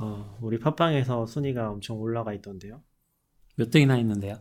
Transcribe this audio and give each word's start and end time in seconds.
어, 0.00 0.38
우리 0.40 0.58
팟빵에서 0.58 1.26
순위가 1.26 1.70
엄청 1.70 2.00
올라가 2.00 2.32
있던데요. 2.32 2.82
몇 3.56 3.70
등이나 3.70 3.98
있는데요? 3.98 4.38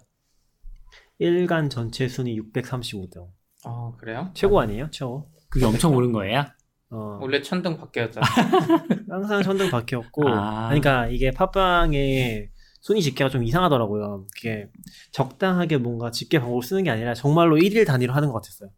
1간 1.19 1.69
전체 1.69 2.07
순위 2.07 2.39
635등. 2.39 3.27
어 3.65 3.93
그래요? 3.97 4.31
최고 4.33 4.59
아니에요? 4.59 4.89
최고. 4.89 5.29
그게 5.49 5.65
엄청 5.65 5.93
오른 5.95 6.13
거예요? 6.13 6.45
어, 6.91 7.19
원래 7.21 7.41
천등 7.41 7.77
바뀌었잖아. 7.77 8.25
항상 9.09 9.43
천등 9.43 9.69
바뀌었고, 9.69 10.27
아. 10.27 10.67
그러니까 10.67 11.07
이게 11.07 11.29
팟빵의 11.31 12.49
순위 12.81 13.01
집계가 13.01 13.29
좀 13.29 13.43
이상하더라고요. 13.43 14.25
그게 14.33 14.69
적당하게 15.11 15.77
뭔가 15.77 16.09
집계 16.09 16.39
방법을 16.39 16.63
쓰는 16.63 16.83
게 16.83 16.89
아니라 16.89 17.13
정말로 17.13 17.57
1일 17.57 17.85
단위로 17.85 18.13
하는 18.13 18.29
것 18.29 18.35
같았어요. 18.35 18.69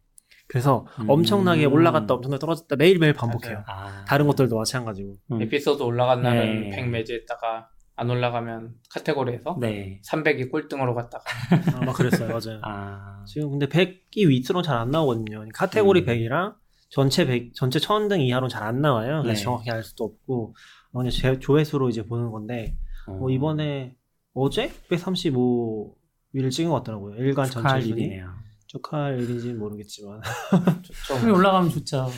그래서 0.52 0.86
음. 1.00 1.08
엄청나게 1.08 1.64
올라갔다 1.64 2.12
엄청나게 2.12 2.38
떨어졌다 2.38 2.76
매일매일 2.76 3.14
반복해요. 3.14 3.64
아. 3.66 4.04
다른 4.06 4.26
것들도 4.26 4.54
마찬가지고. 4.54 5.14
음. 5.32 5.40
에피소드 5.40 5.82
올라간 5.82 6.20
날은 6.20 6.60
네. 6.68 6.76
100 6.76 6.88
매지했다가 6.90 7.70
안 7.96 8.10
올라가면 8.10 8.74
카테고리에서 8.90 9.56
네. 9.60 10.02
300이 10.06 10.50
꼴등으로 10.50 10.94
갔다가 10.94 11.24
아마 11.74 11.94
그랬어요. 11.94 12.28
맞아요. 12.28 12.60
아. 12.64 13.24
지금 13.26 13.48
근데 13.52 13.66
100이 13.66 14.28
위트로 14.28 14.60
잘안 14.60 14.90
나오거든요. 14.90 15.46
카테고리 15.54 16.02
음. 16.02 16.06
100이랑 16.06 16.54
전체 16.90 17.24
100, 17.24 17.54
전체 17.54 17.78
1000등 17.78 18.20
이하로 18.20 18.48
잘안 18.48 18.82
나와요. 18.82 19.22
그래서 19.22 19.38
네. 19.38 19.42
정확히 19.42 19.70
알 19.70 19.82
수도 19.82 20.04
없고, 20.04 20.54
어, 20.92 20.98
그냥 20.98 21.10
제- 21.10 21.38
조회수로 21.38 21.88
이제 21.88 22.04
보는 22.04 22.30
건데, 22.30 22.76
어, 23.06 23.30
이번에 23.30 23.96
어제 24.34 24.70
135위를 24.90 26.50
찍은 26.50 26.68
것 26.70 26.76
같더라고요. 26.76 27.16
일간 27.16 27.48
전체 27.48 27.80
순위. 27.80 28.02
일이네요. 28.02 28.28
축하할 28.76 29.20
일인지는 29.20 29.58
모르겠지만. 29.58 30.20
좀 31.06 31.18
순위 31.18 31.30
올라가면 31.32 31.68
좋죠. 31.70 32.08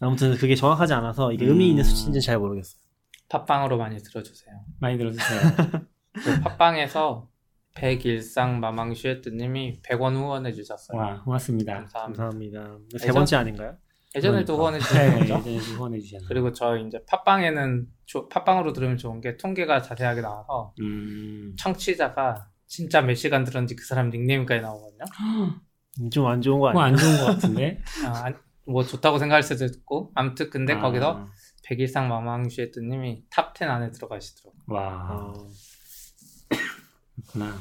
아무튼 0.00 0.34
그게 0.36 0.56
정확하지 0.56 0.92
않아서 0.94 1.32
이게 1.32 1.46
의미 1.46 1.68
있는 1.70 1.82
음. 1.82 1.84
수치인지는 1.84 2.20
잘 2.20 2.38
모르겠어요. 2.38 2.80
팟빵으로 3.28 3.78
많이 3.78 3.96
들어주세요. 3.98 4.54
많이 4.80 4.98
들어주세요. 4.98 5.40
그 6.24 6.40
팟빵에서 6.42 7.28
백일상 7.74 8.58
마망슈에트님이 8.60 9.80
100원 9.82 10.14
후원해 10.16 10.52
주셨어요. 10.52 10.98
와, 10.98 11.22
고맙습니다. 11.22 11.74
감사합니다. 11.74 12.22
감사합니다. 12.24 12.78
세 12.98 13.04
예전- 13.06 13.14
번째 13.14 13.36
아닌가요? 13.36 13.76
예전에도 14.14 14.56
그러니까. 14.58 14.78
후원해 14.78 14.78
주신 14.80 14.98
네, 14.98 15.18
거죠? 15.20 15.34
예전에 15.50 15.56
후원해 15.76 15.98
주셨나요? 16.00 16.28
그리고 16.28 16.52
저 16.52 16.76
이제 16.76 16.98
팟빵에는 17.08 17.86
조- 18.04 18.28
팟빵으로 18.28 18.72
들으면 18.74 18.98
좋은 18.98 19.20
게 19.22 19.36
통계가 19.38 19.80
자세하게 19.80 20.20
나와서 20.20 20.74
음. 20.80 21.54
청취자가 21.58 22.48
진짜 22.72 23.02
몇 23.02 23.14
시간 23.14 23.44
들었는지 23.44 23.76
그 23.76 23.84
사람 23.84 24.08
닉네임까지 24.08 24.62
나오거든요. 24.62 25.04
좀 26.10 26.26
안 26.26 26.40
좋은 26.40 26.58
거 26.58 26.68
그거 26.68 26.80
아니에요? 26.80 26.86
안 26.86 26.96
좋은 26.96 27.16
것 27.18 27.24
같은데? 27.26 27.82
아, 28.06 28.24
안- 28.24 28.40
뭐 28.64 28.82
좋다고 28.82 29.18
생각할 29.18 29.42
수도 29.42 29.66
있고 29.66 30.10
아무튼 30.14 30.48
근데 30.48 30.72
아, 30.72 30.80
거기서 30.80 31.28
백일상 31.66 32.08
마망슈에트님이 32.08 33.24
top 33.28 33.54
10 33.58 33.64
안에 33.68 33.90
들어가시더라고 33.90 34.56
요. 34.56 34.74
와, 34.74 35.08
어, 35.10 35.32
그렇구나. 37.16 37.58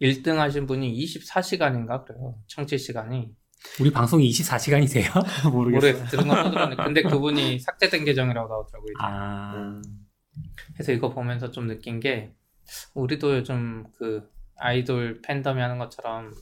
1등 0.00 0.36
하신 0.38 0.66
분이 0.66 0.92
24시간인가 1.04 2.04
그래요. 2.04 2.34
청취 2.48 2.78
시간이. 2.78 3.30
우리 3.80 3.92
방송이 3.92 4.28
24시간이세요? 4.28 5.12
모르겠어요. 5.52 5.92
모르겠 5.92 6.10
들은 6.10 6.26
건 6.26 6.50
들었는데 6.50 6.82
근데 6.82 7.02
그분이 7.02 7.60
삭제된 7.60 8.04
계정이라고 8.04 8.48
나오더라고요. 8.48 8.94
아, 8.98 9.52
음. 9.54 9.82
그래서 10.74 10.90
이거 10.90 11.10
보면서 11.10 11.52
좀 11.52 11.68
느낀 11.68 12.00
게 12.00 12.32
우리도 12.94 13.36
요즘 13.38 13.84
그 13.98 14.28
아이돌 14.56 15.22
팬덤이 15.22 15.60
하는 15.60 15.78
것처럼 15.78 16.32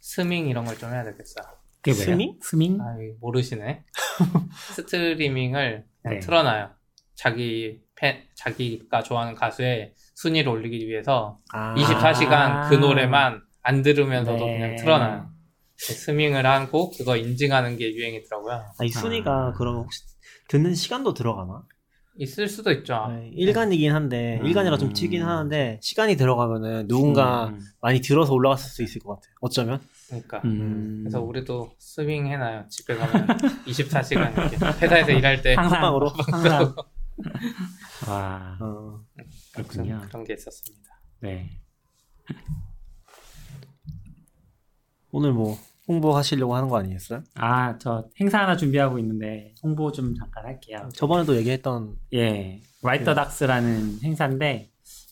스밍 0.00 0.48
이런 0.48 0.64
걸 0.64 0.76
좀 0.78 0.90
해야 0.90 1.04
되겠어. 1.04 1.40
그게 1.82 1.92
뭐예요? 1.92 2.04
스밍? 2.12 2.38
스밍? 2.42 2.80
아 2.80 2.96
모르시네. 3.20 3.84
스트리밍을 4.76 5.84
그냥 6.02 6.14
네. 6.14 6.20
틀어놔요. 6.20 6.70
자기 7.14 7.80
팬 7.96 8.22
자기가 8.36 9.02
좋아하는 9.02 9.34
가수의 9.34 9.92
순위를 10.14 10.50
올리기 10.50 10.86
위해서 10.88 11.38
아, 11.52 11.74
24시간 11.74 12.68
그 12.68 12.74
노래만 12.76 13.42
안 13.62 13.82
들으면서도 13.82 14.44
네. 14.44 14.58
그냥 14.58 14.76
틀어놔요. 14.76 15.30
스밍을 15.76 16.44
하고 16.46 16.90
그거 16.90 17.16
인증하는 17.16 17.76
게 17.76 17.92
유행이더라고요. 17.94 18.54
아, 18.78 18.84
이 18.84 18.88
순위가 18.88 19.30
아. 19.48 19.52
그럼 19.52 19.76
혹시 19.78 20.02
듣는 20.48 20.74
시간도 20.74 21.14
들어가나? 21.14 21.62
있을 22.18 22.48
수도 22.48 22.72
있죠. 22.72 23.06
네, 23.10 23.30
일간이긴 23.32 23.92
한데 23.92 24.38
음. 24.40 24.46
일간이라 24.46 24.76
좀 24.76 24.92
튀긴 24.92 25.22
하는데 25.22 25.78
시간이 25.80 26.16
들어가면은 26.16 26.88
누군가 26.88 27.48
음. 27.48 27.60
많이 27.80 28.00
들어서 28.00 28.34
올라갔을 28.34 28.70
수 28.70 28.82
있을 28.82 29.00
것 29.00 29.14
같아요. 29.14 29.34
어쩌면 29.40 29.80
그러니까 30.08 30.40
음. 30.44 31.00
그래서 31.04 31.20
우리도 31.22 31.70
스윙 31.78 32.26
해놔요. 32.26 32.66
집에 32.68 32.96
가면 32.96 33.26
24시간 33.66 34.32
이렇게 34.32 34.56
회사에서 34.84 35.12
일할 35.12 35.42
때 35.42 35.54
항상 35.54 35.80
팟빵으로? 35.80 36.08
항상. 36.30 36.74
와, 38.08 38.56
어, 38.60 39.00
그렇군요. 39.54 40.00
그런 40.08 40.24
게 40.24 40.34
있었습니다. 40.34 41.00
네. 41.20 41.50
오늘 45.10 45.32
뭐 45.32 45.56
홍보하시려고 45.88 46.54
하는 46.54 46.68
거 46.68 46.78
아니겠어요? 46.78 47.22
아, 47.34 47.78
저 47.78 48.08
행사 48.20 48.40
하나 48.40 48.56
준비하고 48.56 48.98
있는데 48.98 49.54
홍보 49.62 49.90
좀 49.90 50.14
잠깐 50.14 50.44
할게요. 50.44 50.88
저번에도 50.94 51.34
얘기했던 51.36 51.96
예, 52.14 52.60
라이터 52.82 53.14
닥스라는 53.14 54.00
행사인데 54.02 54.70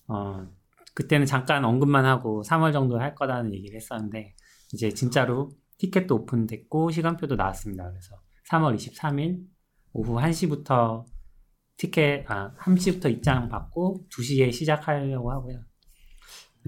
어, 0.08 0.46
그때는 0.94 1.26
잠깐 1.26 1.64
언급만 1.64 2.04
하고 2.04 2.42
3월 2.46 2.72
정도 2.72 3.00
할 3.00 3.14
거라는 3.14 3.54
얘기를 3.54 3.76
했었는데 3.76 4.34
이제 4.72 4.90
진짜로 4.90 5.50
티켓도 5.78 6.14
오픈됐고 6.14 6.90
시간표도 6.90 7.36
나왔습니다. 7.36 7.88
그래서 7.90 8.16
3월 8.50 8.76
23일 8.76 9.44
오후 9.92 10.16
1시부터 10.16 11.04
티켓 11.76 12.24
아 12.30 12.54
1시부터 12.58 13.10
입장 13.10 13.48
받고 13.48 14.06
2시에 14.10 14.52
시작하려고 14.52 15.32
하고요. 15.32 15.60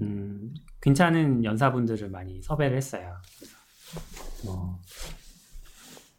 음, 0.01 0.53
괜찮은 0.81 1.43
연사분들을 1.43 2.09
많이 2.09 2.41
섭외를 2.41 2.77
했어요. 2.77 3.15
그래서 3.37 3.58
뭐 4.45 4.81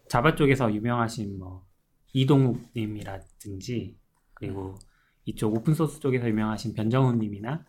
자바 0.09 0.35
쪽에서 0.37 0.73
유명하신 0.75 1.39
뭐 1.39 1.67
이동욱님이라든지 2.13 3.99
그리고 4.35 4.75
이쪽 5.25 5.55
open 5.55 5.75
source 5.75 6.01
쪽에서 6.01 6.29
유명하신 6.29 6.75
변정훈님이나 6.75 7.65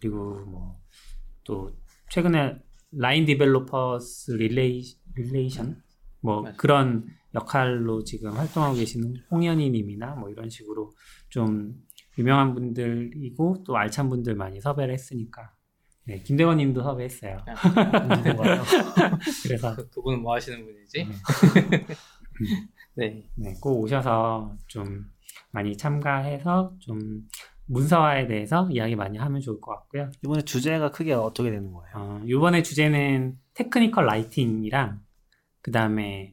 그리고 0.00 0.44
뭐 0.46 0.78
또 1.48 1.72
최근에 2.10 2.62
라인 2.92 3.24
Developers 3.24 4.32
Rela-, 4.32 4.84
Relation 5.16 5.82
뭐 6.20 6.42
맞아요. 6.42 6.56
그런 6.58 7.06
역할로 7.34 8.04
지금 8.04 8.32
활동하고 8.32 8.76
계시는 8.76 9.14
홍현희님이나 9.30 10.14
뭐 10.16 10.28
이런 10.30 10.50
식으로 10.50 10.92
좀 11.30 11.74
유명한 12.18 12.54
분들이고 12.54 13.64
또 13.66 13.76
알찬 13.76 14.10
분들 14.10 14.34
많이 14.34 14.60
섭외를 14.60 14.92
했으니까 14.92 15.54
네, 16.08 16.22
김대원님도 16.22 16.82
섭외했어요. 16.82 17.44
거예요. 17.44 18.62
그래서 19.44 19.76
그, 19.76 19.90
그분은 19.90 20.22
뭐 20.22 20.34
하시는 20.34 20.64
분이지? 20.64 21.04
네. 21.04 21.86
네. 22.96 23.28
네, 23.34 23.54
꼭 23.60 23.82
오셔서 23.82 24.56
좀 24.68 25.04
많이 25.50 25.76
참가해서 25.76 26.72
좀 26.78 26.98
문서화에 27.66 28.26
대해서 28.26 28.66
이야기 28.70 28.96
많이 28.96 29.18
하면 29.18 29.42
좋을 29.42 29.60
것 29.60 29.72
같고요. 29.72 30.10
이번에 30.24 30.40
주제가 30.40 30.90
크게 30.92 31.12
어떻게 31.12 31.50
되는 31.50 31.70
거예요? 31.72 31.92
어, 31.94 32.22
이번에 32.24 32.62
주제는 32.62 33.34
technical 33.52 34.06
writing이랑 34.06 35.02
그 35.60 35.70
다음에 35.70 36.32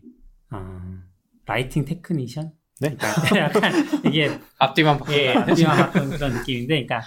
어, 0.52 0.82
writing 1.46 1.84
technician? 1.84 2.54
네? 2.80 2.96
그러니까 2.96 3.40
약간 3.40 3.74
이게 4.06 4.40
앞뒤만 4.58 4.98
바꾼 4.98 5.16
예? 5.16 5.34
앞뒤만 5.34 5.78
바꾼 5.78 6.10
그런 6.12 6.34
느낌인데, 6.34 6.86
그러니까 6.86 7.02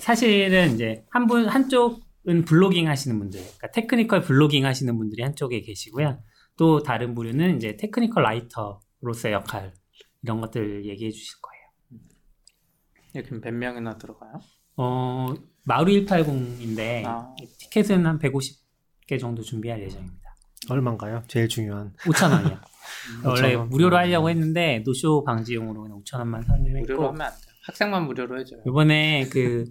사실은 0.00 0.74
이제 0.74 1.04
한 1.10 1.26
분 1.26 1.46
한쪽은 1.48 2.44
blogging 2.46 2.88
하시는 2.88 3.18
분들, 3.18 3.40
그러니까 3.40 3.70
technical 3.72 4.22
blogging 4.22 4.64
하시는 4.64 4.96
분들이 4.96 5.22
한쪽에 5.22 5.60
계시고요. 5.60 6.22
또 6.56 6.82
다른 6.82 7.14
부류는 7.14 7.56
이제 7.56 7.76
technical 7.76 8.22
writer로서의 8.22 9.32
역할 9.34 9.72
이런 10.22 10.40
것들 10.40 10.84
얘기해 10.86 11.10
주실 11.10 11.36
거예요. 11.40 12.02
이렇게 13.14 13.34
몇 13.40 13.52
명이나 13.54 13.96
들어가요? 13.98 14.32
어, 14.76 15.34
마루 15.64 15.92
180인데 15.92 17.04
아. 17.06 17.34
티켓은 17.58 18.06
한 18.06 18.18
150개 18.18 19.18
정도 19.20 19.42
준비할 19.42 19.82
예정입니다. 19.82 20.18
얼마인가요? 20.70 21.22
제일 21.28 21.48
중요한. 21.48 21.94
5천 21.98 22.30
원이요. 22.32 22.58
원래 23.24 23.54
5,000원. 23.56 23.68
무료로 23.68 23.96
하려고 23.96 24.28
했는데 24.30 24.82
노쇼 24.84 25.24
방지용으로 25.24 25.82
그냥 25.82 26.02
5천 26.02 26.18
원만 26.18 26.44
무료로 26.82 27.08
하면 27.08 27.20
안 27.22 27.32
돼요. 27.32 27.47
학생만 27.68 28.06
무료로 28.06 28.40
해줘요. 28.40 28.60
이번에 28.66 29.28
그 29.30 29.64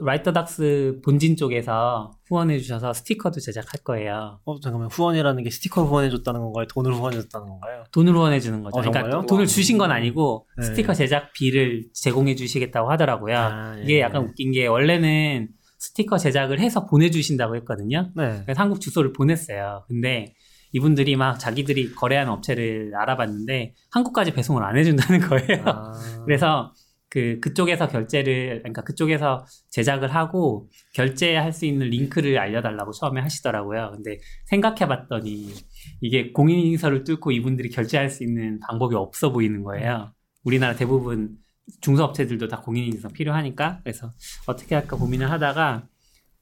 Write 0.00 0.42
the 0.42 0.67
Docs 0.67 1.00
본진 1.04 1.36
쪽에서 1.36 2.12
후원해 2.28 2.58
주셔서 2.58 2.92
스티커도 2.92 3.40
제작할 3.40 3.80
거예요. 3.84 4.40
어 4.44 4.60
잠깐만 4.60 4.88
후원이라는 4.90 5.42
게 5.42 5.50
스티커를 5.50 5.88
후원해줬다는 5.88 6.40
건가요? 6.40 6.66
돈을 6.72 6.94
후원해줬다는 6.94 7.48
건가요? 7.48 7.84
돈으로 7.92 8.18
후원해 8.20 8.38
주는 8.40 8.62
거죠. 8.62 8.78
어, 8.78 8.82
그러니까? 8.82 9.26
돈을 9.26 9.42
와. 9.42 9.46
주신 9.46 9.76
건 9.78 9.90
아니고 9.90 10.46
네. 10.58 10.66
스티커 10.66 10.94
제작비를 10.94 11.86
제공해 11.94 12.34
주시겠다고 12.36 12.90
하더라고요. 12.90 13.36
아, 13.36 13.74
예. 13.78 13.82
이게 13.82 14.00
약간 14.00 14.22
웃긴 14.24 14.52
게 14.52 14.66
원래는 14.66 15.48
스티커 15.78 16.16
제작을 16.18 16.60
해서 16.60 16.86
보내주신다고 16.86 17.56
했거든요. 17.56 18.10
네. 18.16 18.40
그래서 18.44 18.60
한국 18.62 18.80
주소를 18.80 19.12
보냈어요. 19.12 19.84
근데 19.88 20.34
이분들이 20.72 21.16
막 21.16 21.38
자기들이 21.38 21.94
거래하는 21.94 22.30
업체를 22.32 22.92
알아봤는데 22.94 23.74
한국까지 23.90 24.32
배송을 24.32 24.62
안 24.64 24.76
해준다는 24.76 25.18
거예요. 25.28 25.62
아, 25.66 25.92
그래서 26.24 26.72
그 27.10 27.40
그쪽에서 27.40 27.88
결제를 27.88 28.58
그러니까 28.58 28.82
그쪽에서 28.82 29.44
제작을 29.70 30.14
하고 30.14 30.68
결제할 30.94 31.52
수 31.52 31.64
있는 31.64 31.88
링크를 31.88 32.38
알려달라고 32.38 32.92
처음에 32.92 33.20
하시더라고요. 33.20 33.92
근데 33.94 34.18
생각해봤더니 34.46 35.54
이게 36.00 36.32
공인인증서를 36.32 37.04
뚫고 37.04 37.32
이분들이 37.32 37.70
결제할 37.70 38.10
수 38.10 38.24
있는 38.24 38.60
방법이 38.60 38.94
없어 38.94 39.32
보이는 39.32 39.62
거예요. 39.62 40.12
우리나라 40.44 40.74
대부분 40.74 41.36
중소업체들도 41.80 42.48
다 42.48 42.60
공인인증서 42.60 43.08
필요하니까 43.08 43.80
그래서 43.82 44.10
어떻게 44.46 44.74
할까 44.74 44.96
고민을 44.96 45.30
하다가 45.30 45.86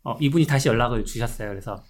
어, 0.03 0.17
이분이 0.21 0.47
다시 0.47 0.69
연락을 0.69 1.05
주셨어요. 1.05 1.49
그래서 1.49 1.83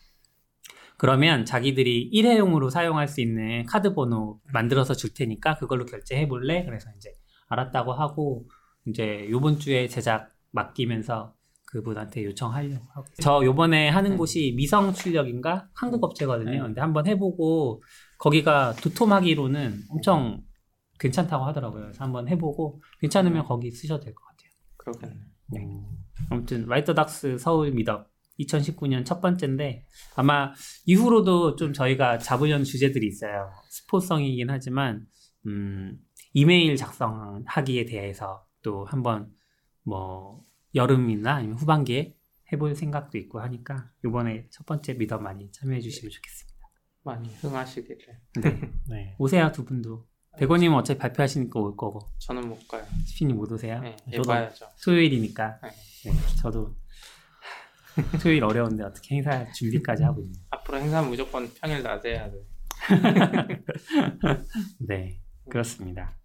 그러면 0.99 1.45
자기들이 1.45 2.09
일회용으로 2.13 2.71
사용할 2.71 3.09
수 3.09 3.21
있는 3.21 3.65
카드 3.67 3.95
번호 3.95 4.41
만들어서 4.53 4.95
줄 4.95 5.13
테니까 5.13 5.57
그걸로 5.57 5.85
결제해 5.85 6.27
볼래? 6.27 6.65
그래서 6.65 6.89
이제 6.97 7.13
알았다고 7.49 7.93
하고 7.93 8.47
이제 8.87 9.27
요번 9.31 9.59
주에 9.59 9.89
제작 9.89 10.31
맡기면서 10.53 11.35
그분한테 11.67 12.25
요청하려고 12.25 12.85
하고 12.95 13.07
저 13.21 13.45
요번에 13.45 13.89
하는 13.89 14.17
곳이 14.17 14.55
미성 14.57 14.95
출력인가 14.95 15.69
한국 15.75 16.03
업체거든요. 16.05 16.51
네. 16.51 16.59
근데 16.61 16.81
한번 16.81 17.07
해보고 17.07 17.83
거기가 18.19 18.73
도톰하기로는 18.75 19.83
엄청 19.91 20.43
괜찮다고 21.01 21.45
하더라고요. 21.45 21.83
그래서 21.83 22.05
한번 22.05 22.29
해보고 22.29 22.81
괜찮으면 23.01 23.45
거기 23.45 23.71
쓰셔도 23.71 24.05
될 24.05 24.15
것 24.15 24.23
같아요. 24.25 24.51
그렇겠네. 24.77 25.15
네. 25.53 25.69
아무튼 26.31 26.67
라이터닥스 26.67 27.37
서울 27.39 27.73
미덕 27.73 28.11
2019년 28.41 29.05
첫 29.05 29.21
번째인데 29.21 29.85
아마 30.15 30.53
이후로도 30.87 31.57
좀 31.57 31.73
저희가 31.73 32.19
잡으려는 32.19 32.65
주제들이 32.65 33.07
있어요. 33.09 33.51
스포성이긴 33.71 34.51
하지만 34.51 35.05
음, 35.47 35.99
이메일 36.33 36.77
작성하기에 36.77 37.87
대해서 37.87 38.46
또 38.67 38.85
한번 38.85 39.33
뭐 39.85 40.45
여름이나 40.75 41.37
아니면 41.37 41.57
후반기에 41.57 42.17
해볼 42.53 42.75
생각도 42.75 43.17
있고 43.17 43.39
하니까 43.39 43.93
이번에 44.05 44.49
첫 44.51 44.67
번째 44.67 44.95
미덕 44.95 45.23
많이 45.23 45.53
참여해 45.53 45.81
주시면 45.81 46.11
좋겠습니다. 46.11 46.69
많이 47.05 47.33
흥하시기를. 47.37 48.21
네. 48.43 48.73
네. 48.91 49.15
오세요 49.19 49.53
두 49.53 49.65
분도. 49.65 50.09
백원님은 50.37 50.77
어차피 50.79 50.99
발표하시니까 50.99 51.61
올 51.61 51.77
거고 51.77 52.01
저는 52.19 52.49
못 52.49 52.67
가요. 52.67 52.85
스피님 53.07 53.37
못 53.37 53.51
오세요. 53.53 53.81
네, 53.81 53.97
해봐야죠. 54.13 54.67
토요일이니까. 54.85 55.61
네. 55.63 55.71
네, 56.11 56.13
저도 56.43 56.77
토요일 58.21 58.43
어려운데 58.43 58.83
어떻게 58.83 59.15
행사 59.15 59.49
준비까지 59.53 60.03
하고 60.03 60.23
있네요. 60.23 60.43
앞으로 60.51 60.79
행사는 60.79 61.09
무조건 61.09 61.49
평일 61.55 61.85
낮에 61.85 62.11
해야 62.11 62.29
돼. 62.29 62.37
네, 64.81 65.21
그렇습니다. 65.49 66.19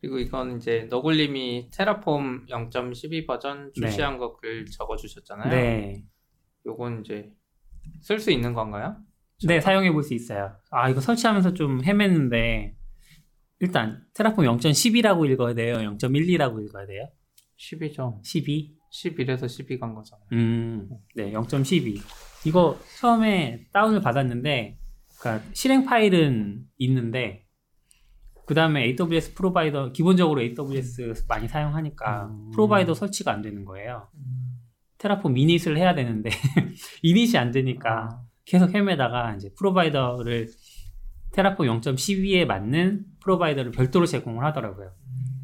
그리고 0.00 0.18
이건 0.18 0.56
이제 0.56 0.86
너굴님이 0.90 1.70
테라폼 1.72 2.46
0.12 2.46 3.26
버전 3.26 3.70
출시한 3.74 4.18
거글 4.18 4.66
적어주셨잖아요. 4.66 5.50
네, 5.50 6.02
요건 6.66 7.00
이제 7.00 7.30
쓸 8.00 8.18
수 8.18 8.30
있는 8.30 8.54
건가요? 8.54 8.96
네 9.46 9.60
사용해 9.60 9.92
볼 9.92 10.02
수 10.02 10.14
있어요. 10.14 10.56
아 10.70 10.88
이거 10.88 11.00
설치하면서 11.00 11.54
좀 11.54 11.80
헤맸는데 11.82 12.72
일단 13.60 14.02
테라폼 14.14 14.44
0.10이라고 14.44 15.30
읽어야 15.30 15.54
돼요. 15.54 15.76
0.12라고 15.76 16.64
읽어야 16.66 16.86
돼요. 16.86 17.08
10이죠. 17.58 18.24
12. 18.24 18.76
11에서 18.92 19.44
12간 19.44 19.94
거잖아요. 19.94 20.26
음, 20.32 20.88
네, 21.14 21.30
0.12. 21.30 22.00
이거 22.46 22.78
처음에 22.98 23.66
다운을 23.72 24.00
받았는데, 24.00 24.78
그러니까 25.20 25.46
실행 25.52 25.84
파일은 25.84 26.64
있는데, 26.78 27.46
그 28.50 28.54
다음에 28.54 28.82
AWS 28.98 29.34
프로바이더, 29.34 29.92
기본적으로 29.92 30.40
AWS 30.42 31.22
많이 31.28 31.46
사용하니까 31.46 32.26
음. 32.26 32.50
프로바이더 32.50 32.94
설치가 32.94 33.30
안 33.30 33.42
되는 33.42 33.64
거예요. 33.64 34.08
Terraform 34.98 35.38
init을 35.38 35.76
해야 35.76 35.94
되는데, 35.94 36.30
이닛이 37.04 37.38
안 37.38 37.52
되니까 37.52 38.24
계속 38.44 38.74
헤매다가 38.74 39.36
이제 39.36 39.50
provider를 39.56 40.48
Terraform 41.30 41.68
0.12에 41.68 42.44
맞는 42.44 43.04
provider를 43.22 43.70
별도로 43.70 44.04
제공을 44.04 44.44
하더라고요. 44.46 44.94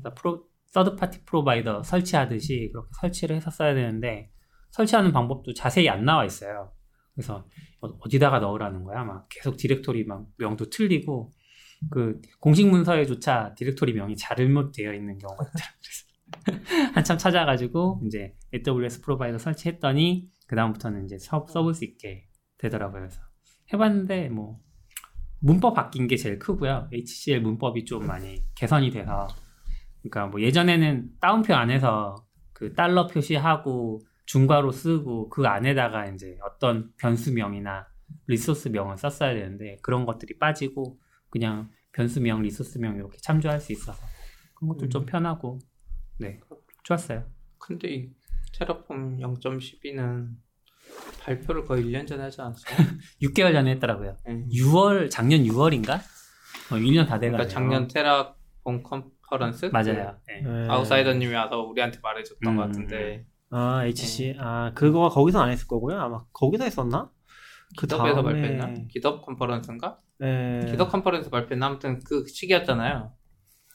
그래서 0.03 0.15
프로, 0.17 0.43
third 0.65 0.97
party 0.97 1.25
provider 1.27 1.85
설치하듯이 1.85 2.71
그렇게 2.73 2.89
설치를 3.01 3.37
해서 3.37 3.53
써야 3.53 3.73
되는데 3.73 4.33
설치하는 4.73 5.13
방법도 5.13 5.55
자세히 5.55 5.89
안 5.89 6.05
나와 6.05 6.25
있어요. 6.25 6.73
그래서 7.15 7.47
어- 7.83 7.97
어디다가 8.01 8.41
넣으라는 8.41 8.83
거야? 8.83 9.05
막 9.05 9.29
계속 9.31 9.57
디렉토리 9.57 10.07
막 10.07 10.27
명도 10.39 10.71
틀리고 10.71 11.31
그 11.91 12.21
공식 12.41 12.69
문서에조차 12.69 13.55
디렉토리 13.57 13.93
명이 13.93 14.17
잘못되어 14.17 14.93
있는 14.95 15.19
경우가 15.19 15.45
있더라고요. 15.45 16.93
한참 16.95 17.19
찾아가지고 17.19 18.03
이제 18.07 18.35
AWS 18.53 19.03
provider 19.03 19.39
설치했더니 19.39 20.29
그 20.47 20.57
다음부터는 20.57 21.05
이제 21.05 21.19
써, 21.19 21.47
써볼 21.49 21.75
수 21.75 21.85
있게 21.85 22.27
되더라고요. 22.59 23.03
그래서 23.03 23.21
해봤는데 23.73 24.29
뭐 24.29 24.59
문법 25.41 25.75
바뀐 25.75 26.07
게 26.07 26.17
제일 26.17 26.39
크고요. 26.39 26.89
HCL 26.93 27.41
문법이 27.41 27.85
좀 27.85 28.07
많이 28.07 28.43
개선이 28.55 28.91
돼서 28.91 29.29
그러니까 30.03 30.27
뭐 30.27 30.41
예전에는 30.41 31.11
따옴표 31.21 31.55
안에서 31.55 32.17
그 32.53 32.73
달러 32.75 33.07
표시하고 33.07 34.01
중괄호 34.25 34.73
쓰고 34.73 35.29
그 35.29 35.47
안에다가 35.47 36.07
이제 36.07 36.39
어떤 36.43 36.91
변수명이나 36.97 37.87
리소스명을 38.27 38.97
썼어야 38.97 39.35
되는데 39.35 39.79
그런 39.83 40.07
것들이 40.07 40.39
빠지고 40.39 40.99
그냥 41.31 41.71
변수명, 41.93 42.43
리소스명 42.43 42.97
이렇게 42.97 43.17
참조할 43.19 43.61
수 43.61 43.73
있어서 43.73 44.03
그런 44.55 44.69
것도 44.69 44.89
좀 44.89 45.03
음. 45.03 45.07
편하고 45.07 45.59
네 46.19 46.41
좋았어요. 46.85 47.25
근데 47.59 47.89
이 47.89 48.11
테라폼 48.59 49.19
0.12는 49.19 50.37
발표를 51.21 51.65
거의 51.65 51.85
1년 51.85 52.07
전에 52.07 52.23
하지 52.23 52.41
않았어요? 52.41 52.77
6개월 53.23 53.53
전에 53.53 53.73
했더라고요. 53.73 54.17
네. 54.27 54.47
6월 54.49 55.11
작년 55.11 55.43
6월인가? 55.43 55.99
어, 56.71 56.77
1년 56.77 57.07
다 57.07 57.19
돼가네요. 57.19 57.33
그러니까 57.33 57.49
작년 57.49 57.89
테라폼 57.89 58.83
컨퍼런스? 58.83 59.67
맞아요. 59.67 60.19
네. 60.27 60.41
네. 60.41 60.43
그 60.43 60.67
아웃사이더님이 60.71 61.35
와서 61.35 61.61
우리한테 61.61 61.99
말해줬던 62.03 62.53
음, 62.53 62.57
것 62.57 62.63
같은데 62.63 63.27
아, 63.51 63.85
HC. 63.85 64.37
아, 64.39 64.73
그거 64.75 65.09
거기서 65.09 65.41
안 65.41 65.51
했을 65.51 65.67
거고요. 65.67 65.99
아마 66.01 66.25
거기서 66.33 66.65
했었나? 66.65 67.11
그 67.77 67.87
기덥에서 67.87 68.23
다음에- 68.23 68.25
발표했나? 68.25 68.75
기덥 68.89 69.23
컨퍼런스인가? 69.25 69.99
네. 70.19 70.61
기덥 70.71 70.91
컨퍼런스 70.91 71.31
발표는 71.31 71.63
아무튼 71.63 72.01
그 72.05 72.25
시기였잖아요. 72.27 73.13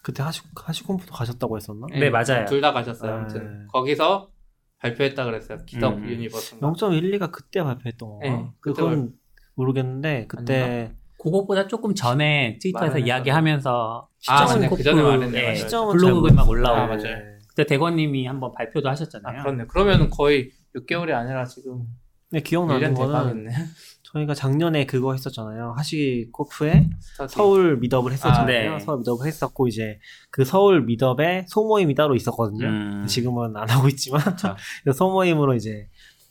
그때 0.04 0.24
하시, 0.24 0.42
HashiConf도 0.56 1.14
가셨다고 1.14 1.58
했었나? 1.58 1.86
네, 1.92 2.10
맞아요. 2.10 2.46
둘 2.48 2.62
다 2.62 2.74
가셨어요. 2.74 3.12
네. 3.12 3.18
아무튼 3.20 3.68
거기서 3.68 4.32
발표했다 4.80 5.26
그랬어요. 5.26 5.60
GitHub 5.68 5.94
음. 5.98 6.10
Universe인가? 6.10 6.68
0.12가 6.72 7.32
그때 7.32 7.62
발표했던 7.64 8.10
건가? 8.10 8.28
네, 8.28 8.50
그건 8.60 9.14
모르겠는데 9.56 10.26
그때 10.28 10.96
그것보다 11.20 11.68
조금 11.68 11.94
전에 11.94 12.58
트위터에서 12.60 12.98
이야기하면서 12.98 14.10
아, 14.28 14.46
시점은 14.48 14.62
맞네. 14.70 14.76
그 14.76 14.84
전에 14.84 15.02
Conf, 15.04 15.16
말했네, 15.18 15.50
예. 15.52 15.56
시점은 15.56 15.98
블로그에 15.98 16.30
잘 16.30 16.36
막. 16.38 16.50
올라오고 16.50 16.82
아, 16.82 16.88
맞아요. 16.88 17.18
그때 17.50 17.66
대건님이 17.68 18.26
한번 18.26 18.52
발표도 18.54 18.90
하셨잖아요. 18.90 19.40
아, 19.40 19.44
그렇네. 19.44 19.66
그러면 19.68 20.10
거의 20.10 20.50
6개월이 20.76 21.12
아니라 21.14 21.46
지금 21.46 21.84
네, 22.32 22.42
기억나는 22.42 22.94
1년 22.94 22.98
거는. 22.98 23.48
저희가 24.04 24.34
작년에 24.34 24.86
그거 24.86 25.14
했었잖아요. 25.14 25.74
HashiCorp에. 25.78 26.90
서울 27.30 27.78
미덥을 27.78 28.12
했었잖아요. 28.12 28.72
아, 28.72 28.78
네. 28.78 28.80
서울 28.80 29.00
미덥을 29.00 29.26
했었고 29.26 29.68
이제 29.68 30.00
그 30.32 30.44
서울 30.44 30.84
미덥에 30.84 31.46
소모임이 31.48 31.96
따로 31.96 32.16
있었거든요. 32.16 32.68
음. 32.68 33.06
지금은 33.08 33.56
안 33.56 33.70
하고 33.70 33.88
있지만 33.88 34.22
소모임으로 34.94 35.56
이제 35.56 35.88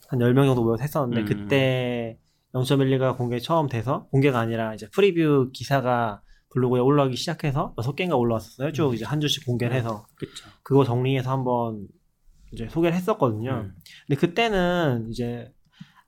한 0.09 0.19
10명 0.19 0.47
정도 0.47 0.62
모여서 0.62 0.83
했었는데 0.83 1.21
음. 1.23 1.26
그때 1.26 2.19
0.12가 2.54 3.16
공개 3.16 3.38
처음 3.38 3.69
돼서 3.69 4.07
공개가 4.11 4.40
아니라 4.40 4.75
이제 4.75 4.88
프리뷰 4.92 5.50
기사가 5.52 6.21
블로그에 6.50 6.80
올라오기 6.80 7.16
시작해서 7.16 7.75
6개인가 7.76 8.19
올라왔었어요. 8.19 8.73
쭉 8.73 8.95
이제 8.95 9.04
한 9.04 9.21
주씩 9.21 9.47
공개를 9.47 9.75
해서 9.75 10.04
그쵸. 10.16 10.49
그거 10.62 10.85
정리해서 10.85 11.30
한번 11.30 11.87
이제 12.52 12.69
소개를 12.69 12.97
했었거든요. 12.97 13.50
음. 13.52 13.75
근데 14.07 14.21
그때는 14.21 15.07
이제 15.11 15.52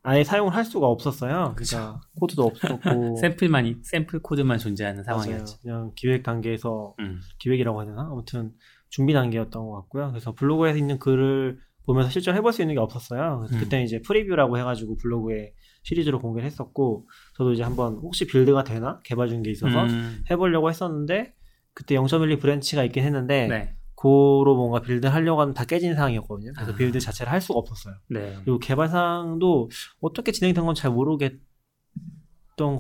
아예 0.04 0.24
사용을 0.24 0.54
할 0.54 0.64
수가 0.64 0.86
없었어요. 0.88 1.54
그러니까 1.56 2.00
코드도 2.18 2.42
없었고 2.44 3.16
샘플만 3.20 3.66
이- 3.66 3.76
샘플 3.82 4.20
코드만 4.20 4.58
존재하는. 4.58 5.04
상황이었죠. 5.04 5.58
그냥 5.62 5.92
기획 5.94 6.22
단계에서 6.24 6.94
음. 6.98 7.20
기획이라고 7.38 7.80
해야 7.82 7.90
되나? 7.90 8.02
아무튼 8.10 8.52
준비 8.88 9.12
단계였던 9.12 9.64
것 9.64 9.72
같고요. 9.82 10.08
그래서 10.10 10.32
블로그에 10.34 10.76
있는 10.76 10.98
글을 10.98 11.58
보면서 11.86 12.10
실제로 12.10 12.36
해볼 12.36 12.52
수 12.52 12.62
있는 12.62 12.74
게 12.74 12.80
없었어요. 12.80 13.46
음. 13.50 13.58
그때 13.58 13.82
이제 13.82 14.00
preview라고 14.02 14.58
해가지고 14.58 14.96
블로그에 14.98 15.52
시리즈로 15.84 16.20
공개를 16.20 16.46
했었고 16.46 17.08
저도 17.36 17.52
이제 17.52 17.62
한번 17.62 17.94
혹시 17.96 18.26
build가 18.26 18.64
되나 18.64 19.00
개발 19.04 19.28
게 19.42 19.50
있어서 19.50 19.84
음. 19.84 20.22
해보려고 20.30 20.68
했었는데 20.68 21.32
그때 21.74 21.94
0.12 21.96 22.40
branch가 22.40 22.84
있긴 22.84 23.02
했는데 23.04 23.46
네. 23.48 23.76
Go로 24.02 24.56
뭔가 24.56 24.80
build 24.80 25.06
하려고 25.06 25.40
하면 25.42 25.54
다 25.54 25.64
깨진 25.64 25.94
상황이었거든요. 25.94 26.52
그래서 26.56 26.72
아. 26.72 26.74
build 26.74 26.98
자체를 26.98 27.30
할 27.30 27.40
수가 27.40 27.60
없었어요. 27.60 27.94
네. 28.08 28.36
그리고 28.42 28.58
개발상도 28.58 29.70
어떻게 30.00 30.32
진행된 30.32 30.64
건 30.64 30.74
잘 30.74 30.90
모르겠던 30.90 31.38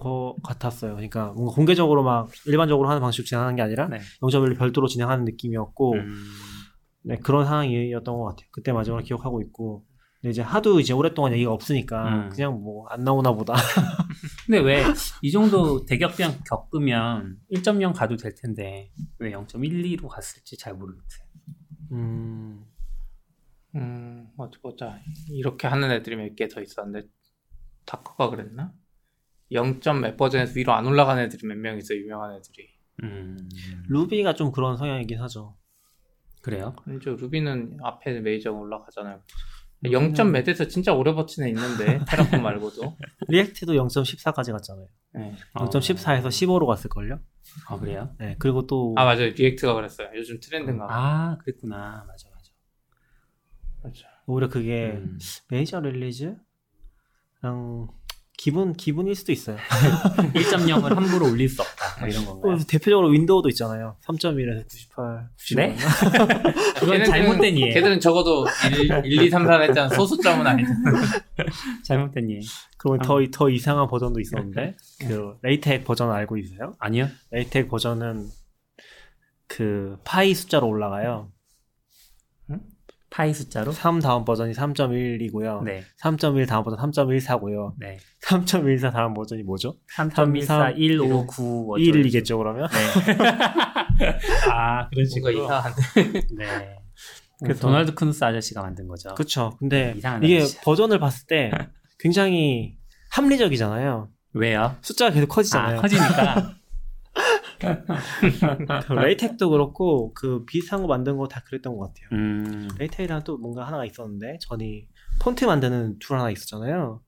것 0.00 0.34
같았어요. 0.42 0.94
그러니까 0.94 1.32
뭔가 1.32 1.54
공개적으로 1.54 2.02
막 2.02 2.28
일반적으로 2.46 2.88
하는 2.88 3.00
방식으로 3.00 3.24
진행하는 3.24 3.54
게 3.54 3.62
아니라 3.62 3.86
네. 3.86 3.98
0.1로 4.20 4.56
별도로 4.56 4.88
진행하는 4.88 5.24
느낌이었고 5.24 5.92
음. 5.94 6.24
네, 7.04 7.18
그런 7.18 7.44
상황이었던 7.44 8.16
것 8.16 8.24
같아요. 8.24 8.48
그때 8.50 8.72
마지막으로 8.72 9.04
기억하고 9.04 9.40
있고. 9.42 9.84
근데 10.22 10.30
이제 10.30 10.40
하도 10.40 10.78
이제 10.80 10.92
오랫동안 10.92 11.32
얘기가 11.32 11.52
없으니까 11.52 12.26
음. 12.26 12.28
그냥 12.30 12.62
뭐 12.62 12.86
안 12.88 13.02
나오나 13.04 13.32
보다. 13.32 13.54
근데 14.46 14.60
왜 14.60 14.82
이 15.22 15.30
정도 15.32 15.84
대격변 15.84 16.42
겪으면 16.48 17.38
1.0 17.52 17.92
가도 17.94 18.16
될 18.16 18.34
텐데 18.34 18.92
왜 19.18 19.32
0.12로 19.32 20.06
갔을지 20.08 20.56
잘 20.56 20.74
모르겠어요. 20.74 21.26
음, 21.92 22.64
음, 23.74 24.28
어디 24.36 24.58
보자. 24.60 24.98
이렇게 25.28 25.66
하는 25.66 25.90
애들이 25.90 26.16
몇 26.16 26.34
개 26.36 26.48
더 26.48 26.60
있었는데, 26.62 27.06
다커가 27.84 28.30
그랬나? 28.30 28.72
0. 29.52 29.80
몇 30.00 30.16
버전에서 30.16 30.54
위로 30.56 30.72
안 30.72 30.86
올라가는 30.86 31.22
애들이 31.22 31.46
몇 31.46 31.56
명 31.58 31.76
있어, 31.78 31.94
유명한 31.94 32.34
애들이. 32.36 32.68
음, 33.02 33.36
Ruby가 33.88 34.34
좀 34.34 34.52
그런 34.52 34.76
성향이긴 34.76 35.20
하죠. 35.20 35.56
그래요? 36.42 36.74
이제 36.88 37.10
Ruby는 37.10 37.78
앞에 37.82 38.20
메이저가 38.20 38.58
올라가잖아요. 38.58 39.20
0. 39.90 40.12
몇에서 40.30 40.68
진짜 40.68 40.92
오래 40.92 41.12
버티는 41.12 41.48
애 41.48 41.50
있는데, 41.50 42.00
Terraform 42.08 42.42
말고도. 42.42 42.96
React도 43.28 43.72
0.14까지 43.72 44.52
갔잖아요. 44.52 44.86
네. 45.14 45.34
0.14에서 45.54 46.26
15로 46.28 46.66
갔을걸요? 46.66 47.18
아 47.68 47.78
그래요? 47.78 48.14
네, 48.18 48.36
그리고 48.38 48.66
또 48.66 48.94
아, 48.96 49.04
맞아요. 49.04 49.30
React가 49.30 49.74
그랬어요. 49.74 50.08
요즘 50.14 50.38
트렌드인가 50.40 50.86
봐. 50.86 50.94
아 50.94 51.38
그랬구나. 51.38 52.04
맞아 52.06 52.28
맞아. 52.30 52.52
맞아. 53.82 54.06
오히려 54.26 54.48
그게 54.48 54.92
음. 54.92 55.18
메이저 55.48 55.80
릴리즈랑 55.80 56.38
기분 58.42 58.72
기분일 58.72 59.14
수도 59.14 59.30
있어요. 59.30 59.56
1.0을 60.34 60.96
함부로 60.96 61.30
올릴 61.30 61.48
수 61.48 61.62
없다. 61.62 62.00
뭐 62.00 62.08
이런 62.08 62.24
건가요? 62.24 62.54
어, 62.54 62.58
대표적으로 62.66 63.06
윈도우도 63.10 63.48
있잖아요. 63.50 63.94
3.1에서 64.04 64.68
98, 64.68 65.28
95. 65.38 65.60
네? 65.60 65.76
그건 66.80 67.04
잘못된 67.06 67.56
이해. 67.56 67.72
걔들은 67.72 68.00
적어도 68.00 68.44
1, 68.68 69.06
1 69.12 69.22
2, 69.22 69.30
3, 69.30 69.46
4 69.46 69.60
했잖아. 69.60 69.88
소수점은 69.90 70.44
아니잖아. 70.44 70.76
잘못된 71.84 72.30
이해. 72.30 72.40
그럼 72.78 72.98
더, 72.98 73.20
더 73.32 73.48
이상한 73.48 73.86
버전도 73.86 74.18
있었는데 74.18 74.74
그 75.06 75.36
LaTeX 75.42 75.84
버전 75.84 76.10
알고 76.10 76.36
있어요? 76.38 76.74
아니요. 76.80 77.06
LaTeX 77.30 77.68
버전은 77.68 78.26
그 79.46 79.98
파이 80.02 80.34
숫자로 80.34 80.66
올라가요. 80.66 81.30
파이 83.12 83.34
숫자로? 83.34 83.72
3 83.72 84.00
다음 84.00 84.24
버전이 84.24 84.52
3.1이고요. 84.54 85.62
네. 85.64 85.82
3.1 86.00 86.48
다음 86.48 86.64
버전 86.64 86.78
3.14고요. 86.78 87.74
네. 87.78 87.98
3.14 88.24 88.90
다음 88.90 89.12
버전이 89.12 89.42
뭐죠? 89.42 89.76
3.14, 89.94 90.74
1, 90.78 91.00
5, 91.00 91.26
9, 91.26 91.66
1이겠죠 91.78 92.38
그러면? 92.38 92.68
네. 92.72 94.08
아, 94.50 94.88
그런 94.88 95.04
식으로. 95.06 95.44
이상한데. 95.44 95.82
네. 96.38 96.76
그 97.44 97.54
도널드 97.54 97.94
커누스 97.94 98.24
아저씨가 98.24 98.62
만든 98.62 98.88
거죠. 98.88 99.14
그쵸. 99.14 99.56
근데 99.58 99.94
이게 99.98 100.06
아저씨야. 100.40 100.60
버전을 100.64 100.98
봤을 100.98 101.26
때 101.26 101.50
굉장히 101.98 102.78
합리적이잖아요. 103.10 104.08
왜요? 104.34 104.74
숫자가 104.80 105.10
계속 105.12 105.26
커지잖아요. 105.26 105.78
아, 105.78 105.82
커지니까. 105.82 106.54
그 107.62 108.92
LaTeX도 108.94 109.50
그렇고 109.50 110.12
그 110.14 110.44
비슷한 110.44 110.82
거 110.82 110.88
만든 110.88 111.16
거 111.16 111.26
다 111.26 111.42
그랬던 111.44 111.76
것 111.76 111.88
같아요. 111.88 112.08
음. 112.12 112.68
LaTeX이랑 112.78 113.24
또 113.24 113.38
뭔가 113.38 113.66
하나가 113.66 113.84
있었는데 113.84 114.38
전이 114.40 114.88
폰트 115.20 115.44
만드는 115.44 115.98
tool 115.98 116.18
하나 116.18 116.30
있었잖아요. 116.30 117.00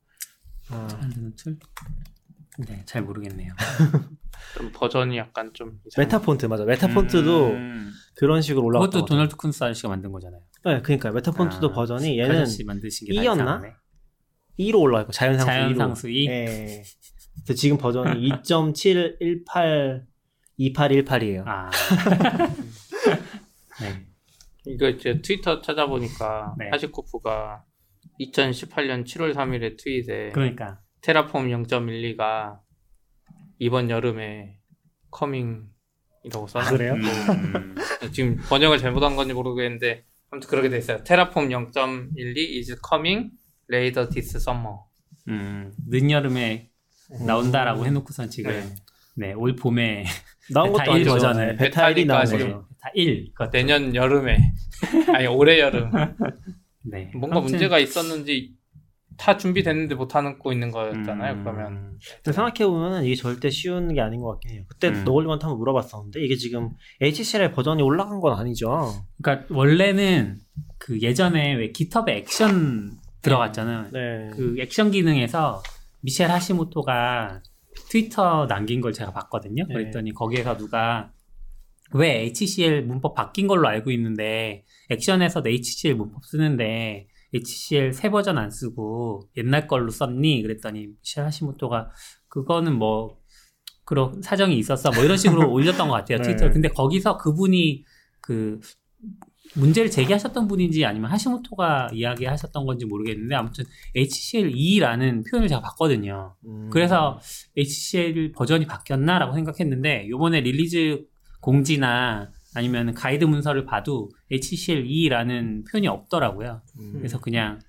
아, 0.69 0.87
만드는 1.01 1.35
tool? 1.35 1.57
네, 2.67 2.81
잘 2.85 3.03
모르겠네요. 3.03 3.53
좀 4.57 4.71
버전이 4.73 5.17
약간 5.17 5.51
좀 5.53 5.79
이상해. 5.85 6.05
Metafont 6.05 6.45
맞아. 6.45 6.63
Metafont도 6.65 7.47
음. 7.49 7.91
그런 8.15 8.41
식으로 8.41 8.65
올라갔던 8.65 8.91
그것도. 9.01 9.05
도널드 9.05 9.35
커누스 9.35 9.63
아저씨가 9.63 9.89
만든 9.89 10.11
거잖아요. 10.11 10.41
네, 10.65 10.81
그러니까 10.81 11.11
Metafont도 11.11 11.69
아, 11.69 11.73
버전이 11.73 12.15
그 12.15 12.21
얘는 12.23 12.41
아저씨 12.41 12.63
만드신 12.63 13.07
게 13.07 13.14
다 13.14 13.21
e였나? 13.21 13.43
이상하네. 13.43 13.73
e로 14.59 14.79
올라가고 14.79 15.11
자연상수 15.11 15.51
e로. 15.51 15.53
자연상수 15.55 16.09
e? 16.09 16.27
예. 16.27 16.83
그래서 17.43 17.53
지금 17.59 17.77
버전이 17.77 18.29
2.718 18.43 20.05
2818이에요. 20.59 21.43
아. 21.45 21.69
네. 23.81 24.05
이거 24.65 24.89
이제 24.89 25.21
트위터 25.21 25.61
찾아보니까 25.61 26.55
네. 26.57 26.69
HashiCorp가 26.71 27.63
2018년 28.19 29.05
7월 29.05 29.33
3일에 29.33 29.77
트윗에 29.77 30.31
그러니까. 30.33 30.79
Terraform 31.01 31.47
0.12가 31.49 32.59
이번 33.59 33.89
여름에 33.89 34.59
커밍이라고 35.11 36.47
써놨 36.47 36.67
아, 36.67 36.71
그래요? 36.71 36.93
음. 36.93 37.75
지금 38.11 38.37
번역을 38.49 38.79
잘못한 38.79 39.15
건지 39.15 39.33
모르겠는데 39.33 40.05
아무튼 40.31 40.49
그렇게 40.49 40.69
돼 40.69 40.77
있어요. 40.77 41.03
테라폼 41.03 41.49
0.12 41.49 42.57
is 42.57 42.75
coming 42.87 43.31
later 43.71 44.09
this 44.09 44.37
summer. 44.37 44.77
음. 45.27 45.73
늦여름에 45.87 46.69
나온다라고 47.25 47.85
해놓고선 47.85 48.29
지금 48.29 48.51
네. 48.51 48.75
네, 49.15 49.33
올 49.33 49.55
봄에 49.55 50.05
나온 50.53 50.71
베타 50.73 50.83
것도 50.83 50.91
1 50.91 50.95
아니죠. 50.95 51.09
버전을 51.11 51.47
네, 51.47 51.55
베타 51.55 51.87
1이 51.87 52.05
나온 52.05 52.23
베타니까 52.23 52.45
거죠. 52.47 52.67
다 52.79 52.91
1. 52.93 53.31
그것도. 53.33 53.51
내년 53.51 53.95
여름에 53.95 54.37
아니 55.13 55.27
올해 55.27 55.59
여름 55.59 55.91
네. 56.83 57.11
뭔가 57.15 57.37
아무튼, 57.37 57.53
문제가 57.53 57.79
있었는지 57.79 58.53
다 59.17 59.37
준비됐는데 59.37 59.95
못 59.95 60.13
하고 60.15 60.51
있는 60.51 60.71
거였잖아요. 60.71 61.33
음, 61.35 61.43
그러면 61.43 61.97
근데 62.23 62.33
생각해 62.33 62.69
보면 62.69 63.05
이게 63.05 63.15
절대 63.15 63.49
쉬운 63.49 63.93
게 63.93 64.01
아닌 64.01 64.19
것 64.19 64.33
같긴 64.33 64.51
해요. 64.51 64.63
그때 64.67 64.89
음. 64.89 65.03
너걸리한테 65.05 65.43
한번 65.45 65.59
물어봤었는데 65.59 66.21
이게 66.21 66.35
지금 66.35 66.71
HCL 67.01 67.51
버전이 67.53 67.81
올라간 67.81 68.19
건 68.19 68.37
아니죠. 68.37 68.91
그러니까 69.21 69.47
원래는 69.49 70.39
그 70.77 70.99
예전에 71.01 71.53
왜 71.53 71.71
깃허브에 71.71 72.17
액션 72.17 72.91
들어갔잖아요. 73.21 73.87
네. 73.91 74.31
그 74.33 74.57
액션 74.59 74.91
기능에서 74.91 75.63
미셸 76.01 76.29
하시모토가 76.29 77.41
트위터 77.89 78.47
남긴 78.47 78.81
걸 78.81 78.93
제가 78.93 79.11
봤거든요. 79.11 79.65
네. 79.67 79.73
그랬더니 79.73 80.13
거기에서 80.13 80.57
누가 80.57 81.11
왜 81.93 82.23
HCL 82.23 82.83
문법 82.83 83.13
바뀐 83.15 83.47
걸로 83.47 83.67
알고 83.67 83.91
있는데 83.91 84.65
액션에서도 84.89 85.47
HCL 85.49 85.95
문법 85.95 86.25
쓰는데 86.25 87.07
HCL 87.33 87.93
새 87.93 88.09
버전 88.09 88.37
안 88.37 88.49
쓰고 88.49 89.29
옛날 89.37 89.67
걸로 89.67 89.91
썼니? 89.91 90.41
그랬더니 90.41 90.87
미첼 90.87 91.25
하시모토가 91.25 91.91
그거는 92.27 92.75
뭐 92.75 93.17
그런 93.83 94.21
사정이 94.21 94.57
있었어 94.57 94.91
뭐 94.91 95.03
이런 95.03 95.17
식으로 95.17 95.49
올렸던 95.51 95.87
것 95.87 95.93
같아요 95.93 96.17
네. 96.17 96.23
트위터. 96.23 96.51
근데 96.51 96.69
거기서 96.69 97.17
그분이 97.17 97.85
그 98.21 98.59
문제를 99.55 99.89
제기하셨던 99.89 100.47
분인지 100.47 100.85
아니면 100.85 101.11
하시모토가 101.11 101.89
이야기하셨던 101.93 102.65
건지 102.65 102.85
모르겠는데 102.85 103.35
아무튼 103.35 103.65
HCL2라는 103.95 105.29
표현을 105.29 105.47
제가 105.47 105.61
봤거든요. 105.61 106.35
음. 106.45 106.69
그래서 106.71 107.19
HCL 107.57 108.31
버전이 108.33 108.65
바뀌었나라고 108.65 109.33
생각했는데 109.33 110.09
요번에 110.09 110.41
release 110.41 111.05
공지나 111.41 112.31
아니면 112.55 112.93
가이드 112.93 113.25
문서를 113.25 113.65
봐도 113.65 114.09
HCL2라는 114.31 115.69
표현이 115.69 115.87
없더라고요. 115.87 116.61
음. 116.79 116.93
그래서 116.97 117.19
그냥 117.19 117.59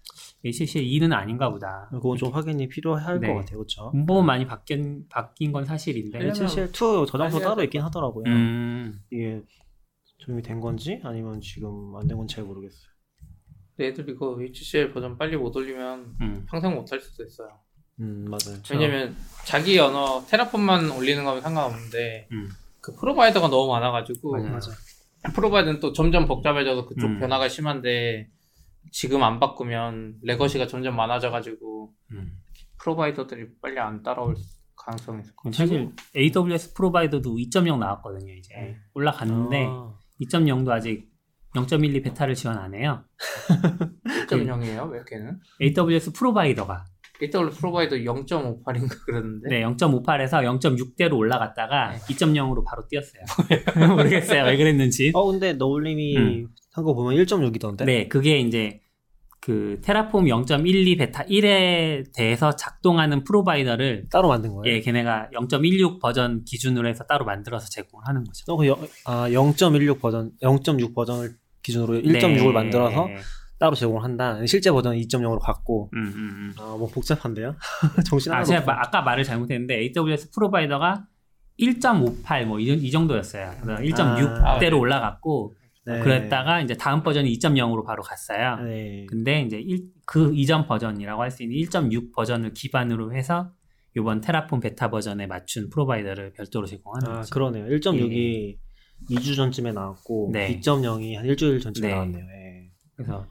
HCL2는 0.44 1.12
아닌가 1.12 1.50
보다. 1.50 1.88
그건 1.90 2.16
좀 2.16 2.32
확인이 2.32 2.68
필요할 2.68 3.20
네. 3.20 3.28
것 3.28 3.34
같아요, 3.34 3.58
그렇죠? 3.58 3.90
문법은 3.92 4.24
많이 4.24 4.46
바뀐 4.46 5.04
바뀐 5.08 5.50
건 5.50 5.64
사실인데. 5.64 6.28
HCL 6.28 6.68
2 6.68 7.06
저장소 7.08 7.40
따로 7.40 7.64
있긴 7.64 7.80
하더라고요. 7.82 8.24
음, 8.26 9.00
이게 9.10 9.42
도움이 10.26 10.42
된 10.42 10.60
건지 10.60 11.00
아니면 11.04 11.40
지금 11.40 11.94
안 11.96 12.06
된 12.08 12.16
건지 12.18 12.34
잘 12.34 12.44
모르겠어요. 12.44 12.90
애들 13.78 14.08
이거 14.08 14.36
HCL 14.40 14.92
버전 14.92 15.16
빨리 15.18 15.36
못 15.36 15.54
올리면 15.54 16.16
음. 16.20 16.46
평생 16.48 16.74
못 16.74 16.90
할 16.90 17.00
수도 17.00 17.24
있어요. 17.24 17.48
음 18.00 18.26
맞아요. 18.28 18.60
왜냐면 18.70 19.16
자기 19.44 19.78
언어 19.78 20.24
테라폼만 20.28 20.90
올리는 20.90 21.22
거면 21.24 21.42
상관없는데 21.42 22.28
음. 22.32 22.48
그 22.80 22.94
프로바이더가 22.96 23.48
너무 23.48 23.70
많아가지고 23.72 24.32
맞아요. 24.32 24.52
맞아. 24.52 24.70
프로바이더는 25.34 25.80
또 25.80 25.92
점점 25.92 26.26
복잡해져서 26.26 26.86
그쪽 26.86 27.06
음. 27.06 27.20
변화가 27.20 27.48
심한데 27.48 28.28
지금 28.92 29.22
안 29.22 29.40
바꾸면 29.40 30.18
레거시가 30.22 30.66
점점 30.66 30.96
많아져가지고 30.96 31.92
음. 32.12 32.38
프로바이더들이 32.78 33.46
빨리 33.60 33.78
안 33.78 34.02
따라올 34.02 34.36
가능성이 34.76 35.20
있을 35.22 35.34
것 35.34 35.50
같아요. 35.50 35.66
사실 35.66 35.92
AWS 36.14 36.74
프로바이더도 36.74 37.34
2.0 37.36 37.78
나왔거든요. 37.78 38.32
이제 38.34 38.54
네. 38.54 38.76
올라갔는데 38.94 39.66
아, 39.68 39.94
2.0도 40.20 40.70
아직 40.70 41.08
0.12 41.54 42.04
베타를 42.04 42.34
지원 42.34 42.58
안 42.58 42.74
해요. 42.74 43.04
1.0이에요? 44.28 44.90
왜 44.90 45.00
걔는? 45.06 45.38
AWS 45.60 46.12
프로바이더가 46.12 46.84
AWS 47.22 47.58
프로바이더 47.58 47.96
0.58인가 47.96 49.04
그러는데 49.06 49.48
네, 49.48 49.62
0.58에서 49.62 50.42
0.6대로 50.60 51.16
올라갔다가 51.16 51.92
네. 51.92 51.98
2.0으로 51.98 52.64
바로 52.64 52.86
뛰었어요. 52.88 53.22
모르겠어요. 53.96 54.44
왜 54.44 54.56
그랬는지. 54.56 55.12
어 55.14 55.30
근데 55.30 55.54
너울님이 55.54 56.16
음. 56.16 56.48
한거 56.72 56.94
보면 56.94 57.14
1.6이던데. 57.24 57.84
네, 57.84 58.08
그게 58.08 58.38
이제 58.38 58.80
그 59.46 59.78
테라폼 59.80 60.24
0.12 60.24 60.98
베타 60.98 61.22
1에 61.22 62.12
대해서 62.12 62.56
작동하는 62.56 63.22
프로바이더를 63.22 64.06
따로 64.10 64.26
만든 64.28 64.52
거예요. 64.52 64.74
예, 64.74 64.80
걔네가 64.80 65.28
0.16 65.34 66.00
버전 66.00 66.42
기준으로 66.44 66.88
해서 66.88 67.04
따로 67.04 67.24
만들어서 67.24 67.68
제공하는 67.70 68.24
거죠. 68.24 68.44
어, 68.52 68.56
그 68.56 68.66
영, 68.66 68.76
아, 69.04 69.28
0.16 69.28 70.00
버전, 70.00 70.32
0.6 70.42 70.96
버전을 70.96 71.30
기준으로 71.62 71.94
1.6을 72.00 72.42
네. 72.46 72.52
만들어서 72.52 73.08
따로 73.60 73.76
제공을 73.76 74.02
한다. 74.02 74.44
실제 74.46 74.72
버전은 74.72 74.98
2.0으로 74.98 75.38
갔고 75.38 75.90
음, 75.94 75.98
음, 76.02 76.14
음. 76.16 76.54
아, 76.58 76.74
뭐 76.76 76.88
복잡한데요. 76.88 77.54
정신 78.04 78.32
아, 78.32 78.42
제가. 78.42 78.64
마- 78.64 78.80
아까 78.80 79.00
말을 79.02 79.22
잘못했는데 79.22 79.78
AWS 79.96 80.30
프로바이더가 80.32 81.04
1.58 81.60 82.44
뭐 82.46 82.58
이 82.60 82.90
정도였어요. 82.90 83.52
그래서 83.62 83.80
1.6대로 83.82 84.74
아, 84.74 84.76
올라갔고 84.76 85.55
네. 85.86 86.00
그랬다가 86.00 86.60
이제 86.60 86.74
다음 86.74 87.02
버전이 87.02 87.30
2.0으로 87.38 87.84
바로 87.86 88.02
갔어요. 88.02 88.56
네. 88.64 89.06
근데 89.08 89.42
이제 89.42 89.58
일- 89.60 89.86
그 90.04 90.32
이전 90.34 90.66
버전이라고 90.66 91.22
할 91.22 91.30
수 91.30 91.42
있는 91.44 91.56
1.6 91.56 92.12
버전을 92.12 92.52
기반으로 92.54 93.14
해서 93.14 93.52
이번 93.96 94.20
Terraform 94.20 94.60
베타 94.60 94.90
버전에 94.90 95.26
맞춘 95.26 95.70
provider를 95.70 96.32
별도로 96.32 96.66
제공하는 96.66 97.08
아 97.08 97.14
거죠. 97.20 97.32
그러네요. 97.32 97.66
1.6이 97.66 98.56
2주 99.10 99.36
전쯤에 99.36 99.72
나왔고 99.72 100.30
네. 100.32 100.58
2.0이 100.60 101.14
한 101.14 101.24
일주일 101.24 101.60
전쯤에 101.60 101.88
네. 101.88 101.94
나왔네요. 101.94 102.24
예. 102.24 102.70
그래서 102.96 103.26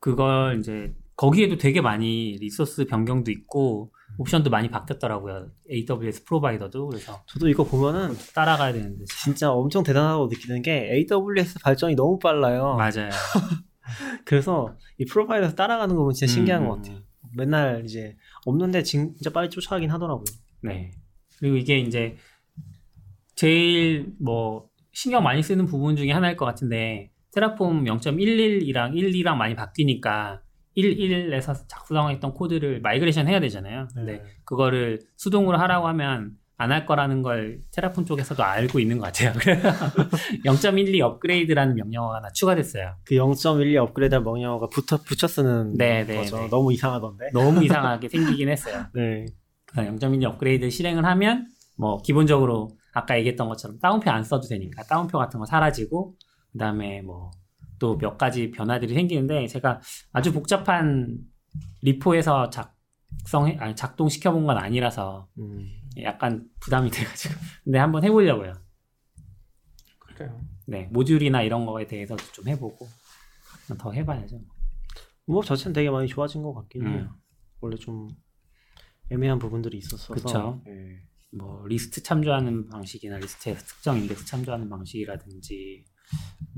그걸 0.00 0.58
이제 0.58 0.94
거기에도 1.16 1.56
되게 1.56 1.80
많이 1.80 2.36
resource 2.40 2.86
변경도 2.86 3.30
있고 3.30 3.92
옵션도 4.18 4.50
많이 4.50 4.70
바뀌었더라고요. 4.70 5.50
AWS 5.70 6.24
provider도 6.24 6.86
그래서 6.86 7.22
저도 7.26 7.48
이거 7.48 7.64
보면은 7.64 8.14
따라가야 8.34 8.72
되는데 8.72 9.04
진짜 9.22 9.52
엄청 9.52 9.82
대단하다고 9.82 10.28
느끼는 10.28 10.62
게 10.62 10.90
AWS 11.10 11.60
발전이 11.60 11.94
너무 11.94 12.18
빨라요. 12.18 12.76
맞아요. 12.76 13.10
그래서 14.24 14.76
이 14.98 15.04
provider에서 15.04 15.54
따라가는 15.54 15.94
거 15.94 16.02
보면 16.02 16.14
진짜 16.14 16.32
신기한 16.32 16.62
음, 16.62 16.68
것 16.68 16.76
같아요. 16.76 17.02
맨날 17.36 17.84
이제 17.84 18.16
없는데 18.46 18.82
진짜 18.82 19.30
빨리 19.30 19.50
쫓아가긴 19.50 19.90
하더라고요. 19.90 20.24
네. 20.62 20.90
그리고 21.38 21.56
이게 21.56 21.78
이제 21.78 22.16
제일 23.34 24.12
뭐 24.18 24.68
신경 24.92 25.22
많이 25.22 25.42
쓰는 25.42 25.66
부분 25.66 25.94
중에 25.94 26.10
하나일 26.10 26.36
것 26.36 26.46
같은데 26.46 27.10
Terraform 27.32 27.84
0.11이랑 27.84 28.94
12랑 28.94 29.36
많이 29.36 29.54
바뀌니까 29.54 30.40
11에서 30.76 31.68
작성했던 31.68 32.34
코드를 32.34 32.80
migration 32.80 33.28
해야 33.28 33.40
되잖아요. 33.40 33.88
근데 33.94 34.22
그거를 34.44 35.00
수동으로 35.16 35.58
하라고 35.58 35.88
하면 35.88 36.36
안 36.58 36.70
할 36.72 36.86
거라는 36.86 37.22
걸 37.22 37.60
Terraform 37.72 38.06
쪽에서도 38.06 38.42
알고 38.42 38.80
있는 38.80 38.98
것 38.98 39.04
같아요. 39.04 39.32
그래서 39.38 39.68
0.12 40.44 41.00
업그레이드라는 41.00 41.74
명령어가 41.74 42.16
하나 42.16 42.30
추가됐어요. 42.30 42.94
그 43.04 43.14
0.12 43.14 43.76
업그레이드 43.76 44.14
명령어가 44.14 44.68
붙어, 44.68 44.96
붙여 44.96 45.26
쓰는 45.26 45.74
네, 45.76 46.04
네, 46.04 46.16
거죠. 46.16 46.38
네. 46.38 46.48
너무 46.48 46.72
이상하던데. 46.72 47.30
너무 47.34 47.62
이상하게 47.62 48.08
생기긴 48.08 48.48
했어요. 48.48 48.86
네. 48.94 49.26
0.12 49.74 50.24
업그레이드 50.24 50.70
실행을 50.70 51.04
하면 51.04 51.46
뭐 51.76 52.00
기본적으로 52.00 52.70
아까 52.94 53.18
얘기했던 53.18 53.48
것처럼 53.48 53.78
다운표 53.78 54.10
안 54.10 54.24
써도 54.24 54.48
되니까 54.48 54.82
다운표 54.84 55.18
같은 55.18 55.38
거 55.38 55.44
사라지고 55.44 56.14
그다음에 56.52 57.02
뭐 57.02 57.30
또 57.78 57.96
몇 57.98 58.16
가지 58.18 58.50
변화들이 58.50 58.94
생기는데 58.94 59.46
제가 59.46 59.80
아주 60.12 60.32
복잡한 60.32 61.18
리포에서 61.82 62.50
작성해 62.50 63.56
아니 63.58 63.74
작동 63.76 64.08
시켜 64.08 64.32
본 64.32 64.46
건 64.46 64.58
아니라서 64.58 65.28
음. 65.38 65.68
약간 66.02 66.48
부담이 66.60 66.90
돼가지고 66.90 67.34
근데 67.64 67.78
한번 67.78 68.04
해보려고요. 68.04 68.52
그래요. 70.14 70.40
네 70.66 70.88
모듈이나 70.92 71.42
이런 71.42 71.66
거에 71.66 71.86
대해서도 71.86 72.22
좀 72.32 72.48
해보고 72.48 72.86
더 73.78 73.92
해봐야죠. 73.92 74.40
뭐 75.26 75.42
자체는 75.42 75.72
되게 75.72 75.90
많이 75.90 76.06
좋아진 76.08 76.42
것 76.42 76.54
같긴 76.54 76.86
음. 76.86 76.92
해요. 76.92 77.16
원래 77.60 77.76
좀 77.76 78.08
애매한 79.10 79.38
부분들이 79.38 79.78
있었어서. 79.78 80.14
그쵸. 80.14 80.62
예. 80.68 81.00
뭐 81.36 81.66
리스트 81.66 82.02
참조하는 82.02 82.68
방식이나 82.68 83.18
리스트에서 83.18 83.64
특정 83.66 83.98
인덱스 83.98 84.26
참조하는 84.26 84.68
방식이라든지 84.70 85.84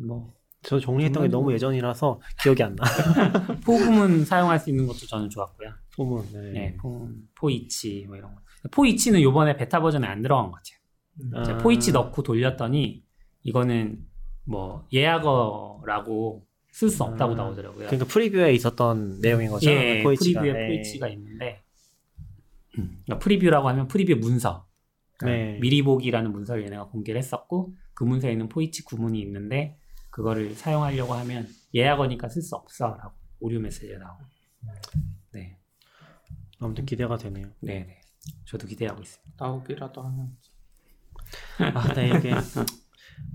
뭐 0.07 0.35
저 0.69 0.79
정리했던 0.79 1.23
게 1.23 1.29
너무 1.31 1.51
예전이라서 1.55 2.21
기억이 2.43 2.63
안 2.63 2.77
나. 2.77 2.85
for문은 3.65 4.27
사용할 4.27 4.59
수 4.59 4.69
있는 4.69 4.87
것도 4.87 5.07
저는 5.07 5.31
좋았고요. 5.31 5.71
소문. 5.93 6.27
네. 6.31 6.53
네, 6.53 6.77
for, 6.77 7.09
for 7.37 7.66
each 7.66 8.05
뭐 8.07 8.17
이런 8.19 8.35
거. 8.35 8.43
for 8.73 8.86
each는 8.86 9.23
요번에 9.23 9.57
베타 9.57 9.81
버전에 9.81 10.07
안 10.07 10.21
들어간 10.21 10.51
것 10.51 10.59
같아요. 10.59 11.41
아. 11.41 11.43
제가 11.43 11.59
for 11.59 11.73
each 11.73 11.93
넣고 11.93 12.23
돌렸더니 12.23 13.03
이거는 13.45 14.05
뭐 14.45 14.87
예약어라고 14.93 16.47
쓸 16.71 16.91
수 16.91 17.03
없다고 17.03 17.33
아. 17.33 17.37
나오더라고요. 17.37 17.87
그러니까 17.87 18.05
preview에 18.05 18.53
있었던 18.53 19.21
내용인 19.23 19.49
거죠. 19.49 19.71
예, 19.71 20.03
for 20.03 20.15
each가. 20.15 20.43
preview에 20.43 20.61
네. 20.61 20.69
for 20.69 20.82
each가 20.82 21.09
있는데 21.09 21.63
음, 22.77 22.99
그러니까 23.07 23.19
preview라고 23.21 23.71
하면 23.71 23.89
preview 23.89 24.17
문서 24.17 24.67
그러니까 25.17 25.47
네. 25.47 25.59
미리 25.63 25.81
보기라는 25.81 26.31
문서를 26.31 26.65
얘네가 26.65 26.89
공개를 26.89 27.19
했었고 27.19 27.73
그 27.95 28.05
문서에는 28.05 28.51
for 28.51 28.65
each 28.65 28.85
구문이 28.85 29.19
있는데 29.23 29.79
그거를 30.19 30.53
사용하려고 30.57 31.15
하면 31.15 31.47
예약어니까 31.73 32.29
쓸 32.29 32.43
수 32.43 32.57
없어라고 32.57 33.13
오류 33.39 33.61
메시지가 33.61 33.99
나오고 34.01 34.25
네, 35.33 35.57
아무튼 36.59 36.85
기대가 36.87 37.17
되네요. 37.17 37.47
네, 37.61 37.85
네. 37.85 38.01
저도 38.45 38.67
기대하고 38.67 39.01
있습니다. 39.01 39.33
나오기라도 39.39 40.03
하면 40.03 40.37
아, 41.73 41.93
네, 41.95 42.09
이게 42.09 42.33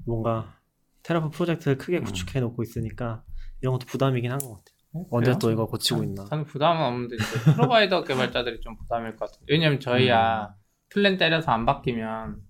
뭔가 0.05 0.53
Terraform 1.03 1.29
프로젝트를 1.29 1.77
크게 1.77 1.99
음. 1.99 2.03
구축해 2.03 2.41
놓고 2.41 2.61
있으니까 2.63 3.23
이런 3.61 3.71
것도 3.75 3.85
부담이긴 3.85 4.29
한 4.31 4.39
것 4.39 4.49
같아요. 4.49 4.73
어, 4.95 5.05
언제 5.11 5.27
그래요? 5.31 5.39
또 5.39 5.51
이거 5.51 5.65
고치고 5.65 6.03
있나. 6.03 6.25
저는 6.25 6.43
부담은 6.43 6.81
없는데 6.85 7.15
이제 7.15 7.53
provider 7.53 8.03
개발자들이 8.03 8.59
좀 8.59 8.75
부담일 8.77 9.15
것 9.15 9.31
같아요. 9.31 9.45
왜냐면 9.49 9.79
저희야 9.79 10.53
플랜 10.89 11.17
때려서 11.17 11.49
안 11.49 11.65
바뀌면 11.65 12.41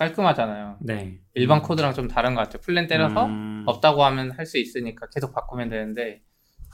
깔끔하잖아요. 0.00 0.78
네. 0.80 1.18
일반 1.34 1.60
코드랑 1.60 1.92
좀 1.92 2.08
다른 2.08 2.34
것 2.34 2.40
같아요. 2.40 2.60
플랜 2.62 2.86
때려서 2.86 3.26
음, 3.26 3.64
없다고 3.66 4.02
하면 4.04 4.30
할 4.30 4.46
수 4.46 4.58
있으니까 4.58 5.06
계속 5.14 5.32
바꾸면 5.34 5.68
되는데 5.68 6.22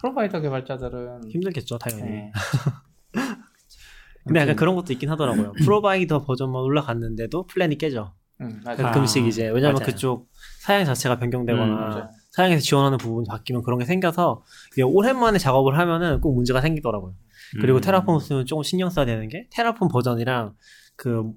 provider 0.01 0.41
개발자들은 0.41 1.29
힘들겠죠, 1.31 1.77
당연히. 1.79 2.11
네. 2.11 2.33
근데 4.25 4.41
약간 4.41 4.55
그런 4.57 4.75
것도 4.77 4.93
있긴 4.93 5.11
하더라고요. 5.11 5.53
프로바이더 5.65 6.25
버전만 6.25 6.63
올라갔는데도 6.63 7.47
플랜이 7.47 7.79
깨져. 7.79 8.15
음. 8.41 8.61
가끔씩 8.65 9.25
아, 9.25 9.27
이제 9.27 9.49
왜냐면 9.49 9.75
맞아요. 9.75 9.87
그쪽 9.87 10.29
사양 10.61 10.85
자체가 10.85 11.19
변경되거나 11.19 11.97
음. 11.97 12.09
사양에서 12.33 12.61
지원하는 12.61 12.99
부분이 12.99 13.27
바뀌면 13.29 13.63
그런 13.63 13.79
게 13.79 13.85
생겨서 13.87 14.45
오랜만에 14.85 15.39
작업을 15.39 15.79
하면은 15.79 16.21
꼭 16.21 16.35
문제가 16.35 16.61
생기더라고요. 16.61 17.15
그리고 17.61 17.79
음, 17.79 17.81
테라폼 17.81 18.19
쓰면 18.21 18.47
조금 18.47 18.63
신경 18.63 18.91
써야 18.91 19.05
되는 19.07 19.29
게 19.29 19.49
테라폼 19.53 19.89
버전이랑 19.89 20.55
그 20.97 21.33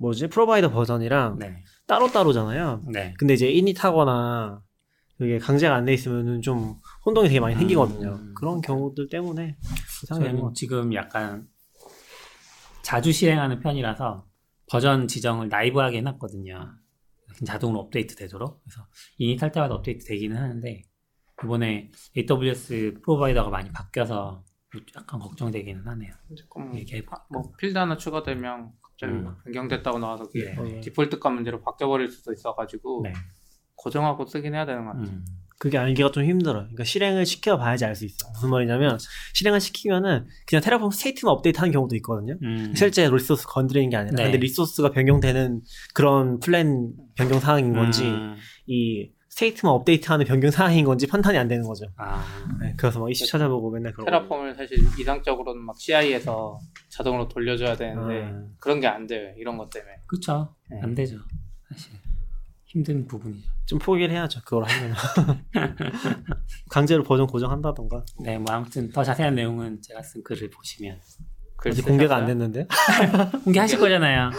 뭐지 0.00 0.28
프로바이더 0.28 0.70
버전이랑 0.70 1.38
네, 1.38 1.62
따로 1.86 2.08
따로잖아요. 2.08 2.82
네. 2.92 3.14
근데 3.18 3.34
이제 3.34 3.48
이닛하거나 3.50 4.62
그게 5.18 5.38
강제가 5.38 5.74
안 5.74 5.84
돼 5.84 5.92
있으면은 5.92 6.40
좀 6.40 6.76
혼동이 7.04 7.28
되게 7.28 7.38
많이 7.40 7.54
생기거든요. 7.54 8.14
음. 8.14 8.34
그런 8.34 8.62
경우들 8.62 9.08
때문에. 9.10 9.58
저희는 10.08 10.54
지금 10.54 10.94
약간 10.94 11.46
자주 12.82 13.12
실행하는 13.12 13.60
편이라서 13.60 14.26
버전 14.70 15.06
지정을 15.06 15.48
나이브하게 15.50 15.98
해놨거든요. 15.98 16.74
자동으로 17.44 17.80
업데이트 17.80 18.16
되도록. 18.16 18.62
그래서 18.64 18.86
이닛 19.18 19.42
할 19.42 19.52
때마다 19.52 19.74
업데이트 19.74 20.06
되기는 20.06 20.34
하는데 20.36 20.82
이번에 21.44 21.90
AWS 22.16 23.00
프로바이더가 23.04 23.50
많이 23.50 23.70
바뀌어서 23.70 24.44
약간 24.96 25.20
걱정되기는 25.20 25.86
하네요. 25.86 26.12
조금 26.36 26.74
이게 26.78 27.02
뭐 27.30 27.52
필드 27.58 27.76
하나 27.76 27.96
추가되면 27.98 28.72
갑자기 29.00 29.12
음. 29.12 29.24
막 29.24 29.42
변경됐다고 29.44 29.98
나와서 29.98 30.24
그게 30.24 30.54
네. 30.54 30.80
디폴트 30.80 31.18
값 31.18 31.32
문제로 31.32 31.60
바뀌어버릴 31.62 32.10
수도 32.10 32.32
있어가지고 32.32 33.00
네. 33.04 33.12
고정하고 33.76 34.26
쓰긴 34.26 34.54
해야 34.54 34.66
되는 34.66 34.84
것 34.84 34.92
같아요. 34.92 35.08
음. 35.08 35.24
그게 35.58 35.76
알기가 35.76 36.10
좀 36.10 36.24
힘들어요. 36.24 36.62
그러니까 36.64 36.84
실행을 36.84 37.26
시켜봐야지 37.26 37.84
알 37.84 37.94
수 37.94 38.06
있어요. 38.06 38.30
무슨 38.32 38.48
말이냐면 38.50 38.98
실행을 39.34 39.60
시키면은 39.60 40.26
그냥 40.46 40.62
Terraform 40.62 40.90
state만 40.90 41.34
업데이트하는 41.34 41.70
경우도 41.72 41.96
있거든요. 41.96 42.36
음. 42.42 42.72
실제 42.74 43.08
resource 43.10 43.46
건드리는 43.46 43.90
게 43.90 43.96
아니라 43.96 44.16
네. 44.16 44.24
근데 44.24 44.38
resource가 44.38 44.90
변경되는 44.90 45.60
그런 45.94 46.40
플랜 46.40 46.92
변경 47.14 47.40
사항인 47.40 47.74
건지 47.74 48.04
음. 48.04 48.36
이 48.66 49.10
state만 49.30 49.72
업데이트하는 49.74 50.26
변경 50.26 50.50
사항인 50.50 50.84
건지 50.84 51.06
판단이 51.06 51.38
안 51.38 51.46
되는 51.48 51.64
거죠. 51.66 51.86
아, 51.96 52.22
네, 52.60 52.74
그래서 52.76 52.98
막 53.00 53.10
이슈 53.10 53.26
찾아보고 53.26 53.70
맨날 53.70 53.92
그러고 53.92 54.10
Terraform을 54.10 54.54
사실 54.56 54.78
이상적으로는 54.98 55.62
막 55.62 55.76
CI에서 55.78 56.58
자동으로 56.88 57.28
돌려줘야 57.28 57.76
되는데 57.76 58.24
아. 58.24 58.42
그런 58.58 58.80
게 58.80 58.86
안 58.88 59.06
돼요. 59.06 59.32
이런 59.36 59.56
것 59.56 59.70
때문에. 59.70 59.92
그쵸. 60.06 60.54
네. 60.68 60.80
안 60.82 60.94
되죠. 60.94 61.16
사실. 61.68 61.92
힘든 62.64 63.06
부분이죠. 63.06 63.48
좀 63.66 63.78
포기를 63.78 64.10
해야죠. 64.14 64.40
그걸 64.44 64.64
하면 64.64 64.94
강제로 66.70 67.02
버전 67.04 67.26
고정한다던가 67.26 68.04
네, 68.22 68.38
뭐 68.38 68.52
아무튼 68.54 68.90
더 68.90 69.02
자세한 69.04 69.34
내용은 69.34 69.80
제가 69.82 70.02
쓴 70.02 70.22
글을 70.22 70.50
보시면 70.50 70.98
글 71.56 71.70
아직 71.72 71.82
공개가 71.84 72.16
안? 72.16 72.26
됐는데 72.26 72.66
공개하실 73.44 73.78
거잖아요. 73.78 74.30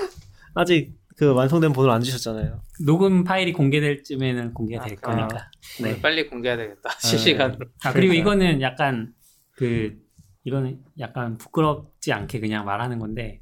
아직 0.53 0.93
그 1.17 1.33
완성된 1.33 1.73
본을 1.73 1.89
안 1.89 2.01
주셨잖아요. 2.01 2.61
녹음 2.85 3.23
파일이 3.23 3.53
공개될 3.53 4.03
쯤에는 4.03 4.53
공개가 4.53 4.83
아, 4.83 4.87
될? 4.87 4.95
거니까. 4.97 5.51
네. 5.81 6.01
빨리 6.01 6.27
공개해야 6.27 6.57
되겠다. 6.57 6.89
실시간으로. 6.99 7.67
아, 7.83 7.93
그리고. 7.93 8.13
이거는 8.13 8.61
약간 8.61 9.13
그 9.51 9.97
이거는 10.43 10.79
약간 10.99 11.37
부끄럽지 11.37 12.13
않게 12.13 12.39
그냥 12.39 12.65
말하는 12.65 12.99
건데 12.99 13.39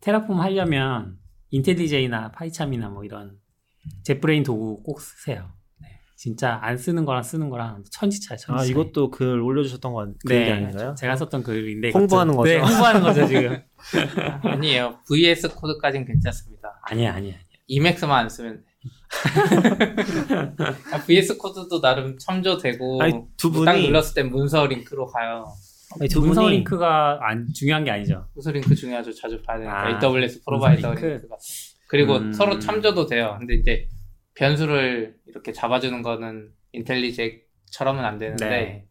테라폼 0.00 0.40
하려면 0.40 1.18
인텔리제이나 1.50 2.32
파이참이나 2.32 2.88
뭐 2.88 3.04
이런 3.04 3.38
jetbrain 4.04 4.44
도구 4.44 4.82
꼭 4.82 5.00
쓰세요. 5.00 5.57
네. 6.18 6.22
진짜 6.22 6.58
안 6.62 6.76
쓰는 6.76 7.04
거랑 7.04 7.22
쓰는 7.22 7.48
거랑 7.48 7.84
천지 7.92 8.20
차이 8.20 8.36
천지 8.36 8.58
아 8.60 8.62
차이. 8.64 8.70
이것도 8.70 9.10
글 9.10 9.40
올려주셨던 9.40 9.92
건 9.92 10.14
네, 10.26 10.40
그게 10.40 10.50
아닌가요? 10.52 10.94
제가 10.98 11.14
썼던 11.14 11.44
글인데 11.44 11.92
홍보하는 11.92 12.34
거죠? 12.34 12.50
네, 12.50 12.58
홍보하는 12.58 13.02
거죠 13.02 13.24
지금. 13.28 13.62
아니에요. 14.42 14.98
VS 15.06 15.54
코드까지는 15.54 16.06
괜찮습니다. 16.06 16.80
아니야 16.82 17.14
아니야. 17.14 17.34
이맥스만 17.68 18.18
안 18.24 18.28
쓰면 18.28 18.56
돼. 18.56 18.62
아, 20.92 20.98
VS 21.06 21.36
코드도 21.38 21.80
나름 21.80 22.18
첨조되고 22.18 23.00
아니 23.02 23.14
두딱 23.36 23.72
분이 23.72 23.86
눌렀을 23.86 24.14
때 24.14 24.22
문서 24.24 24.66
링크로 24.66 25.06
가요. 25.06 25.46
아니, 26.00 26.08
두 26.08 26.20
문서 26.20 26.42
분이 26.42 26.56
링크가 26.56 27.20
안 27.22 27.48
중요한 27.54 27.84
게 27.84 27.90
아니죠. 27.92 28.26
문서 28.34 28.50
링크 28.50 28.74
중요하죠. 28.74 29.12
자주 29.14 29.40
봐야 29.42 29.58
되니까 29.58 29.86
아, 29.86 30.00
AWS 30.04 30.42
provider 30.44 30.90
링크. 30.94 31.06
링크. 31.06 31.26
그리고 31.86 32.16
음. 32.16 32.32
서로 32.32 32.58
참조도 32.58 33.06
돼요. 33.06 33.36
근데 33.38 33.54
이제 33.54 33.88
변수를 34.38 35.16
이렇게 35.26 35.52
잡아주는 35.52 36.00
거는 36.02 36.52
IntelliJ처럼은 36.72 38.04
안 38.04 38.18
되는데 38.18 38.48
네. 38.48 38.88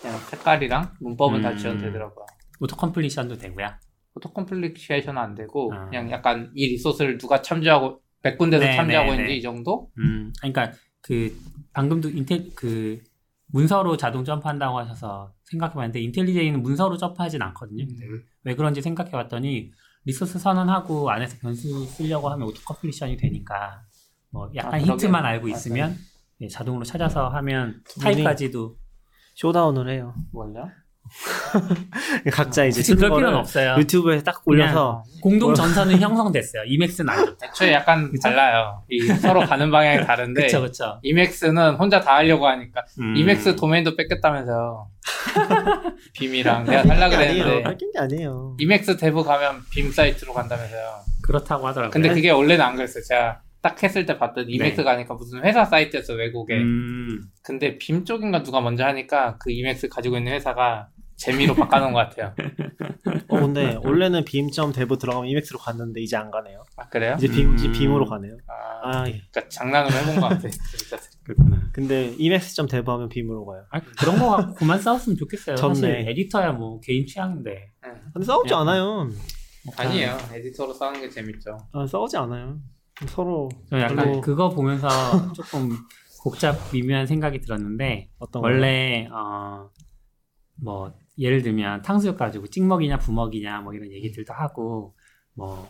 그냥 0.00 0.18
색깔이랑 0.18 0.94
문법은 1.00 1.40
다 1.40 1.50
음. 1.50 1.56
지원되더라고요. 1.56 2.26
auto 2.60 2.76
completion도 2.76 3.38
되고요. 3.38 3.66
auto 4.14 4.32
completion은 4.32 5.20
안 5.20 5.34
되고 5.34 5.72
아. 5.72 5.86
그냥 5.86 6.10
약간 6.10 6.52
이 6.54 6.68
resource를 6.68 7.16
누가 7.18 7.40
참조하고 7.40 8.00
몇 8.22 8.36
군데서 8.36 8.64
네, 8.64 8.76
참조하고 8.76 9.06
네, 9.06 9.12
있는지 9.12 9.32
네. 9.32 9.38
이 9.38 9.42
정도? 9.42 9.90
음, 9.98 10.32
그러니까 10.38 10.72
그 11.00 11.34
방금도 11.72 12.10
인텔 12.10 12.50
그 12.54 13.02
문서로 13.46 13.96
자동 13.96 14.24
점프한다고 14.24 14.78
하셔서 14.78 15.32
생각해봤는데 15.44 16.00
인텔리제이는 16.00 16.62
문서로 16.62 16.96
점프하진 16.98 17.40
않거든요. 17.40 17.84
음. 17.84 18.22
왜 18.44 18.54
그런지 18.54 18.82
생각해봤더니 18.82 19.72
리소스 20.04 20.38
선언하고 20.38 21.10
안에서 21.10 21.38
변수 21.40 21.86
쓰려고 21.86 22.28
하면 22.28 22.46
오토 22.46 22.60
컴플리션이 22.62 23.16
되니까 23.16 23.82
뭐 24.34 24.50
약간 24.56 24.74
아. 24.74 24.78
힌트만 24.78 25.24
알고. 25.24 25.46
있으면 25.48 25.96
예, 26.40 26.48
자동으로 26.48 26.84
찾아서 26.84 27.28
하면 27.28 27.80
두 27.88 28.00
분이 28.00 28.14
타입까지도 28.16 28.74
쇼다운을 29.36 29.88
해요. 29.88 30.12
뭘요? 30.32 30.68
각자 32.32 32.64
이제 32.64 32.80
굳이 32.80 32.86
쓰는 32.86 32.96
그럴 32.98 33.10
필요는 33.10 33.26
거를 33.26 33.38
없어요. 33.40 33.76
유튜브에 33.78 34.22
딱 34.24 34.42
올려서 34.44 35.04
공동 35.22 35.50
뭐- 35.50 35.54
전선은 35.54 36.00
형성됐어요. 36.02 36.64
이맥스는 36.66 37.12
안 37.12 37.24
좋다. 37.26 37.46
애초에 37.46 37.72
약간 37.74 38.10
그쵸? 38.10 38.22
달라요. 38.22 38.82
이 38.90 39.00
서로 39.06 39.40
가는 39.40 39.70
방향이 39.70 40.02
다른데 40.06 40.42
그쵸 40.42 40.62
그쵸. 40.62 40.98
이맥스는 41.02 41.76
혼자 41.76 42.00
다 42.00 42.16
하려고 42.16 42.48
하니까 42.48 42.82
음. 43.00 43.16
이맥스 43.16 43.54
도메인도 43.54 43.94
뺏겼다면서요. 43.96 44.88
빔이랑 46.14 46.64
내가 46.64 46.82
살라. 46.82 47.08
그랬는데 47.10 47.62
뺏긴 47.62 47.92
게 47.92 47.98
아니에요. 48.00 48.56
이맥스 48.58 48.96
대부 48.96 49.22
가면 49.22 49.62
빔 49.70 49.92
사이트로 49.92 50.32
간다면서요. 50.32 51.00
그렇다고 51.22 51.68
하더라고요. 51.68 51.90
근데 51.92 52.08
그게 52.08 52.30
원래는 52.30 52.64
안 52.64 52.74
그랬어요. 52.76 53.04
제가 53.04 53.40
딱 53.64 53.82
했을 53.82 54.04
때 54.04 54.18
봤더니 54.18 54.52
이맥스 54.52 54.82
네. 54.82 54.84
가니까 54.84 55.14
무슨 55.14 55.42
회사 55.42 55.64
사이트였어 55.64 56.12
외국에. 56.12 56.58
음, 56.58 57.22
근데 57.42 57.78
빔 57.78 58.04
쪽인가 58.04 58.42
누가 58.42 58.60
먼저 58.60 58.84
하니까 58.84 59.38
그 59.38 59.50
이맥스 59.50 59.88
가지고 59.88 60.18
있는 60.18 60.32
회사가 60.32 60.90
재미로 61.16 61.54
바꿔놓은 61.54 61.94
것 61.94 61.98
같아요. 62.00 62.34
어, 63.28 63.40
근데 63.40 63.78
원래는 63.82 64.26
빔점 64.26 64.72
대부 64.74 64.98
들어가면 64.98 65.30
이맥스로 65.30 65.58
갔는데 65.58 66.02
이제 66.02 66.14
안 66.14 66.30
가네요. 66.30 66.62
아 66.76 66.86
그래요? 66.90 67.14
이제 67.16 67.26
빔, 67.26 67.54
이제 67.54 67.68
음. 67.68 67.72
빔으로 67.72 68.04
가네요. 68.04 68.36
아, 68.46 68.90
아, 69.00 69.08
예. 69.08 69.22
그러니까 69.32 69.48
장난으로 69.48 69.94
해본 69.96 70.20
것 70.20 70.28
같아. 70.28 70.48
진짜. 70.50 70.98
그렇구나. 71.24 71.62
근데 71.72 72.14
이맥스점 72.18 72.68
대부 72.68 72.92
하면 72.92 73.08
빔으로 73.08 73.46
가요. 73.46 73.64
아, 73.70 73.80
그런 73.98 74.18
거 74.18 74.28
갖고 74.36 74.54
그만 74.56 74.78
싸웠으면 74.78 75.16
좋겠어요. 75.16 75.56
좋네. 75.56 75.74
사실 75.74 75.90
에디터야 76.10 76.52
뭐 76.52 76.80
개인 76.80 77.06
취향인데. 77.06 77.70
근데 78.12 78.26
싸우지 78.26 78.50
그냥- 78.50 78.68
않아요. 78.68 79.08
아니에요. 79.78 80.18
에디터로 80.34 80.74
싸우는 80.74 81.00
게 81.00 81.08
재밌죠. 81.08 81.56
아, 81.72 81.86
싸우지 81.86 82.18
않아요. 82.18 82.58
서로 83.08 83.48
저 83.70 83.80
약간 83.80 83.96
별로 83.96 84.20
그거 84.20 84.48
보면서 84.50 84.88
조금 85.34 85.70
복잡 86.22 86.56
미묘한 86.72 87.06
생각이 87.06 87.40
들었는데? 87.40 88.10
원래 88.42 89.08
어 89.12 89.68
뭐 90.56 90.92
예를 91.18 91.42
들면 91.42 91.82
탕수육 91.82 92.16
가지고 92.16 92.46
찍먹이냐 92.48 92.98
부먹이냐 92.98 93.60
뭐 93.60 93.72
이런 93.74 93.90
얘기들도 93.90 94.32
하고 94.32 94.94
뭐 95.34 95.68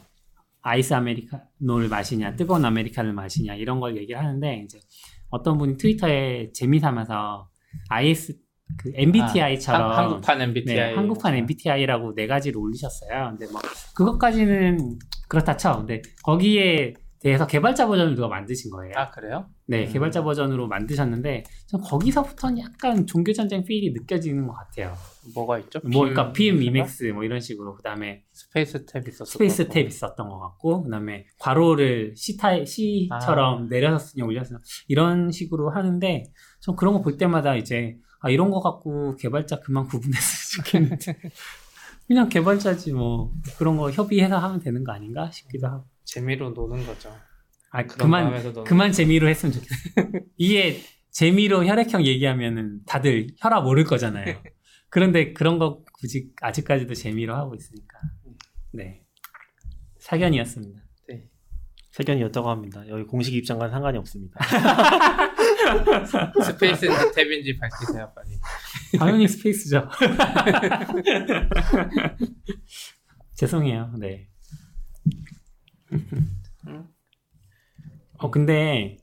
아이스 0.63 0.95
아메리카노를 0.95 1.89
마시냐 1.89 2.37
뜨거운 2.37 2.65
아메리카노를 2.65 3.15
마시냐 3.15 3.55
이런 3.55 3.81
걸 3.81 3.97
얘기를 3.97 4.19
하는데 4.19 4.63
이제 4.65 4.79
어떤 5.31 5.59
분이 5.59 5.77
트위터에 5.77 6.51
재미 6.53 6.79
삼아서 6.81 7.49
IS 7.89 8.39
그 8.79 8.93
MBTI처럼 8.95 9.91
한, 9.91 9.99
한국판 10.05 10.41
MBTI. 10.41 10.75
네, 10.77 10.95
한국판 10.95 11.35
MBTI라고 11.35 12.15
네 12.15 12.27
가지를 12.27 12.59
올리셨어요. 12.59 13.37
근데 13.37 13.51
뭐 13.53 13.61
그것까지는 13.95 14.99
그렇다 15.29 15.57
쳐. 15.57 15.77
근데 15.79 16.01
거기에 16.23 16.95
대해서 17.25 17.47
개발자 17.47 17.87
버전을 17.87 18.15
누가 18.15 18.29
만드신 18.29 18.71
거예요. 18.71 18.93
아 18.97 19.11
그래요? 19.11 19.49
네, 19.67 19.87
음. 19.87 19.93
개발자 19.93 20.23
버전으로 20.23 20.69
만드셨는데 20.69 21.45
전 21.67 21.81
거기서부터는 21.81 22.59
약간 22.59 23.07
종교 23.07 23.33
전쟁 23.33 23.65
feel이 23.65 23.93
느껴지는 23.95 24.47
것 24.47 24.53
같아요. 24.53 24.95
뭐가 25.35 25.59
있죠? 25.61 25.81
뭐 25.85 26.01
그러니까 26.03 26.33
Vim, 26.33 26.59
Vim 26.59 26.69
Emacs 26.69 27.05
뭐 27.05 27.25
이런 27.25 27.41
식으로 27.41 27.77
그다음에 27.77 28.25
space 28.33 28.85
tab 28.85 29.09
있었어. 29.09 29.25
space 29.25 29.69
tab 29.69 29.87
있었던 29.87 30.29
것 30.29 30.39
같고 30.39 30.83
그다음에 30.83 31.25
괄호를 31.39 32.13
C 32.15 32.37
타입 32.37 32.69
C처럼 32.69 33.71
내려서 33.71 33.99
쓰냐 34.05 34.27
올려서 34.27 34.57
이런 34.89 35.31
식으로 35.31 35.71
하는데 35.71 36.25
전 36.61 36.77
그런 36.77 36.93
거 36.93 37.01
볼 37.01 37.17
때마다 37.17 37.57
이제 37.57 37.97
아 38.21 38.29
이런 38.29 38.51
거 38.51 38.61
갖고 38.61 39.17
개발자 39.17 39.61
그만 39.61 39.87
구분했으면 39.87 40.65
좋겠는데 40.99 41.31
그냥 42.07 42.29
개발자지 42.29 42.93
뭐 42.93 43.33
그런 43.57 43.79
거 43.79 43.91
협의해서 43.91 44.37
하면 44.37 44.61
되는 44.61 44.85
거 44.85 44.93
아닌가 44.93 45.31
싶기도 45.31 45.69
하고 45.69 45.87
재미로 46.05 46.51
노는 46.51 46.87
거죠. 46.87 47.15
아 47.71 47.85
그만 47.87 48.65
그만 48.65 48.93
재미로 48.93 49.29
했으면 49.29 49.53
좋겠어 49.53 49.75
이게 50.37 50.81
재미로 51.11 51.67
혈액형 51.67 52.07
얘기하면은 52.07 52.85
다들 52.87 53.29
혈압 53.41 53.67
오를 53.67 53.83
거잖아요 53.83 54.41
그런데 54.91 55.33
그런 55.33 55.59
거 55.59 55.83
굳이 55.93 56.31
아직까지도 56.41 56.95
재미로 56.95 57.35
하고 57.35 57.57
있으니까 57.57 57.99
네 58.73 59.03
사견이었습니다 59.99 60.85
사견이었다고 61.95 62.51
합니다. 62.51 62.83
여기 62.89 63.05
공식 63.05 63.33
입장과는 63.37 63.71
상관이 63.71 63.97
없습니다. 63.99 64.41
space인지 66.45 66.99
tab인지 67.15 67.61
밝히세요 67.61 68.13
빨리. 68.13 68.31
당연히 68.99 69.29
space죠. 69.29 69.89
죄송해요. 73.35 73.95
네. 74.01 74.29
어 78.19 78.31
근데 78.31 78.99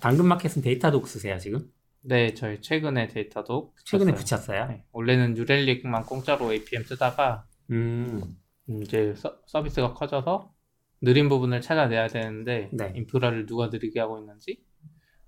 당근마켓은 0.00 0.62
Datadog 0.62 1.08
쓰세요 1.08 1.38
지금? 1.38 1.70
네, 2.02 2.34
저희 2.34 2.60
최근에 2.60 3.08
Datadog 3.08 3.74
최근에 3.84 4.14
붙였어요. 4.14 4.68
네, 4.68 4.84
원래는 4.92 5.34
New 5.34 5.53
Relic만 5.53 6.04
공짜로 6.04 6.52
APM 6.52 6.84
쓰다가 6.84 7.46
음, 7.70 8.36
이제 8.68 9.14
서, 9.14 9.38
서비스가 9.46 9.94
커져서 9.94 10.54
느린 11.02 11.28
부분을 11.28 11.60
찾아내야 11.60 12.08
되는데 12.08 12.70
네. 12.72 12.92
인프라를 12.96 13.46
누가 13.46 13.68
느리게 13.68 14.00
하고 14.00 14.18
있는지 14.18 14.64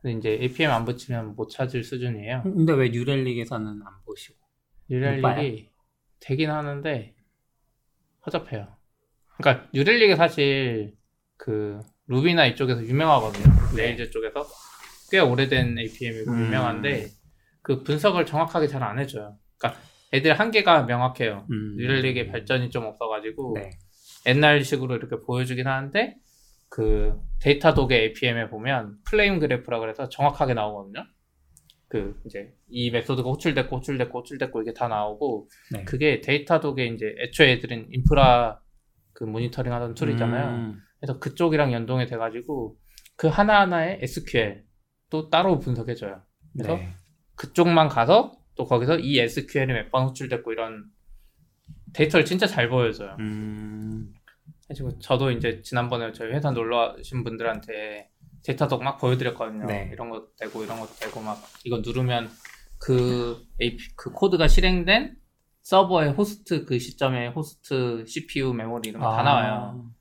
근데 0.01 0.19
이제 0.19 0.43
APM 0.43 0.71
안 0.71 0.85
붙이면 0.85 1.37
못 1.37 1.49
찾을 1.49 1.85
수준이에요. 1.85 2.43
근데 2.43 2.73
왜 2.73 2.91
New 2.91 3.05
Relic에서는 3.05 3.67
안 3.67 4.03
보시고? 4.05 4.37
New 4.89 5.16
Relic이 5.16 5.71
되긴 6.21 6.51
하는데 6.51 7.15
허접해요. 8.27 8.82
그러니까 9.43 9.69
New 9.75 9.89
Relic이 9.89 10.17
사실 10.17 10.95
그 11.37 11.81
Ruby나 12.07 12.47
이쪽에서 12.47 12.83
유명하거든요. 12.85 13.55
네. 13.77 13.83
Rails 13.83 14.11
쪽에서 14.11 14.47
꽤 15.11 15.19
오래된 15.19 15.79
APM이고 15.79 16.31
음. 16.31 16.47
유명한데 16.47 17.09
그 17.63 17.83
분석을 17.83 18.25
정확하게 18.27 18.69
잘 18.69 18.83
안 18.83 18.99
해줘요. 18.99 19.37
그러니까 19.59 19.81
애들 20.13 20.39
한계가 20.39 20.85
명확해요. 20.85 21.47
음. 21.51 21.77
New 21.77 21.92
Relic의 21.92 22.29
발전이 22.29 22.71
좀 22.71 22.85
없어가지고 22.85 23.55
네. 23.57 23.71
옛날식으로 24.27 24.97
이렇게 24.97 25.17
보여주긴 25.25 25.67
하는데 25.67 26.17
그 26.69 27.19
Datadog의 27.41 28.01
APM에 28.01 28.49
보면 28.49 28.97
flame 29.05 29.39
graph라 29.41 29.81
그래서 29.81 30.09
정확하게 30.09 30.55
나오거든요. 30.55 31.05
그 31.89 32.19
이제 32.25 32.55
이 32.71 32.91
method가 32.91 33.29
호출됐고 33.29 33.77
호출됐고 33.77 34.19
호출됐고 34.21 34.63
이게 34.63 34.73
다 34.73 34.89
나오고 34.89 35.51
네. 35.73 35.85
그게 35.85 36.21
Datadog의 36.23 36.95
이제 36.95 37.15
애초에 37.19 37.53
애들은 37.53 37.89
인프라 37.91 38.61
그 39.13 39.25
모니터링 39.25 39.73
하던 39.73 39.95
툴 39.95 40.11
있잖아요. 40.11 40.49
음, 40.51 40.81
그래서 41.01 41.19
그쪽이랑 41.19 41.73
연동이 41.73 42.07
돼가지고 42.07 42.77
그 43.17 43.27
하나하나의 43.29 43.99
SQL 44.03 44.65
또 45.11 45.29
따로 45.31 45.59
분석해줘요. 45.59 46.23
그래서 46.55 46.77
네. 46.77 46.95
그쪽만 47.37 47.89
가서 47.89 48.33
또 48.55 48.65
거기서 48.65 48.99
이 48.99 49.19
SQL이 49.19 49.73
몇 49.73 49.91
번 49.91 50.05
호출됐고 50.09 50.53
이런 50.53 50.85
데이터를 51.93 52.25
진짜 52.25 52.47
잘 52.47 52.69
보여줘요. 52.69 53.17
음, 53.19 54.13
그래서 54.67 54.99
저도 54.99 55.31
이제 55.31 55.61
지난번에 55.63 56.13
저희 56.13 56.33
회사 56.33 56.51
놀러 56.51 56.95
오신 56.99 57.25
분들한테 57.25 58.09
Datadog 58.45 58.83
막 58.83 58.99
보여드렸거든요. 58.99 59.67
네. 59.67 59.91
이런 59.93 60.09
것도 60.11 60.35
되고 60.39 60.65
이런 60.65 60.81
것도 60.81 60.95
되고 60.99 61.21
막 61.21 61.39
이거 61.65 61.79
누르면 61.79 62.31
그 62.81 63.45
AP 63.61 63.79
그 63.97 64.11
코드가 64.11 64.49
실행된 64.49 65.15
서버의 65.63 66.13
호스트 66.13 66.65
그 66.65 66.79
시점에 66.79 67.29
호스트 67.29 68.05
CPU 68.07 68.53
메모리 68.53 68.91
이런 68.91 69.03
거다 69.03 69.21
아, 69.21 69.23
나와요. 69.23 69.93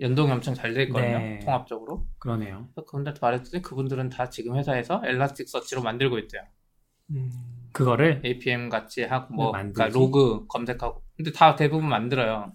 연동이 0.00 0.30
엄청 0.32 0.54
잘돼 0.54 0.84
있거든요. 0.84 1.18
네. 1.18 1.38
통합적으로. 1.40 2.06
그러네요. 2.18 2.68
그분들한테 2.74 3.20
말했더니 3.20 3.62
그분들은 3.62 4.08
다 4.08 4.28
지금 4.28 4.56
회사에서 4.56 5.00
Elasticsearch로 5.04 5.82
만들고 5.82 6.18
있대요. 6.18 6.42
음. 7.10 7.30
그거를 7.72 8.22
APM 8.24 8.68
같이 8.70 9.04
하고 9.04 9.34
뭐 9.34 9.46
네, 9.46 9.52
만들지? 9.52 9.74
그러니까 9.74 9.98
로그 9.98 10.46
검색하고. 10.48 11.02
근데 11.16 11.32
다 11.32 11.54
대부분 11.54 11.88
만들어요. 11.88 12.52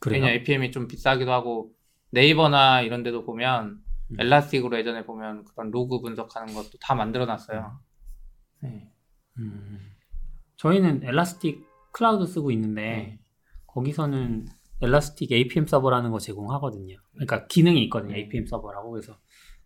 그래요. 0.00 0.22
왜냐 0.22 0.32
APM이 0.32 0.72
좀 0.72 0.88
비싸기도 0.88 1.32
하고 1.32 1.72
네이버나 2.10 2.82
이런 2.82 3.02
데도 3.02 3.24
보면 3.24 3.80
음. 4.10 4.16
Elastic으로 4.20 4.76
예전에 4.78 5.04
보면 5.04 5.44
그런 5.44 5.70
로그 5.70 6.00
분석하는 6.00 6.54
것도 6.54 6.78
다 6.80 6.94
만들어 6.94 7.26
놨어요. 7.26 7.78
네. 8.62 8.90
음. 9.38 9.95
저희는 10.56 11.02
Elastic 11.04 11.66
Cloud 11.92 12.26
쓰고 12.26 12.50
있는데 12.50 12.82
네. 12.82 13.18
거기서는 13.66 14.46
Elastic 14.82 15.32
APM 15.32 15.66
서버라는 15.66 16.10
거 16.10 16.18
제공하거든요. 16.18 16.96
그러니까 17.12 17.46
기능이 17.46 17.82
있거든요. 17.84 18.12
음. 18.12 18.16
APM 18.16 18.46
서버라고 18.46 18.90
그래서 18.90 19.18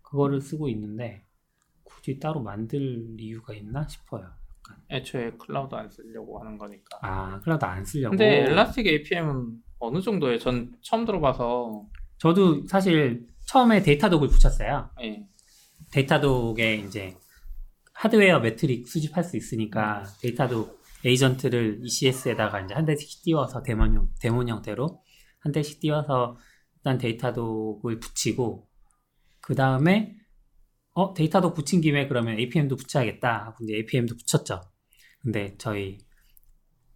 그거를 0.03 0.41
쓰고 0.41 0.69
있는데 0.69 1.25
굳이 1.85 2.19
따로 2.19 2.41
만들 2.41 3.17
이유가 3.19 3.55
있나 3.55 3.87
싶어요. 3.89 4.29
애초에 4.91 5.33
클라우드 5.33 5.75
안 5.75 5.89
쓰려고 5.91 6.39
하는 6.41 6.57
거니까. 6.59 6.99
아 7.03 7.41
클라우드 7.41 7.65
안 7.65 7.85
쓰려고. 7.85 8.11
근데 8.11 8.45
Elastic 8.45 8.87
APM은 8.87 9.63
어느 9.79 10.01
정도예요? 10.01 10.39
전 10.39 10.73
처음 10.83 11.05
들어봐서 11.05 11.87
저도 12.19 12.67
사실 12.67 13.27
처음에 13.47 13.83
Datadog을 13.83 14.29
붙였어요. 14.29 14.91
예. 15.03 15.27
Datadog에 15.91 16.77
이제 16.77 17.17
하드웨어 17.95 18.41
metric 18.41 18.87
수집할 18.87 19.25
수 19.25 19.37
있으니까 19.37 20.05
Datadog 20.21 20.80
에이전트를 21.05 21.81
ECS에다가 21.83 22.61
이제 22.61 22.75
한 22.75 22.85
대씩 22.85 23.23
띄워서 23.23 23.63
데몬형, 23.63 24.11
데몬 24.21 24.49
형태로 24.49 25.03
한 25.41 25.53
대씩 25.53 25.81
띄워서 25.81 26.37
일단 26.77 26.99
Datadog을 26.99 28.01
붙이고 28.01 28.69
그 29.41 29.55
다음에 29.55 30.17
어 30.93 31.15
Datadog 31.15 31.55
붙인 31.55 31.81
김에 31.81 32.09
그러면 32.09 32.39
APM도 32.39 32.77
붙여야겠다 32.77 33.47
하고 33.47 33.65
APM도 33.69 34.17
붙였죠. 34.17 34.61
근데 35.23 35.55
저희 35.59 35.99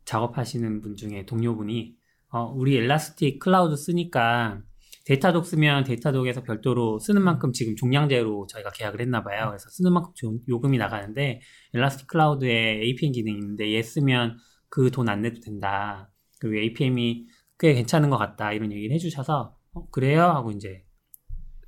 작업하시는 0.04 0.80
분 0.80 0.96
중에 0.96 1.24
동료분이 1.26 1.96
어, 2.30 2.52
우리 2.54 2.76
Elastic 2.76 3.38
Cloud 3.38 3.76
쓰니까 3.76 4.62
Datadog 5.04 5.44
쓰면 5.46 5.84
Datadog에서 5.84 6.42
별도로 6.42 6.98
쓰는 6.98 7.22
만큼 7.22 7.52
지금 7.52 7.76
종량제로 7.76 8.46
저희가 8.48 8.70
계약을 8.70 9.00
했나 9.02 9.22
봐요. 9.22 9.48
그래서 9.48 9.68
쓰는 9.70 9.92
만큼 9.92 10.12
조- 10.14 10.38
요금이 10.48 10.78
나가는데 10.78 11.40
Elastic 11.74 12.06
Cloud에 12.06 12.80
APM 12.82 13.12
기능이 13.12 13.36
있는데 13.38 13.72
얘 13.74 13.82
쓰면 13.82 14.38
그 14.70 14.90
돈 14.90 15.08
안 15.08 15.22
내도 15.22 15.40
된다. 15.40 16.10
그리고 16.40 16.56
APM이 16.62 17.26
꽤 17.58 17.74
괜찮은 17.74 18.10
것 18.10 18.16
같다. 18.16 18.52
이런 18.52 18.72
얘기를 18.72 18.94
해주셔서 18.94 19.56
어, 19.74 19.88
그래요? 19.90 20.22
하고 20.24 20.50
이제 20.52 20.84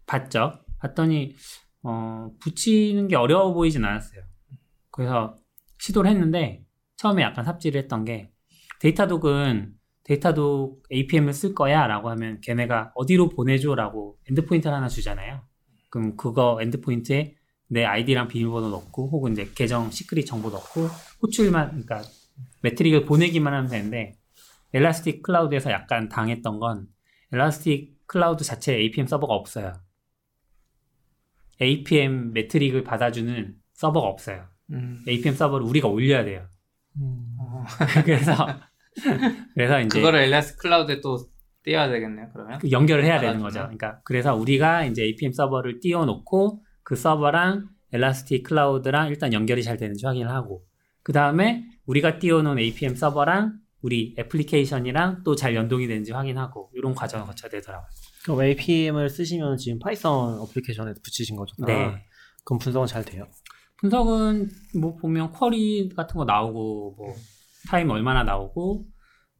봤죠. 0.06 0.52
봤더니 0.78 1.34
어, 1.82 2.30
붙이는 2.40 3.06
게 3.08 3.16
어려워 3.16 3.52
보이진 3.52 3.84
않았어요. 3.84 4.22
그래서 4.90 5.36
시도를 5.78 6.10
했는데 6.10 6.64
처음에 6.96 7.22
약간 7.22 7.44
삽질을 7.44 7.82
했던 7.82 8.04
게 8.04 8.30
Datadog은 8.80 9.74
Datadog 10.06 10.84
APM을 10.92 11.32
쓸 11.32 11.54
거야 11.54 11.86
라고 11.88 12.08
하면 12.10 12.40
걔네가 12.40 12.92
어디로 12.94 13.30
보내줘 13.30 13.74
라고 13.74 14.16
endpoint를 14.30 14.74
하나 14.74 14.88
주잖아요. 14.88 15.40
그럼 15.90 16.16
그거 16.16 16.58
endpoint에 16.62 17.34
내 17.68 17.84
아이디랑 17.84 18.28
비밀번호 18.28 18.68
넣고 18.68 19.08
혹은 19.10 19.32
이제 19.32 19.50
계정 19.56 19.90
secret 19.90 20.26
정보 20.26 20.50
넣고 20.50 20.86
호출만 21.22 21.70
그러니까 21.70 22.02
metric을 22.62 23.04
보내기만 23.04 23.52
하면 23.52 23.68
되는데 23.68 24.14
Elastic 24.72 25.22
Cloud에서 25.22 25.72
약간 25.72 26.08
당했던 26.08 26.60
건 26.60 26.86
Elastic 27.32 28.06
Cloud 28.06 28.44
자체에 28.44 28.76
APM 28.76 29.08
서버가 29.08 29.34
없어요. 29.34 29.72
APM 31.60 32.32
metric을 32.32 32.84
받아주는 32.84 33.56
서버가 33.72 34.06
없어요. 34.06 34.46
음. 34.70 35.02
APM 35.08 35.34
서버를 35.34 35.66
우리가 35.66 35.88
올려야 35.88 36.24
돼요. 36.24 36.46
음. 36.96 37.36
어, 37.40 37.64
그래서 38.04 38.34
그래서 39.54 39.80
이제 39.80 39.98
그거를 39.98 40.20
Elastic 40.20 40.56
Cloud에 40.56 41.00
또 41.00 41.18
띄워야 41.62 41.88
되겠네요. 41.88 42.28
그러면. 42.32 42.58
그 42.58 42.70
연결을 42.70 43.04
해야 43.04 43.20
되는? 43.20 43.40
거죠. 43.40 43.60
그러니까 43.60 44.00
그래서 44.04 44.34
우리가 44.34 44.84
이제 44.84 45.02
APM 45.02 45.32
서버를 45.32 45.80
띄워놓고 45.80 46.62
그 46.82 46.96
서버랑 46.96 47.68
Elastic 47.92 48.44
Cloud랑 48.44 49.08
일단 49.08 49.32
연결이 49.32 49.62
잘 49.62 49.76
되는지 49.76 50.06
확인을 50.06 50.30
하고 50.30 50.64
그 51.02 51.12
다음에 51.12 51.64
우리가 51.86 52.18
띄워놓은 52.18 52.58
APM 52.58 52.94
서버랑 52.96 53.54
우리 53.82 54.14
애플리케이션이랑 54.18 55.22
또 55.24 55.36
잘 55.36 55.54
연동이 55.54 55.86
되는지 55.86 56.12
확인하고 56.12 56.70
이런 56.74 56.94
과정을 56.94 57.26
거쳐야 57.26 57.50
되더라고요. 57.50 57.86
그럼 58.24 58.42
APM을 58.42 59.08
쓰시면 59.08 59.56
지금 59.58 59.78
Python 59.78 60.38
어플리케이션에 60.40 60.94
붙이신 61.04 61.36
거죠? 61.36 61.54
네. 61.64 62.02
그럼 62.44 62.58
분석은 62.58 62.86
잘 62.86 63.04
돼요? 63.04 63.26
분석은 63.78 64.48
뭐 64.80 64.96
보면 64.96 65.30
query 65.30 65.88
같은 65.94 66.16
거 66.16 66.24
나오고 66.24 66.94
뭐 66.96 67.14
타임 67.66 67.90
얼마나 67.90 68.22
나오고 68.22 68.86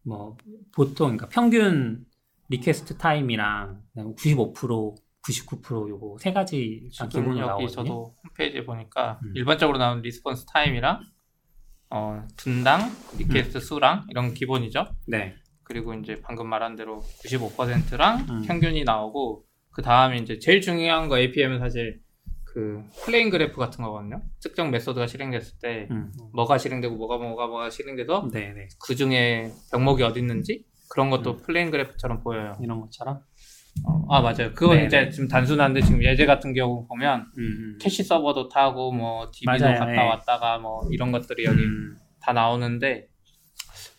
뭐 0.03 0.37
보통 0.73 1.17
그러니까 1.17 1.29
평균 1.29 2.05
request 2.49 2.97
time이랑 2.97 3.83
95% 3.97 4.95
99% 5.27 5.89
요거 5.89 6.19
세 6.21 6.33
가지 6.33 6.89
기본으로 6.93 7.31
여기 7.31 7.41
나오거든요. 7.41 7.69
저도 7.69 8.15
홈페이지에 8.25 8.65
보니까 8.65 9.19
음. 9.25 9.33
일반적으로 9.35 9.79
나오는 9.79 10.03
response 10.03 10.47
time이랑 10.47 11.01
어, 11.91 12.27
분당 12.37 12.91
request 13.19 13.61
수랑 13.61 14.07
이런 14.11 14.35
기본이죠. 14.35 14.87
네. 15.09 15.35
그리고 15.65 15.95
이제 15.95 16.21
방금 16.23 16.49
말한 16.49 16.77
대로 16.77 17.03
95%랑 17.25 18.27
음. 18.31 18.43
평균이 18.43 18.85
나오고 18.85 19.45
그 19.71 19.83
다음에 19.83 20.19
이제 20.19 20.39
제일 20.39 20.61
중요한 20.61 21.09
거 21.09 21.19
APM은 21.19 21.59
사실 21.59 22.01
그 22.57 22.83
flame 23.05 23.29
graph 23.29 23.59
같은 23.59 23.85
거거든요. 23.85 24.23
특정 24.41 24.71
method가 24.71 25.07
실행됐을 25.07 25.59
때 25.61 25.89
음. 25.91 26.11
뭐가 26.33 26.57
실행되고 26.57 26.97
뭐가 26.97 27.19
뭐가 27.19 27.49
뭐가 27.49 27.69
실행돼서 27.69 28.31
네, 28.33 28.55
네. 28.55 28.69
그 28.83 28.95
중에 28.97 29.53
병목이 29.71 30.03
어디 30.03 30.21
있는지 30.21 30.65
그런 30.89 31.11
것도 31.11 31.33
음. 31.33 31.43
flame 31.43 31.71
graph처럼 31.71 32.23
보여요. 32.23 32.57
이런 32.63 32.81
것처럼. 32.81 33.21
어, 33.85 34.07
아 34.09 34.23
맞아요. 34.23 34.55
그건 34.55 34.79
네, 34.79 34.87
이제 34.87 35.01
네. 35.03 35.11
지금 35.11 35.29
단순한데 35.29 35.83
지금 35.83 36.03
예제 36.03 36.25
같은 36.25 36.55
경우 36.55 36.87
보면 36.89 37.27
음, 37.37 37.43
음. 37.45 37.79
캐시 37.79 38.03
서버도 38.05 38.49
타고 38.49 38.91
뭐 38.91 39.31
DB도 39.35 39.63
맞아요. 39.63 39.79
갔다 39.79 39.93
네. 39.93 39.99
왔다가 40.09 40.57
뭐 40.59 40.89
이런 40.91 41.13
것들이 41.13 41.45
여기 41.45 41.63
음. 41.63 41.99
다 42.23 42.33
나오는데 42.33 43.07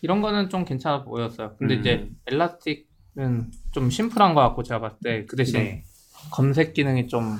이런 0.02 0.20
거는 0.20 0.48
좀 0.48 0.64
괜찮아 0.64 1.04
보였어요. 1.04 1.54
근데 1.60 1.74
음. 1.74 1.80
이제 1.80 2.08
Elastic은 2.26 3.52
좀 3.70 3.88
심플한 3.88 4.34
것 4.34 4.40
같고 4.40 4.64
제가 4.64 4.80
봤을 4.80 4.98
때 5.00 5.26
그 5.28 5.36
대신 5.36 5.60
네. 5.60 5.84
검색 6.32 6.74
기능이 6.74 7.06
좀 7.06 7.36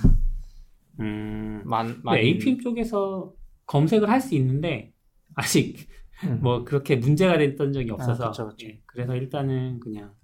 음. 1.00 1.62
많, 1.64 1.86
근데 1.86 2.00
많이 2.02 2.20
APM 2.28 2.60
쪽에서 2.60 3.34
검색을 3.66 4.08
할 4.08 4.20
수 4.20 4.34
있는데 4.36 4.92
아직 5.34 5.88
음. 6.24 6.40
뭐 6.42 6.64
그렇게 6.64 6.96
문제가 6.96 7.38
됐던 7.38 7.72
적이 7.72 7.90
없어서 7.92 8.30
그쵸, 8.30 8.48
그쵸. 8.48 8.66
예, 8.66 8.80
그래서 8.86 9.14
일단은 9.14 9.78
그냥 9.80 10.14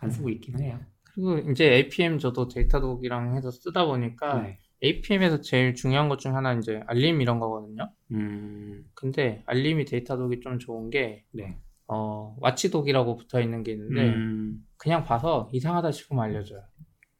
안 0.00 0.10
쓰고 0.10 0.28
있긴 0.30 0.58
해요. 0.60 0.80
그리고 1.04 1.38
이제 1.50 1.64
APM 1.72 2.18
저도 2.18 2.48
Datadog이랑 2.48 3.36
해서 3.36 3.50
쓰다 3.50 3.86
보니까 3.86 4.42
네. 4.42 4.58
APM에서 4.82 5.40
제일 5.40 5.74
중요한 5.74 6.08
것 6.08 6.18
중 6.18 6.34
하나 6.36 6.52
이제 6.54 6.80
알림 6.86 7.20
이런 7.20 7.38
거거든요. 7.38 7.90
음. 8.10 8.84
근데 8.94 9.42
알림이 9.46 9.84
Datadog이 9.84 10.40
좀 10.40 10.58
좋은 10.58 10.90
게 10.90 11.24
네. 11.32 11.56
어, 11.86 12.34
Watchdog이라고 12.40 13.16
붙어 13.16 13.40
있는 13.40 13.62
게 13.62 13.72
있는데 13.72 14.08
음. 14.08 14.66
그냥 14.76 15.04
봐서 15.04 15.48
이상하다 15.52 15.92
싶으면 15.92 16.24
알려줘요. 16.24 16.62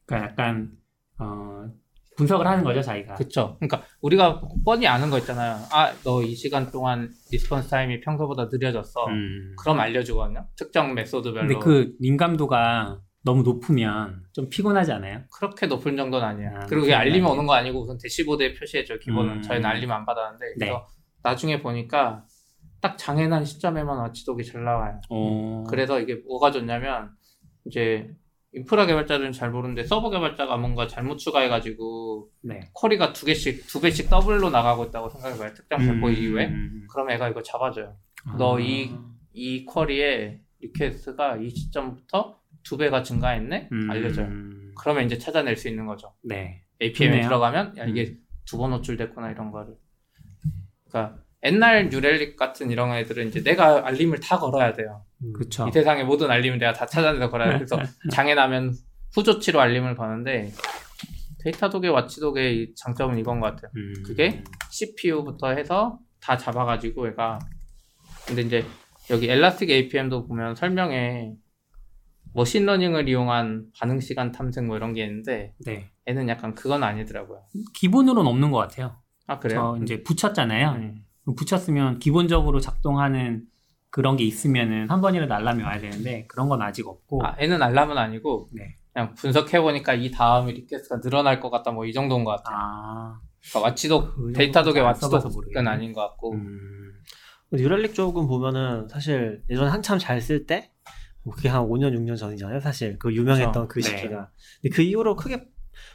그러니까 0.06 0.30
약간 0.30 0.72
어, 1.18 1.70
분석을 2.16 2.46
하는 2.46 2.62
거죠, 2.64 2.80
자기가. 2.80 3.14
그쵸. 3.14 3.56
그러니까 3.58 3.82
우리가 4.00 4.40
뻔히 4.64 4.86
아는 4.86 5.10
거 5.10 5.18
있잖아요. 5.18 5.56
아, 5.72 5.92
너 6.04 6.22
이 6.22 6.34
시간 6.34 6.70
동안 6.70 7.10
response 7.32 7.68
time이 7.70 8.00
평소보다 8.00 8.48
느려졌어. 8.50 9.06
음. 9.08 9.54
그럼 9.60 9.80
알려주거든요. 9.80 10.46
특정 10.56 10.94
method별로. 10.94 11.48
근데 11.48 11.58
그 11.64 11.92
민감도가 12.00 13.00
너무 13.24 13.42
높으면 13.42 14.22
좀 14.32 14.48
피곤하지 14.48 14.92
않아요? 14.92 15.22
그렇게 15.32 15.66
높은 15.66 15.96
정도는 15.96 16.26
아니에요. 16.26 16.50
아, 16.56 16.66
그리고 16.66 16.82
그건 16.86 16.98
알림이 17.00 17.16
아니에요. 17.18 17.32
오는 17.32 17.46
거 17.46 17.54
아니고 17.54 17.82
우선 17.82 17.98
dashboard에 18.02 18.54
표시해줘요. 18.54 18.98
기본은. 18.98 19.36
음. 19.36 19.42
저희는 19.42 19.64
알림 19.68 19.90
안 19.90 20.04
받았는데. 20.06 20.44
네. 20.58 20.66
그래서 20.66 20.86
나중에 21.22 21.60
보니까 21.62 22.24
딱 22.80 22.98
장애난 22.98 23.44
시점에만 23.46 23.96
Watchdog이 23.98 24.44
잘 24.44 24.62
나와요. 24.62 25.00
어. 25.08 25.64
그래서 25.68 25.98
이게 26.00 26.16
뭐가 26.26 26.50
좋냐면 26.52 27.10
이제 27.66 28.10
인프라 28.54 28.86
개발자들은 28.86 29.32
잘 29.32 29.50
모르는데 29.50 29.84
서버 29.84 30.10
개발자가 30.10 30.56
뭔가 30.56 30.86
잘못 30.86 31.16
추가해가지고 31.18 32.30
네. 32.42 32.60
query가 32.72 33.12
두 33.12 33.26
개씩 33.26 33.66
두 33.66 33.80
배씩 33.80 34.08
더블로 34.08 34.50
나가고 34.50 34.84
있다고 34.84 35.08
생각해봐요. 35.10 35.54
특정 35.54 35.78
배포 35.80 36.08
이후에. 36.10 36.46
음. 36.46 36.86
그럼 36.90 37.10
애가 37.10 37.28
이거 37.30 37.42
잡아줘요. 37.42 37.96
아. 38.26 38.36
너 38.38 38.60
이- 38.60 38.90
이 39.32 39.64
query에 39.64 40.40
request가 40.60 41.36
이 41.36 41.50
시점부터 41.50 42.38
두 42.62 42.76
배가 42.76 43.02
증가했네? 43.02 43.68
음. 43.72 43.90
알려줘요. 43.90 44.28
그러면 44.78 45.04
이제 45.06 45.18
찾아낼 45.18 45.56
수 45.56 45.68
있는 45.68 45.86
거죠. 45.86 46.14
네. 46.22 46.62
APM에. 46.80 47.18
음. 47.18 47.22
들어가면 47.22 47.76
야 47.78 47.84
이게 47.84 48.16
두 48.44 48.56
번 48.58 48.72
호출됐구나 48.72 49.30
이런 49.30 49.50
거를. 49.50 49.74
그러니까 50.88 51.18
옛날 51.44 51.90
New 51.90 52.07
Relic 52.07 52.36
같은 52.36 52.70
이런 52.70 52.92
애들은 52.92 53.28
이제 53.28 53.42
내가 53.42 53.86
알림을 53.86 54.20
다 54.20 54.38
걸어야 54.38 54.72
돼요. 54.72 55.04
음. 55.22 55.32
그쵸. 55.34 55.66
이 55.68 55.72
세상의 55.72 56.04
모든 56.04 56.30
알림을 56.30 56.58
내가 56.58 56.72
다 56.72 56.86
찾아내서 56.86 57.30
걸어야 57.30 57.50
돼요. 57.50 57.58
그래서 57.58 57.76
장애 58.10 58.34
나면 58.34 58.74
후조치로 59.14 59.60
알림을 59.60 59.94
거는데 59.94 60.52
Datadog의 61.44 61.90
Watchdog의 61.90 62.56
이 62.56 62.74
장점은 62.74 63.18
이건 63.18 63.40
것 63.40 63.54
같아요. 63.54 63.70
음. 63.76 63.94
그게 64.04 64.42
CPU부터 64.70 65.50
해서 65.50 65.98
다 66.20 66.38
잡아가지고 66.38 67.08
얘가 67.08 67.38
근데 68.26 68.42
이제 68.42 68.64
여기 69.10 69.28
Elastic 69.28 69.70
APM도 69.70 70.26
보면 70.26 70.54
설명에 70.54 71.34
machine 72.32 72.62
learning을 72.62 73.08
이용한 73.08 73.66
반응 73.78 74.00
시간 74.00 74.32
탐색 74.32 74.64
뭐 74.64 74.76
이런 74.76 74.94
게 74.94 75.04
있는데 75.04 75.54
네. 75.64 75.90
얘는 76.08 76.28
약간 76.28 76.54
그건 76.54 76.82
아니더라고요. 76.82 77.44
기본으로는 77.74 78.28
없는 78.28 78.50
것 78.50 78.58
같아요. 78.58 78.96
아 79.26 79.38
그래요? 79.38 79.76
저 79.78 79.84
이제 79.84 80.02
붙였잖아요. 80.02 80.70
음. 80.70 81.04
붙였으면 81.36 81.98
기본적으로 81.98 82.60
작동하는 82.60 83.44
그런 83.90 84.16
게 84.16 84.24
있으면은 84.24 84.90
한 84.90 85.00
번이라도 85.00 85.32
알람이 85.32 85.62
와야 85.62 85.78
되는데 85.78 86.26
그런 86.26 86.48
건 86.48 86.60
아직 86.62 86.86
없고. 86.86 87.24
아 87.24 87.36
얘는 87.40 87.62
알람은 87.62 87.96
아니고 87.96 88.48
네. 88.52 88.76
그냥 88.92 89.14
분석해 89.14 89.60
보니까 89.60 89.94
이 89.94 90.10
다음에 90.10 90.52
request가 90.52 91.00
늘어날 91.00 91.40
것 91.40 91.50
같다 91.50 91.70
뭐 91.72 91.84
이 91.86 91.92
정도인 91.92 92.24
것 92.24 92.32
같아요. 92.36 92.56
아. 92.58 93.20
그러니까 93.50 93.68
Watchdog 93.68 94.14
그 94.16 94.32
Datadog의 94.32 94.82
Watchdog은. 94.82 95.66
아닌 95.68 95.92
것 95.92 96.00
같고 96.00 96.32
음. 96.32 96.92
New 97.52 97.68
Relic 97.68 97.94
쪽은 97.94 98.26
보면은 98.26 98.88
사실 98.88 99.42
예전에 99.50 99.68
한참 99.70 99.98
잘 99.98 100.18
쓸 100.20 100.46
때 100.46 100.70
그게 101.30 101.48
한 101.48 101.62
5년 101.62 101.94
6년 101.96 102.16
전이잖아요 102.18 102.60
사실 102.60 102.98
그 102.98 103.14
유명했던 103.14 103.68
그 103.68 103.80
네. 103.80 103.88
시기가 103.96 104.30
근데 104.60 104.74
그 104.74 104.82
이후로 104.82 105.16
크게 105.16 105.46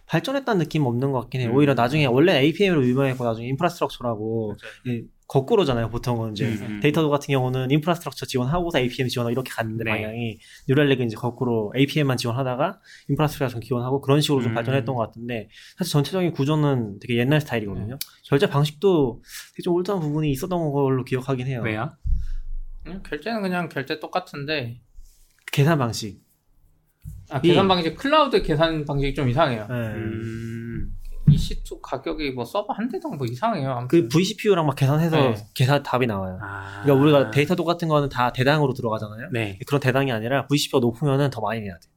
발전했다는 0.08 0.60
느낌 0.60 0.84
은 0.84 0.88
없는 0.88 1.12
것 1.12 1.22
같긴 1.22 1.42
해요 1.42 1.50
음. 1.52 1.56
오히려 1.56 1.74
나중에 1.74 2.06
원래 2.06 2.38
APM으로 2.40 2.86
유명했고 2.86 3.24
나중에 3.24 3.48
infrastructure라고 3.48 4.56
맞아요. 4.86 5.02
이 5.30 5.32
거꾸로잖아요 5.32 5.90
보통은 5.90 6.32
이제 6.32 6.48
음. 6.48 6.80
Datadog 6.82 7.10
같은 7.10 7.28
경우는 7.32 7.70
infrastructure 7.70 8.26
지원하고서 8.26 8.80
APM 8.80 9.08
지원하고 9.08 9.32
이렇게 9.32 9.52
갔는데 9.52 9.84
네. 9.84 9.92
방향이 9.92 10.40
New 10.68 10.78
Relic은 10.78 11.06
이제 11.06 11.16
거꾸로 11.16 11.72
APM만 11.78 12.18
지원하다가 12.18 12.80
인프라스트럭처 13.10 13.60
지원하고 13.60 14.02
그런 14.02 14.22
식으로 14.22 14.42
좀 14.42 14.52
음. 14.52 14.56
발전했던 14.56 14.96
것 14.96 15.06
같은데 15.06 15.50
사실 15.78 15.92
전체적인 15.94 16.32
구조는 16.32 17.00
되게 17.00 17.18
옛날 17.18 17.40
스타일이거든요 17.42 18.00
결제 18.24 18.48
방식도 18.48 19.22
되게 19.54 19.64
좀 19.64 19.76
old한 19.76 20.00
부분이 20.00 20.32
있었던 20.32 20.72
걸로 20.72 21.04
기억하긴 21.06 21.46
해요 21.46 21.62
왜요? 21.64 21.92
그냥 22.84 23.04
결제는 23.04 23.42
그냥 23.44 23.70
결제 23.70 24.00
똑같은데 24.00 24.82
계산 25.52 25.78
방식 25.78 26.22
아, 27.30 27.38
이- 27.44 27.50
계산 27.50 27.68
방식 27.68 27.96
클라우드 27.96 28.42
계산 28.42 28.84
방식이 28.84 29.14
좀 29.14 29.30
이상해요. 29.30 29.68
네. 29.68 29.94
음. 31.30 31.36
EC2 31.36 31.80
가격이 31.82 32.32
뭐 32.32 32.44
서버 32.46 32.74
한 32.74 32.90
대당 32.90 33.18
뭐 33.18 33.26
이상해요. 33.26 33.72
아무튼. 33.72 33.88
그 33.88 34.08
VCPU랑 34.10 34.66
막 34.66 34.76
계산해서 34.76 35.16
네. 35.18 35.36
계산 35.54 35.82
답이 35.84 36.08
나와요. 36.08 36.40
아. 36.42 36.82
그러니까 36.84 37.04
우리가 37.04 37.32
Datadog 37.32 37.64
같은 37.66 37.88
거는 37.88 38.10
다 38.10 38.32
대당으로 38.32 38.74
들어가잖아요. 38.74 39.30
네. 39.32 39.60
그런 39.68 39.80
대당이 39.80 40.12
아니라 40.12 40.48
VCPU가 40.48 40.80
높으면은 40.82 41.30
더 41.30 41.42
많이 41.42 41.62
내야 41.62 41.74
돼. 41.80 41.88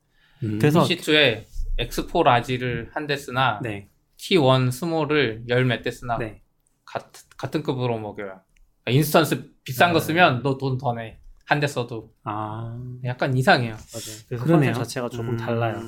음. 0.44 0.58
그래서- 0.58 0.82
EC2에 0.84 1.44
X4 1.78 2.22
라지를 2.22 2.90
한 2.94 3.06
대 3.06 3.16
쓰나 3.16 3.60
네. 3.62 3.88
T1 4.18 4.70
스몰을 4.70 5.44
열 5.48 5.64
몇 5.64 5.82
대 5.82 5.90
쓰나 5.90 6.18
네. 6.18 6.42
같, 6.84 7.10
같은 7.36 7.62
급으로 7.62 7.98
먹여요. 7.98 8.40
그러니까 8.84 8.90
instance 8.90 9.50
비싼 9.64 9.92
거 9.92 9.98
네. 10.00 10.04
쓰면 10.06 10.42
너 10.42 10.58
돈 10.58 10.76
더 10.78 10.92
내. 10.94 11.18
한 11.46 11.60
대 11.60 11.66
써도 11.66 12.12
아. 12.24 12.78
약간 13.04 13.36
이상해요. 13.36 13.72
맞아요. 13.72 14.18
그래서 14.28 14.44
그러네요. 14.44 14.72
자체가 14.74 15.08
조금 15.08 15.30
음. 15.30 15.36
달라요. 15.36 15.80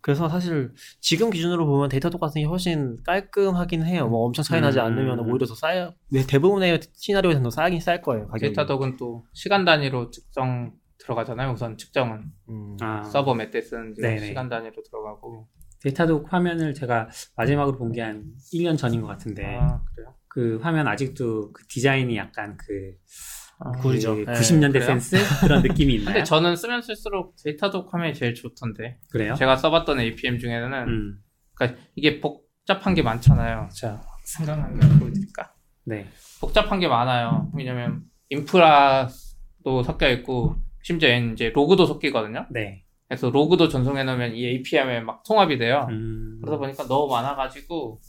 그래서 0.00 0.28
사실 0.28 0.72
지금 1.00 1.30
기준으로 1.30 1.66
보면 1.66 1.88
Datadog 1.88 2.18
같은 2.18 2.40
게 2.40 2.46
훨씬 2.46 2.96
깔끔하긴 3.04 3.84
해요. 3.84 4.08
뭐 4.08 4.24
엄청 4.26 4.42
차이 4.44 4.60
나지 4.60 4.78
음. 4.78 4.84
않으면 4.84 5.20
오히려 5.20 5.46
더 5.46 5.54
싸요. 5.54 5.92
네, 6.10 6.24
대부분의 6.26 6.80
시나리오에서는 6.94 7.42
더 7.44 7.50
싸긴 7.50 7.80
쌀 7.80 8.00
거예요. 8.02 8.26
가격이. 8.28 8.40
Datadog은 8.54 8.96
또 8.96 9.24
시간 9.34 9.64
단위로 9.64 10.10
측정 10.10 10.72
들어가잖아요. 10.98 11.52
우선 11.52 11.76
측정은 11.76 12.24
음. 12.48 12.76
아. 12.80 13.02
서버 13.04 13.34
몇 13.34 13.50
대 13.50 13.60
쓰는지 13.60 14.00
네네. 14.00 14.26
시간 14.26 14.48
단위로 14.48 14.82
들어가고. 14.82 15.48
Datadog 15.80 16.32
화면을 16.32 16.74
제가 16.74 17.08
마지막으로 17.36 17.78
본 17.78 17.92
게 17.92 18.00
한 18.00 18.24
1년 18.52 18.76
전인 18.76 19.00
것 19.00 19.06
같은데 19.08 19.44
아 19.46 19.80
그래요? 19.94 20.14
그 20.28 20.58
화면 20.62 20.88
아직도 20.88 21.52
그 21.52 21.64
디자인이 21.68 22.16
약간 22.16 22.56
그 22.56 22.92
아, 22.94 23.37
구리죠. 23.80 24.16
그 24.16 24.20
네. 24.20 24.32
90년대 24.32 24.72
그래요? 24.72 24.86
센스 24.86 25.16
그런 25.40 25.62
느낌이 25.62 25.94
있나요? 25.94 26.14
근데 26.14 26.24
저는 26.24 26.56
쓰면 26.56 26.82
쓸수록 26.82 27.34
Datadog 27.42 27.92
화면이 27.92 28.14
제일 28.14 28.34
좋던데. 28.34 28.98
그래요? 29.10 29.34
제가 29.34 29.56
써봤던 29.56 30.00
APM 30.00 30.38
중에는 30.38 30.72
음. 30.88 31.18
그러니까 31.54 31.80
이게 31.96 32.20
복잡한 32.20 32.94
게 32.94 33.02
많잖아요. 33.02 33.68
자, 33.74 34.00
생각나는 34.24 34.78
거 34.78 34.98
보여드릴까? 35.00 35.52
네. 35.84 36.06
복잡한 36.40 36.78
게 36.78 36.86
많아요. 36.86 37.50
왜냐면 37.54 38.02
인프라도 38.28 39.82
섞여 39.84 40.08
있고 40.10 40.56
심지어 40.82 41.16
이제 41.32 41.50
로그도 41.50 41.86
섞이거든요. 41.86 42.46
네. 42.50 42.84
그래서 43.08 43.30
로그도 43.30 43.68
전송해 43.68 44.04
놓으면 44.04 44.34
이 44.34 44.46
APM에 44.46 45.00
막 45.00 45.22
통합이 45.24 45.58
돼요. 45.58 45.86
음. 45.90 46.38
그러다 46.42 46.58
보니까 46.58 46.86
너무 46.86 47.10
많아가지고 47.10 48.00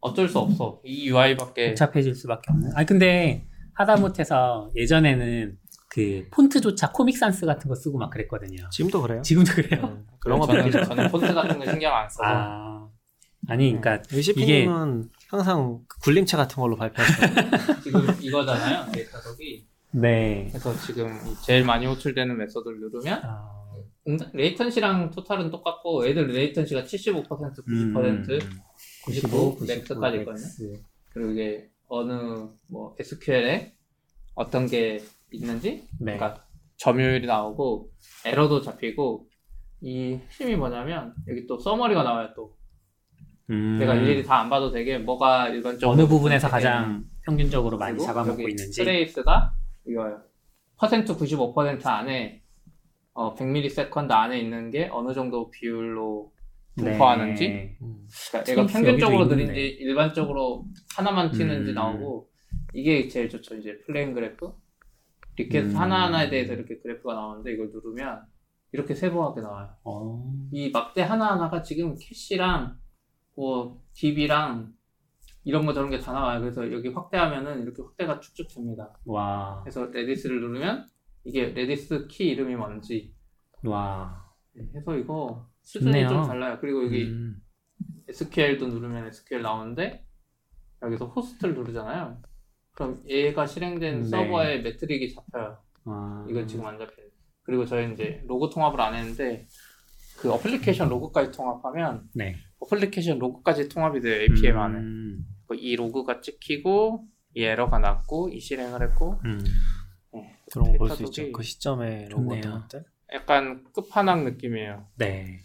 어쩔 0.00 0.28
수 0.28 0.38
없어. 0.38 0.80
이 0.84 1.08
UI밖에 1.08 1.68
복잡해질 1.68 2.14
수밖에 2.14 2.52
없는. 2.52 2.70
아니 2.76 2.86
근데 2.86 3.46
하다못해서 3.74 4.70
예전에는 4.74 5.58
그 5.88 6.26
폰트조차 6.32 6.90
코믹 6.92 7.16
산스 7.18 7.44
같은 7.46 7.68
거 7.68 7.74
쓰고 7.74 7.98
막 7.98 8.10
그랬거든요. 8.10 8.68
지금도 8.70 9.02
그래요. 9.02 9.22
지금도 9.22 9.52
그래요. 9.52 9.88
네. 9.88 10.02
그런 10.20 10.38
거 10.40 10.46
저는. 10.46 10.70
저는 10.70 11.08
폰트 11.10 11.34
같은 11.34 11.58
거 11.58 11.66
신경 11.70 11.94
안 11.94 12.08
써서 12.08 12.22
아. 12.24 12.88
아니 13.48 13.76
그러니까 13.76 14.00
VCP님은 14.08 15.10
항상 15.28 15.80
그 15.88 15.98
굴림체 16.00 16.36
같은 16.36 16.56
걸로 16.60 16.76
발표하시죠. 16.76 17.26
지금 17.82 18.06
이거잖아요. 18.20 18.90
Datadog이. 18.92 19.66
네. 19.90 20.46
그래서 20.48 20.74
지금 20.80 21.08
이 21.26 21.34
제일 21.44 21.64
많이 21.64 21.84
호출되는 21.86 22.38
method를 22.38 22.80
누르면 22.80 23.20
아, 23.24 23.50
응답- 24.08 24.30
latency랑 24.32 25.10
total은 25.10 25.50
똑같고 25.50 26.06
애들 26.06 26.28
latency가 26.28 26.84
75% 26.84 27.28
90% 27.28 27.68
음. 27.68 28.24
99, 29.04 29.56
99, 29.56 29.66
max까지 29.66 30.18
있거든요. 30.18 30.78
그리고 31.12 31.30
이게 31.32 31.68
어느 31.94 32.48
뭐 32.70 32.96
SQL에 32.98 33.74
어떤 34.34 34.66
게 34.66 35.02
있는지 35.30 35.86
네. 36.00 36.16
그러니까 36.16 36.42
점유율이 36.78 37.26
나오고 37.26 37.90
에러도 38.24 38.62
잡히고 38.62 39.28
이 39.82 40.14
핵심이 40.14 40.56
뭐냐면 40.56 41.14
여기 41.28 41.46
또 41.46 41.58
summary가 41.58 42.02
나와요 42.02 42.30
또 42.34 42.56
음. 43.50 43.78
내가 43.78 43.94
일일이 43.94 44.22
다 44.24 44.40
안 44.40 44.48
봐도 44.48 44.70
되게 44.70 44.96
뭐가 44.98 45.48
일반적으로 45.50 45.90
어느 45.90 46.08
부분에서 46.08 46.48
가장 46.48 47.04
평균적으로 47.24 47.76
많이 47.76 47.98
잡아먹고 48.02 48.48
있는지. 48.48 48.70
trace가 48.82 49.52
이거예요 49.86 50.22
퍼센트 50.78 51.14
95% 51.14 51.86
안에 51.86 52.42
어, 53.12 53.34
100ms 53.34 54.10
안에 54.10 54.40
있는 54.40 54.70
게 54.70 54.88
어느 54.90 55.12
정도 55.12 55.50
비율로 55.50 56.32
분포하는지 56.76 57.48
네. 57.48 57.78
음. 57.82 58.06
그러니까 58.30 58.52
얘가 58.52 58.66
평균적으로 58.66 59.26
느린지 59.26 59.52
있는데. 59.52 59.66
일반적으로 59.84 60.66
하나만 60.96 61.30
튀는지 61.30 61.70
음. 61.70 61.74
나오고 61.74 62.30
이게 62.74 63.08
제일 63.08 63.28
좋죠 63.28 63.56
이제 63.56 63.78
flame 63.86 64.14
graph 64.14 64.52
request 65.36 65.74
음. 65.74 65.80
하나하나에 65.80 66.30
대해서 66.30 66.54
이렇게 66.54 66.78
그래프가 66.80 67.14
나오는데 67.14 67.52
이걸 67.52 67.70
누르면 67.70 68.22
이렇게 68.72 68.94
세부하게 68.94 69.42
나와요 69.42 69.70
어. 69.84 70.32
이 70.50 70.70
막대 70.70 71.02
하나하나가 71.02 71.62
지금 71.62 71.94
캐시랑 71.98 72.78
뭐 73.36 73.82
DB랑 73.94 74.72
이런 75.44 75.66
거 75.66 75.72
저런 75.72 75.90
게 75.90 75.98
다 76.00 76.12
나와요 76.12 76.40
그래서 76.40 76.70
여기 76.72 76.88
확대하면은 76.88 77.62
이렇게 77.62 77.82
확대가 77.82 78.20
쭉쭉 78.20 78.48
됩니다 78.54 78.92
와. 79.04 79.60
그래서 79.62 79.86
Redis를 79.86 80.40
누르면 80.40 80.86
이게 81.24 81.46
Redis 81.50 82.06
키 82.08 82.28
이름이 82.30 82.56
뭔지 82.56 83.14
와. 83.64 84.24
해서 84.74 84.96
이거 84.96 85.48
수준이 85.62 85.92
좋네요. 85.92 86.08
좀 86.08 86.26
달라요 86.26 86.58
그리고 86.60 86.84
여기 86.84 87.04
음. 87.04 87.36
SQL도 88.08 88.66
누르면 88.68 89.06
SQL 89.08 89.42
나오는데 89.42 90.04
여기서 90.82 91.06
호스트를 91.06 91.54
누르잖아요. 91.54 92.20
그럼 92.72 93.02
얘가 93.08 93.46
실행된 93.46 94.02
네. 94.02 94.08
서버의 94.08 94.62
metric이 94.62 95.14
잡혀요. 95.14 95.58
와. 95.84 96.26
이건 96.28 96.46
지금 96.48 96.66
안 96.66 96.78
잡혀요. 96.78 97.06
그리고 97.44 97.64
저희 97.66 97.92
이제 97.92 98.22
로그 98.26 98.50
통합을 98.50 98.80
안 98.80 98.94
했는데 98.94 99.46
그 100.16 100.32
어플리케이션 100.32 100.88
로그까지 100.88 101.32
통합하면 101.36 102.08
네. 102.14 102.36
어플리케이션 102.60 103.18
로그까지 103.18 103.68
통합이 103.68 104.00
돼요 104.00 104.22
APM 104.22 104.58
안에. 104.58 104.78
음. 104.78 105.26
그이 105.48 105.76
로그가 105.76 106.20
찍히고 106.20 107.06
이 107.34 107.42
에러가 107.44 107.78
났고 107.78 108.28
이 108.28 108.38
실행을 108.40 108.82
했고 108.82 109.20
음. 109.24 109.42
네. 110.12 110.38
그런 110.52 110.72
거 110.76 110.78
볼 110.78 110.90
수 110.90 111.02
있죠. 111.04 111.32
그 111.32 111.42
시점에 111.42 112.08
좋네요. 112.08 112.40
같은. 112.42 112.84
약간 113.12 113.64
끝판왕 113.74 114.24
느낌이에요. 114.24 114.86
네. 114.96 115.42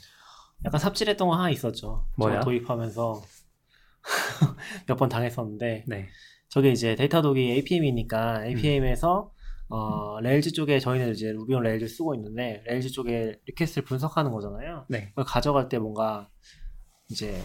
약간 0.65 0.79
삽질했던 0.79 1.27
거 1.27 1.35
하나 1.35 1.49
있었죠. 1.49 2.05
뭐야? 2.17 2.39
저 2.39 2.45
도입하면서 2.45 3.21
몇 4.87 4.97
번 4.97 5.09
당했었는데 5.09 5.83
네. 5.87 6.07
저게 6.49 6.71
이제 6.71 6.95
Datadog이 6.95 7.51
APM이니까 7.51 8.45
APM에서 8.45 9.31
어, 9.69 10.19
Rails 10.21 10.53
쪽에 10.53 10.79
저희는 10.79 11.11
이제 11.11 11.31
Ruby 11.33 11.53
on 11.53 11.63
Rails 11.63 11.87
쓰고 11.87 12.15
있는데 12.15 12.63
Rails 12.65 12.91
쪽에 12.91 13.37
request를 13.45 13.85
분석하는 13.85 14.31
거잖아요. 14.31 14.85
네. 14.89 15.09
그걸 15.09 15.25
가져갈 15.25 15.67
때 15.67 15.77
뭔가 15.77 16.29
이제 17.09 17.41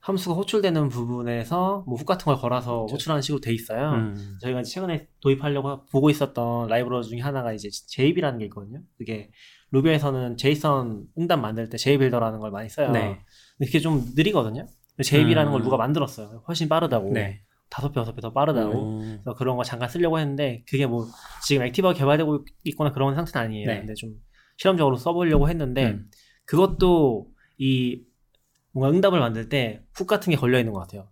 함수가 0.00 0.36
호출되는 0.36 0.88
부분에서 0.88 1.82
뭐 1.86 1.96
hook 1.98 2.06
같은 2.06 2.24
걸 2.26 2.36
걸어서 2.36 2.76
그렇죠. 2.86 2.94
호출하는 2.94 3.22
식으로 3.22 3.40
돼 3.40 3.52
있어요. 3.52 3.90
음. 3.90 4.38
저희가 4.40 4.62
최근에 4.62 5.08
도입하려고 5.20 5.84
보고 5.86 6.08
있었던 6.10 6.68
라이브러리 6.68 7.06
중에 7.08 7.18
하나가 7.20 7.52
이제 7.52 7.68
JB라는 7.70 8.38
게 8.38 8.44
있거든요. 8.46 8.80
그게 8.96 9.30
Ruby에서는 9.70 10.36
JSON 10.36 11.04
응답 11.18 11.40
만들 11.40 11.68
때 11.68 11.76
JBuilder라는 11.76 12.38
걸 12.40 12.50
많이 12.50 12.68
써요. 12.68 12.90
네. 12.90 13.18
근데 13.58 13.66
그게 13.66 13.80
좀 13.80 14.04
느리거든요. 14.14 14.66
JB라는 15.02 15.52
걸 15.52 15.60
음. 15.60 15.64
누가 15.64 15.76
만들었어요. 15.76 16.42
훨씬 16.48 16.68
빠르다고. 16.68 17.10
네. 17.12 17.42
다섯 17.70 17.92
배, 17.92 18.00
여섯 18.00 18.14
배 18.14 18.22
더 18.22 18.32
빠르다고. 18.32 19.00
음. 19.00 19.20
그래서 19.22 19.34
그런 19.36 19.56
거 19.56 19.62
잠깐 19.64 19.88
쓰려고 19.88 20.18
했는데 20.18 20.64
그게 20.68 20.86
뭐 20.86 21.06
지금 21.44 21.62
active하게 21.66 21.92
개발되고 21.94 22.44
있거나 22.64 22.92
그런 22.92 23.14
상태는 23.14 23.46
아니에요. 23.46 23.66
네. 23.66 23.78
근데 23.80 23.94
좀 23.94 24.14
실험적으로 24.56 24.96
써보려고 24.96 25.48
했는데 25.48 25.86
음. 25.90 26.10
그것도 26.46 27.28
이 27.58 28.02
뭔가 28.72 28.90
응답을 28.96 29.20
만들 29.20 29.48
때 29.48 29.82
hook 29.94 30.06
같은 30.06 30.30
게 30.30 30.36
걸려 30.36 30.58
있는 30.58 30.72
것 30.72 30.80
같아요. 30.80 31.08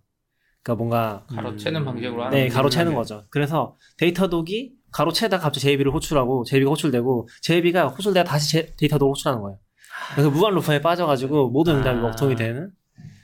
그러니까 0.63 0.83
뭔가 0.83 1.25
가로채는 1.29 1.81
음. 1.81 1.85
방식으로 1.85 2.23
하는 2.25 2.31
네 2.37 2.45
거죠. 2.45 2.55
가로채는 2.55 2.95
거죠. 2.95 3.23
그래서 3.29 3.77
Datadog이 3.97 4.73
가로채다 4.91 5.39
갑자기 5.39 5.61
JB를 5.67 5.91
호출하고 5.93 6.43
JB가 6.45 6.69
호출되고 6.71 7.27
JB가 7.41 7.87
호출되다 7.89 8.23
다시 8.29 8.51
제- 8.51 8.71
Datadog을 8.77 9.11
호출하는 9.11 9.41
거예요. 9.41 9.59
그래서 10.13 10.29
무한 10.29 10.53
루프에 10.53 10.81
빠져가지고 10.81 11.49
모든 11.49 11.75
응답이 11.77 11.99
아. 11.99 12.01
먹통이 12.01 12.35
되는 12.35 12.71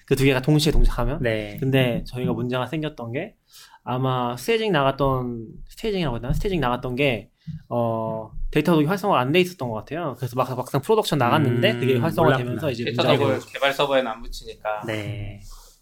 그 0.05 0.16
두 0.16 0.24
개가 0.26 0.41
동시에 0.41 0.72
동작하면 0.72 1.20
네. 1.22 1.57
근데 1.59 2.03
저희가 2.05 2.34
문제가 2.34 2.68
생겼던 2.68 3.14
게 3.14 3.36
아마 3.84 4.36
staging 4.38 4.72
나갔던 4.72 5.47
staging이라고 5.70 6.18
했나 6.18 6.34
staging 6.34 6.60
나갔던 6.59 6.95
게 6.95 7.30
어, 7.70 8.30
Datadog이 8.51 8.86
활성화 8.86 9.18
안 9.20 9.32
돼 9.32 9.39
있었던 9.39 9.70
것 9.70 9.76
같아요. 9.76 10.16
그래서 10.18 10.36
막, 10.36 10.53
막상 10.55 10.82
production 10.82 11.18
나갔는데 11.20 11.72
음, 11.72 11.80
그게 11.80 11.97
활성화되면서. 11.97 12.72
이제 12.72 12.84
Datadog을 12.86 13.18
생긴 13.39 13.53
개발 13.53 13.74
서버에는 13.74 14.09
안 14.11 14.22
붙이니까 14.22 14.84
네. 14.86 15.39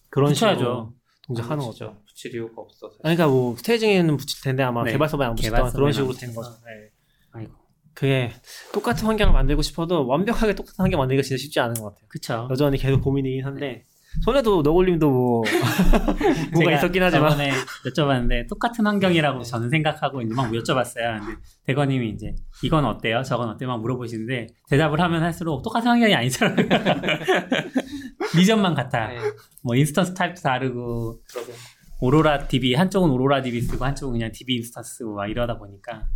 그런 0.10 0.30
붙여야죠. 0.34 0.58
식으로 0.60 0.94
동작하는 1.28 1.62
안 1.64 1.68
거죠. 1.70 1.98
붙일 2.22 2.36
이유가 2.36 2.62
없어서. 2.62 2.94
아니, 3.04 3.16
그러니까 3.16 3.28
뭐 3.28 3.56
staging에는 3.58 4.18
붙일 4.18 4.42
텐데 4.44 4.64
아마 4.64 4.84
네. 4.84 4.92
개발 4.92 5.10
서버에 5.10 5.28
안 5.28 5.36
붙였던 5.36 5.58
개발 5.58 5.72
그런 5.72 5.92
식으로 5.92 6.12
안 6.12 6.18
된. 6.18 6.34
거죠. 6.34 6.50
네. 6.66 6.90
아이고. 7.32 7.54
그게 7.94 8.32
똑같은 8.74 9.06
환경을 9.08 9.34
만들고 9.34 9.62
싶어도 9.62 10.08
완벽하게 10.08 10.56
똑같은 10.56 10.82
환경 10.82 11.00
만들기가 11.00 11.24
진짜 11.24 11.42
쉽지 11.42 11.60
않은 11.60 11.76
것 11.76 11.90
같아요. 11.90 12.06
그쵸. 12.08 12.48
여전히 12.50 12.78
계속 12.78 13.02
고민이긴 13.02 13.46
한데 13.46 13.86
손에도 14.24 14.62
너굴님도 14.62 15.10
뭐 15.10 15.44
제가 16.58 16.72
있었긴 16.74 17.02
하지만 17.02 17.32
저번에 17.32 17.52
여쭤봤는데 17.86 18.50
똑같은 18.50 18.86
환경이라고 18.86 19.44
저는 19.44 19.70
생각하고 19.70 20.22
이제 20.22 20.34
막 20.34 20.52
여쭤봤어요. 20.52 21.20
근데 21.20 21.40
대건님이 21.66 22.10
이제 22.10 22.36
이건 22.62 22.86
어때요? 22.86 23.24
저건 23.24 23.50
어때요? 23.50 23.70
막 23.70 23.80
물어보시는데 23.82 24.48
대답을 24.70 25.00
하면 25.00 25.24
할수록 25.24 25.62
똑같은 25.62 25.90
환경이 25.92 26.14
아니더라고요. 26.14 26.68
region만 28.36 28.76
같아. 28.76 29.08
네, 29.08 29.18
뭐 29.64 29.76
instance 29.76 30.14
타입도 30.14 30.42
다르고 30.42 31.22
그러게. 31.32 31.54
Aurora 32.02 32.48
DB 32.48 32.74
한쪽은 32.74 33.12
Aurora 33.12 33.44
DB 33.44 33.62
쓰고 33.62 33.86
한쪽은 33.86 34.14
그냥 34.14 34.32
DB 34.34 34.56
instance 34.56 34.96
쓰고 34.98 35.14
막 35.14 35.28
이러다 35.28 35.60
보니까 35.60 36.08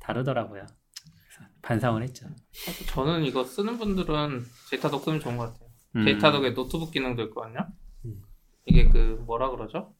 다르더라고요. 0.00 0.64
반성을 1.60 2.02
했죠. 2.02 2.26
저는 2.86 3.24
이거 3.24 3.44
쓰는 3.44 3.78
분들은 3.78 4.42
Datadog 4.70 5.02
쓰면 5.02 5.20
좋은 5.20 5.36
것 5.36 5.52
같아요. 5.52 5.68
음. 5.96 6.04
Datadog에 6.06 6.54
노트북 6.54 6.92
기능도 6.92 7.24
있거든요. 7.24 7.68
음. 8.06 8.22
이게 8.64 8.88
그 8.88 9.22
뭐라 9.26 9.50
그러죠? 9.50 9.94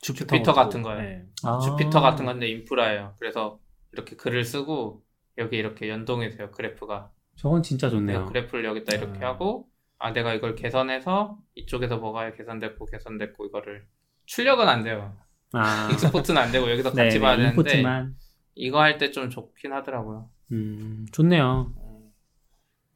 Jupyter 0.00 0.52
같은 0.52 0.82
거예요. 0.82 1.00
네. 1.00 1.26
아. 1.44 1.60
Jupyter 1.60 2.00
같은 2.00 2.24
건데 2.24 2.48
인프라예요. 2.48 3.14
그래서 3.20 3.60
이렇게 3.92 4.16
글을 4.16 4.44
쓰고 4.44 5.04
여기 5.38 5.58
이렇게 5.58 5.88
연동이 5.88 6.28
돼요. 6.30 6.50
그래프가. 6.50 7.12
저건 7.36 7.62
진짜 7.62 7.88
좋네요. 7.88 8.26
그래프를 8.26 8.64
여기다 8.64 8.96
이렇게 8.96 9.20
음. 9.20 9.24
하고 9.24 9.68
아 9.98 10.12
내가 10.12 10.34
이걸 10.34 10.56
계산해서 10.56 11.38
이쪽에서 11.54 11.98
뭐가 11.98 12.32
계산됐고 12.32 12.86
계산됐고 12.86 13.46
이거를 13.46 13.86
출력은 14.26 14.68
안 14.68 14.82
돼요. 14.82 15.16
아. 15.52 15.88
export는 15.92 16.40
안 16.40 16.50
되고 16.52 16.70
여기서 16.70 16.92
네, 16.94 17.04
같이 17.04 17.18
봐야 17.20 17.36
네, 17.36 17.42
되는데 17.50 17.60
import만. 17.72 18.16
이거 18.54 18.80
할 18.80 18.98
때 18.98 19.10
좀 19.12 19.30
좋긴 19.30 19.72
하더라고요. 19.72 20.30
음, 20.52 21.06
좋네요. 21.12 21.72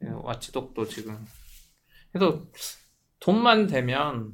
예, 0.03 0.09
Watchdog도 0.09 0.85
지금 0.87 1.17
그래서 2.11 2.45
돈만 3.19 3.67
되면 3.67 4.33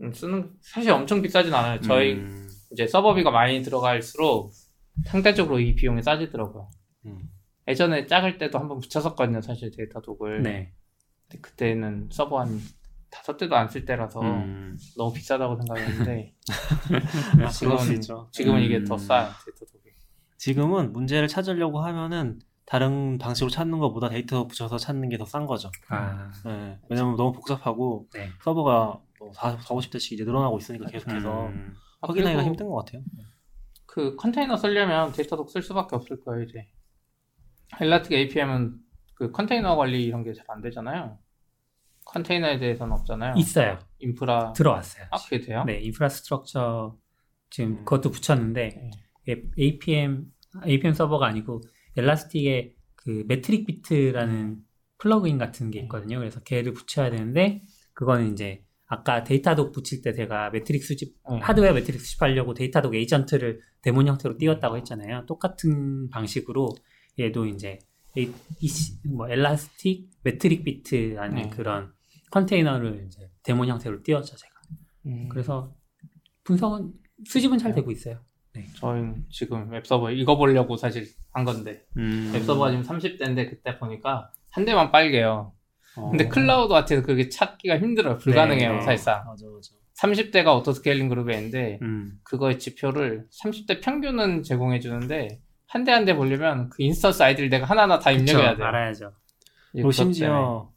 음, 0.00 0.12
쓰는 0.12 0.52
사실 0.60 0.90
엄청 0.92 1.20
비싸진 1.22 1.52
않아요. 1.52 1.80
저희 1.80 2.14
음. 2.14 2.48
이제 2.72 2.86
서버비가 2.86 3.30
많이 3.30 3.62
들어갈수록 3.62 4.52
상대적으로 5.06 5.58
이 5.60 5.74
비용이 5.74 6.02
싸지더라고요. 6.02 6.70
음. 7.06 7.28
예전에 7.68 8.06
작을 8.06 8.38
때도 8.38 8.58
한번 8.58 8.78
붙였었거든요, 8.80 9.42
사실 9.42 9.70
Datadog을. 9.70 10.42
네. 10.42 10.72
그때는 11.42 12.08
서버 12.10 12.40
한 12.40 12.60
다섯 13.10 13.36
대도 13.36 13.56
안 13.56 13.68
쓸 13.68 13.84
때라서 13.84 14.20
음. 14.22 14.76
너무 14.96 15.12
비싸다고 15.12 15.56
생각했는데 15.56 16.34
아, 17.44 17.48
지금은. 17.48 18.00
지금은 18.32 18.62
이게 18.62 18.78
음. 18.78 18.84
더 18.84 18.96
싸요 18.98 19.28
Datadog이. 19.44 19.90
지금은 20.38 20.92
문제를 20.92 21.28
찾으려고 21.28 21.80
하면은 21.80 22.40
다른 22.66 23.18
방식으로 23.18 23.50
찾는 23.50 23.78
것보다 23.80 24.08
데이터 24.08 24.46
붙여서 24.46 24.78
찾는 24.78 25.08
게 25.08 25.18
더 25.18 25.24
싼 25.26 25.46
거죠. 25.46 25.70
아. 25.88 26.30
네. 26.44 26.78
왜냐면 26.88 27.16
너무 27.16 27.32
복잡하고 27.32 28.06
네. 28.14 28.30
서버가 28.42 29.00
뭐 29.18 29.32
4, 29.34 29.56
50대씩 29.58 30.12
이제 30.12 30.24
늘어나고 30.24 30.58
있으니까 30.58 30.86
계속해서 30.86 31.46
음. 31.48 31.74
아, 32.00 32.06
확인하기가 32.08 32.38
그리고 32.42 32.48
힘든 32.48 32.68
것 32.68 32.76
같아요. 32.84 33.02
그 33.86 34.14
컨테이너 34.16 34.56
쓰려면 34.56 35.12
Datadog 35.12 35.50
쓸 35.50 35.62
수밖에 35.62 35.96
없을 35.96 36.20
거예요 36.20 36.44
이제. 36.44 36.68
Elastic 37.80 38.12
APM은 38.12 38.76
그 39.14 39.30
컨테이너 39.32 39.76
관리 39.76 40.04
이런 40.04 40.22
게 40.22 40.32
잘 40.32 40.44
안 40.48 40.60
되잖아요. 40.62 41.18
컨테이너에 42.12 42.58
대해서는 42.58 42.92
없잖아요. 42.92 43.34
있어요. 43.36 43.78
인프라 43.98 44.52
들어왔어요. 44.52 45.06
아 45.10 45.16
그게 45.18 45.40
돼요? 45.40 45.64
네, 45.66 45.80
infrastructure 45.80 46.96
지금 47.50 47.70
음. 47.70 47.76
그것도 47.84 48.10
붙였는데 48.10 48.90
이게 49.26 49.42
APM 49.58 50.26
APM 50.66 50.94
서버가 50.94 51.26
아니고 51.26 51.60
Elastic의 51.96 52.74
그 52.96 53.24
Metricbeat라는 53.28 54.58
plugin 54.98 55.38
같은 55.38 55.70
게 55.70 55.80
있거든요. 55.80 56.18
그래서 56.18 56.40
걔를 56.40 56.72
붙여야 56.72 57.10
되는데 57.10 57.62
그거는 57.94 58.32
이제 58.32 58.64
아까 58.86 59.22
Datadog 59.24 59.72
붙일 59.72 60.02
때 60.02 60.12
제가 60.12 60.50
metric 60.50 60.82
수집 60.82 61.14
네. 61.30 61.38
하드웨어 61.38 61.72
metric 61.74 62.00
수집하려고 62.00 62.54
Datadog 62.54 62.94
agent를 62.94 63.60
daemon 63.82 64.08
형태로 64.08 64.36
띄웠다고 64.36 64.76
했잖아요. 64.78 65.26
똑같은 65.26 66.10
방식으로 66.10 66.74
얘도 67.18 67.46
이제 67.46 67.78
이, 68.16 68.30
이 68.60 68.68
시- 68.68 68.98
뭐 69.08 69.28
Elastic 69.30 70.10
Metricbeat 70.24 71.16
아닌 71.18 71.44
네. 71.48 71.50
그런 71.50 71.92
컨테이너를 72.30 73.04
이제 73.06 73.28
daemon 73.42 73.68
형태로 73.68 74.02
띄웠죠 74.02 74.36
제가. 74.36 74.52
음, 75.06 75.28
그래서 75.28 75.74
분석은 76.44 76.92
수집은 77.26 77.58
잘 77.58 77.74
되고 77.74 77.90
있어요. 77.90 78.18
저희는 78.76 79.26
지금 79.30 79.70
웹서버 79.70 80.10
이거 80.12 80.36
보려고 80.36 80.76
사실 80.76 81.06
한 81.32 81.44
건데 81.44 81.84
음. 81.96 82.30
웹서버가 82.34 82.70
지금 82.72 82.84
30대인데 82.84 83.48
그때 83.48 83.78
보니까 83.78 84.30
한 84.50 84.64
대만 84.64 84.90
빨개요. 84.90 85.52
어. 85.96 86.10
근데 86.10 86.28
CloudWatch에서 86.28 87.04
그게 87.04 87.28
찾기가 87.28 87.78
힘들어요. 87.78 88.18
불가능해요, 88.18 88.72
네. 88.74 88.80
사실상. 88.80 89.24
맞아, 89.26 89.46
맞아. 89.46 89.70
30대가 90.00 90.56
auto 90.58 90.76
scaling 90.76 91.08
group에 91.08 91.36
있는데 91.36 91.78
음. 91.82 92.18
그거의 92.24 92.58
지표를 92.58 93.26
30대 93.42 93.80
평균은 93.82 94.42
제공해 94.42 94.80
주는데 94.80 95.40
한 95.66 95.84
대 95.84 95.92
한 95.92 96.04
대 96.04 96.14
보려면 96.16 96.68
그 96.70 96.82
instance 96.82 97.22
아이디를 97.22 97.48
내가 97.50 97.66
하나하나 97.66 97.98
다 98.00 98.10
입력해야 98.10 98.50
그쵸, 98.50 98.56
돼요. 98.56 98.66
알아야죠. 98.66 99.12
그리고 99.72 99.88
그것 99.88 99.92
심지어 99.92 100.72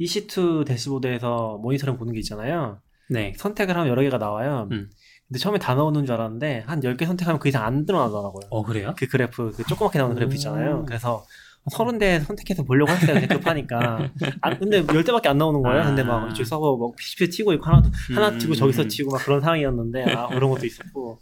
EC2 0.00 0.66
dashboard에서 0.66 1.58
모니터링 1.62 1.96
보는 1.96 2.12
게 2.12 2.20
있잖아요. 2.20 2.80
네. 3.08 3.32
선택을 3.36 3.76
하면 3.76 3.88
여러 3.88 4.02
개가 4.02 4.18
나와요. 4.18 4.68
음. 4.72 4.90
근데 5.28 5.38
처음에 5.38 5.58
다 5.58 5.74
나오는 5.74 6.04
줄 6.04 6.14
알았는데 6.14 6.64
한 6.66 6.80
10개 6.80 7.04
선택하면 7.04 7.40
그 7.40 7.48
이상 7.48 7.64
안 7.64 7.84
드러나더라고요. 7.84 8.48
어 8.50 8.62
그래요? 8.62 8.94
그 8.96 9.06
그래프, 9.08 9.52
그 9.56 9.64
조그맣게 9.64 9.98
나오는 9.98 10.14
그래프 10.14 10.32
음. 10.32 10.36
있잖아요. 10.36 10.84
그래서 10.86 11.24
서른 11.70 11.98
대 11.98 12.20
선택해서 12.20 12.62
보려고 12.62 12.92
했어요. 12.92 13.14
그냥 13.14 13.28
급하니까. 13.28 14.08
아, 14.40 14.56
근데 14.56 14.84
열 14.94 15.02
대밖에 15.02 15.28
안 15.28 15.38
나오는 15.38 15.60
거예요. 15.62 15.82
근데 15.82 16.04
막 16.04 16.24
아. 16.24 16.28
이쪽 16.28 16.44
서버 16.44 16.76
막 16.76 16.94
CPU 16.94 17.28
튀고 17.30 17.52
있고 17.54 17.64
하나 17.66 17.82
하나 18.14 18.28
음, 18.28 18.38
튀고 18.38 18.52
음, 18.52 18.54
저기서 18.54 18.82
음. 18.82 18.88
튀고 18.88 19.10
막 19.10 19.24
그런 19.24 19.40
상황이었는데 19.40 20.12
아 20.12 20.28
그런 20.28 20.50
것도 20.50 20.64
있었고 20.64 21.18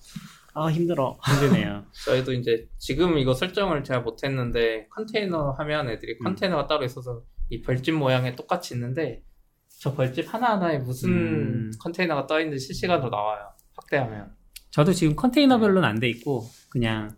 아 0.52 0.68
힘들어. 0.70 1.18
힘드네요. 1.26 1.84
저희도 2.04 2.34
이제 2.34 2.68
지금 2.78 3.16
이거 3.16 3.32
설정을 3.32 3.84
제가 3.84 4.00
못했는데 4.00 4.88
컨테이너 4.90 5.52
하면 5.52 5.88
애들이 5.88 6.12
음. 6.20 6.24
컨테이너가 6.24 6.66
따로 6.66 6.84
있어서 6.84 7.22
이 7.54 7.62
벌집 7.62 7.94
모양에 7.94 8.34
똑같이 8.34 8.74
있는데 8.74 9.22
저 9.68 9.94
벌집 9.94 10.32
하나하나에 10.32 10.78
무슨 10.78 11.10
음. 11.10 11.70
컨테이너가 11.80 12.26
떠 12.26 12.40
있는지 12.40 12.64
실시간으로 12.66 13.10
나와요. 13.10 13.50
확대하면. 13.76 14.34
저도 14.70 14.92
지금 14.92 15.14
컨테이너별로는 15.14 15.88
안 15.88 16.00
돼 16.00 16.08
있고 16.08 16.42
그냥 16.68 17.16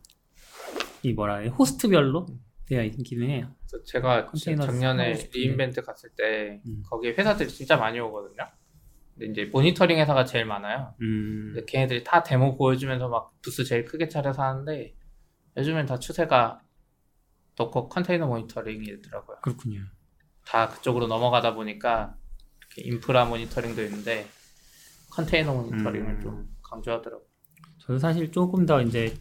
이 1.02 1.12
뭐라 1.14 1.36
해 1.38 1.48
호스트별로 1.48 2.26
되어 2.66 2.82
있기는 2.84 3.30
해요. 3.30 3.50
제가 3.86 4.26
컨테이너 4.26 4.64
작년에. 4.66 5.14
리인벤트 5.32 5.82
갔을 5.82 6.10
때 6.16 6.60
음. 6.66 6.82
거기에 6.90 7.12
회사들이 7.14 7.48
진짜 7.48 7.76
많이 7.76 7.98
오거든요. 8.00 8.46
근데 9.14 9.26
이제 9.32 9.50
모니터링 9.50 9.98
회사가 9.98 10.24
제일 10.26 10.44
많아요. 10.44 10.94
음. 11.00 11.52
근데 11.54 11.64
걔네들이 11.64 12.04
다 12.04 12.22
데모 12.22 12.56
보여주면서 12.56 13.08
막 13.08 13.32
부스 13.40 13.64
제일 13.64 13.84
크게 13.86 14.08
차려서 14.08 14.42
하는데 14.42 14.94
요즘엔 15.56 15.86
다 15.86 15.98
추세가 15.98 16.60
Docker 17.54 17.88
컨테이너 17.88 18.26
모니터링이더라고요. 18.26 19.38
그렇군요. 19.42 19.80
다 20.46 20.68
그쪽으로 20.68 21.06
넘어가다 21.08 21.54
보니까 21.54 22.14
이렇게 22.76 22.82
인프라 22.90 23.24
모니터링도 23.24 23.82
있는데 23.84 24.26
컨테이너 25.10 25.54
모니터링을 25.54 26.08
음. 26.14 26.20
좀 26.20 26.48
강조하더라고. 26.62 27.22
요 27.22 27.26
저도 27.80 27.98
사실 27.98 28.30
조금 28.32 28.66
더 28.66 28.82
이제 28.82 29.16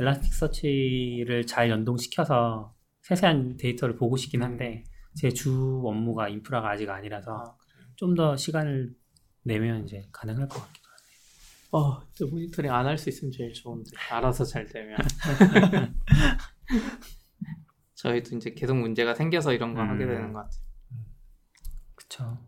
Elasticsearch를 0.00 1.46
잘 1.46 1.70
연동시켜서 1.70 2.74
세세한 3.02 3.56
데이터를 3.56 3.96
보고 3.96 4.16
싶긴 4.16 4.42
한데 4.42 4.84
제 5.16 5.30
주 5.30 5.82
업무가 5.84 6.28
인프라가 6.28 6.70
아직 6.70 6.88
아니라서 6.90 7.56
좀 7.96 8.14
더 8.14 8.36
시간을 8.36 8.94
내면 9.42 9.84
이제 9.84 10.08
가능할 10.12 10.48
것 10.48 10.60
같기도 10.60 10.88
하네요. 10.88 11.68
어, 11.72 12.00
저 12.14 12.26
모니터링 12.26 12.70
안 12.72 12.86
할 12.86 12.96
수 12.98 13.08
있으면 13.08 13.32
제일 13.32 13.52
좋은데 13.52 13.90
알아서 14.10 14.44
잘 14.44 14.66
되면. 14.66 14.96
저희도 17.98 18.36
이제 18.36 18.54
계속 18.54 18.76
문제가 18.76 19.14
생겨서 19.14 19.52
이런 19.52 19.74
거 19.74 19.80
하게 19.82 20.04
음. 20.04 20.08
되는 20.08 20.32
것 20.32 20.40
같아요. 20.40 20.60
그쵸. 21.94 22.38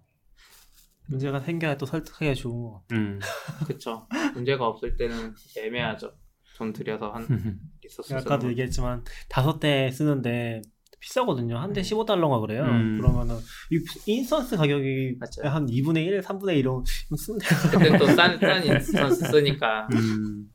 문제가 1.09 1.41
생겨야 1.41 1.77
또 1.77 1.87
설득하기가 1.87 2.35
좋은 2.35 2.63
것 2.63 2.83
같아요. 2.89 3.01
음. 3.01 3.19
그쵸. 3.67 4.07
문제가 4.35 4.67
없을 4.67 4.97
때는 4.97 5.35
애매하죠. 5.59 6.13
돈 6.57 6.73
들여서 6.73 7.11
한 7.11 7.27
리소스 7.83 8.15
아까도 8.15 8.49
얘기했지만 8.51 9.03
다섯 9.29 9.59
대 9.59 9.91
쓰는데 9.91 10.63
비싸거든요. 11.01 11.59
한 11.59 11.73
대 11.73 11.81
15달러가 11.81 12.41
그래요. 12.43 12.63
음. 12.65 12.99
그러면은 13.01 13.37
이 13.73 13.79
instance 14.07 14.57
가격이 14.57 15.17
맞아요. 15.19 15.55
한 15.55 15.67
2분의 15.67 16.05
1, 16.07 16.21
3분의 16.21 16.51
1 16.51 16.57
이런 16.59 16.85
쓰는데 17.17 17.47
거. 17.47 17.71
그때 17.79 17.99
또 17.99 18.05
싼 18.15 18.39
싼 18.39 18.63
instance 18.67 19.31
쓰니까. 19.31 19.89
음. 19.95 20.47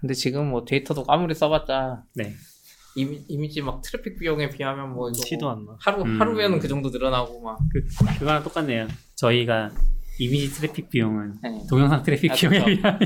근데 0.00 0.14
지금 0.14 0.48
뭐 0.48 0.64
Datadog 0.64 1.04
아무리 1.06 1.34
써봤자 1.34 2.02
네. 2.14 2.34
이미, 2.96 3.24
이미지 3.28 3.62
막 3.62 3.82
트래픽 3.82 4.18
비용에 4.18 4.48
비하면 4.48 4.92
뭐 4.92 5.08
이거 5.08 5.22
티도 5.24 5.46
뭐안 5.46 5.64
나. 5.64 5.76
하루 5.80 6.02
음. 6.02 6.20
하루면은 6.20 6.58
그 6.58 6.68
정도 6.68 6.90
늘어나고 6.90 7.40
막. 7.40 7.58
그, 7.72 7.82
그거랑 8.18 8.42
똑같네요. 8.42 8.88
저희가 9.16 9.70
이미지 10.18 10.50
트래픽 10.50 10.90
비용은 10.90 11.34
네. 11.42 11.62
동영상 11.68 12.02
트래픽 12.02 12.32
아, 12.32 12.34
비용에 12.34 12.58
그쵸. 12.58 12.76
비하면 12.76 13.00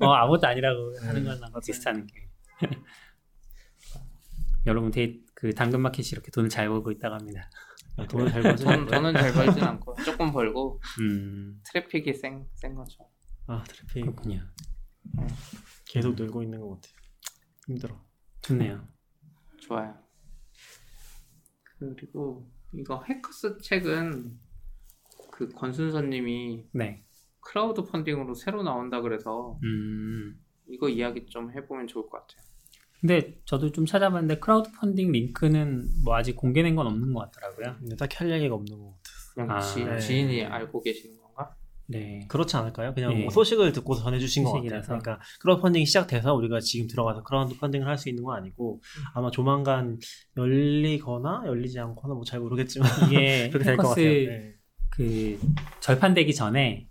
어, 0.00 0.12
아무것도 0.12 0.46
아니라고 0.46 0.94
하는 1.00 1.16
음, 1.20 1.24
거랑 1.24 1.40
맞아요. 1.40 1.60
비슷한 1.66 2.06
게. 2.06 2.14
여러분 4.66 4.90
데이 4.90 5.20
그 5.34 5.52
당근 5.52 5.80
마켓이 5.82 6.08
이렇게 6.12 6.30
돈을 6.30 6.48
잘 6.48 6.68
벌고 6.68 6.90
있다고 6.92 7.14
합니다. 7.16 7.50
돈을 8.08 8.30
잘 8.30 8.42
벌지 8.42 8.64
돈, 8.64 8.86
돈은 8.86 9.12
잘 9.12 9.32
벌진 9.32 9.62
않고 9.62 9.94
조금 10.04 10.32
벌고 10.32 10.80
음. 11.00 11.60
트래픽이 11.66 12.14
센, 12.14 12.46
센 12.54 12.74
거죠. 12.74 13.06
아 13.46 13.62
트래픽 13.68 14.02
그렇군요. 14.04 14.40
계속 15.86 16.14
늘고 16.14 16.42
있는 16.42 16.60
것 16.60 16.70
같아요. 16.76 16.94
힘들어. 17.66 18.03
좋네요. 18.44 18.86
좋아요. 19.60 19.94
그리고 21.78 22.46
이거 22.72 23.02
Hackers 23.08 23.58
책은 23.58 24.38
그 25.30 25.48
권순서님이 25.48 26.68
네. 26.72 27.04
크라우드 27.40 27.82
펀딩으로 27.82 28.34
새로 28.34 28.62
나온다 28.62 29.00
그래서 29.00 29.58
음. 29.64 30.38
이거 30.68 30.88
이야기 30.88 31.26
좀 31.26 31.50
해보면 31.52 31.86
좋을 31.86 32.08
것 32.08 32.26
같아요. 32.26 32.44
근데 33.00 33.38
저도 33.44 33.70
좀 33.72 33.84
찾아봤는데 33.84 34.38
크라우드 34.38 34.70
펀딩 34.72 35.12
링크는 35.12 35.88
뭐 36.04 36.16
아직 36.16 36.36
공개된 36.36 36.74
건 36.74 36.86
없는 36.86 37.12
것 37.12 37.30
같더라고요. 37.30 37.76
근데 37.80 37.96
딱히 37.96 38.16
할 38.16 38.30
얘기가 38.30 38.54
없는 38.54 38.78
것 38.78 38.84
같아요. 38.84 39.04
그냥 39.34 39.50
아, 39.50 39.60
지, 39.60 39.84
네. 39.84 39.98
지인이 39.98 40.44
알고 40.44 40.82
계시는 40.82 41.16
건가? 41.16 41.23
네. 41.86 42.20
그렇지 42.28 42.56
않을까요? 42.56 42.94
그냥 42.94 43.12
예. 43.12 43.22
뭐 43.24 43.30
소식을 43.30 43.72
듣고 43.72 43.94
전해주신 43.94 44.44
것 44.44 44.50
같아요. 44.52 44.62
소식이라서. 44.62 44.86
그러니까 44.86 45.20
크라우드 45.40 45.60
펀딩이 45.62 45.84
시작돼서 45.86 46.34
우리가 46.34 46.60
지금 46.60 46.86
들어가서 46.88 47.22
크라우드 47.22 47.58
펀딩을 47.58 47.86
할 47.86 47.98
수 47.98 48.08
있는 48.08 48.24
건 48.24 48.36
아니고 48.36 48.80
아마 49.14 49.30
조만간 49.30 49.98
열리거나 50.36 51.42
열리지 51.46 51.78
않거나 51.80 52.14
뭐 52.14 52.24
잘 52.24 52.40
모르겠지만 52.40 52.88
이게 53.12 53.48
그렇게 53.50 53.64
될 53.64 53.76
것 53.76 53.88
같아요. 53.88 54.04
해커스 54.06 54.26
네. 54.30 54.54
그 54.90 55.38
절판되기 55.80 56.34
전에 56.34 56.86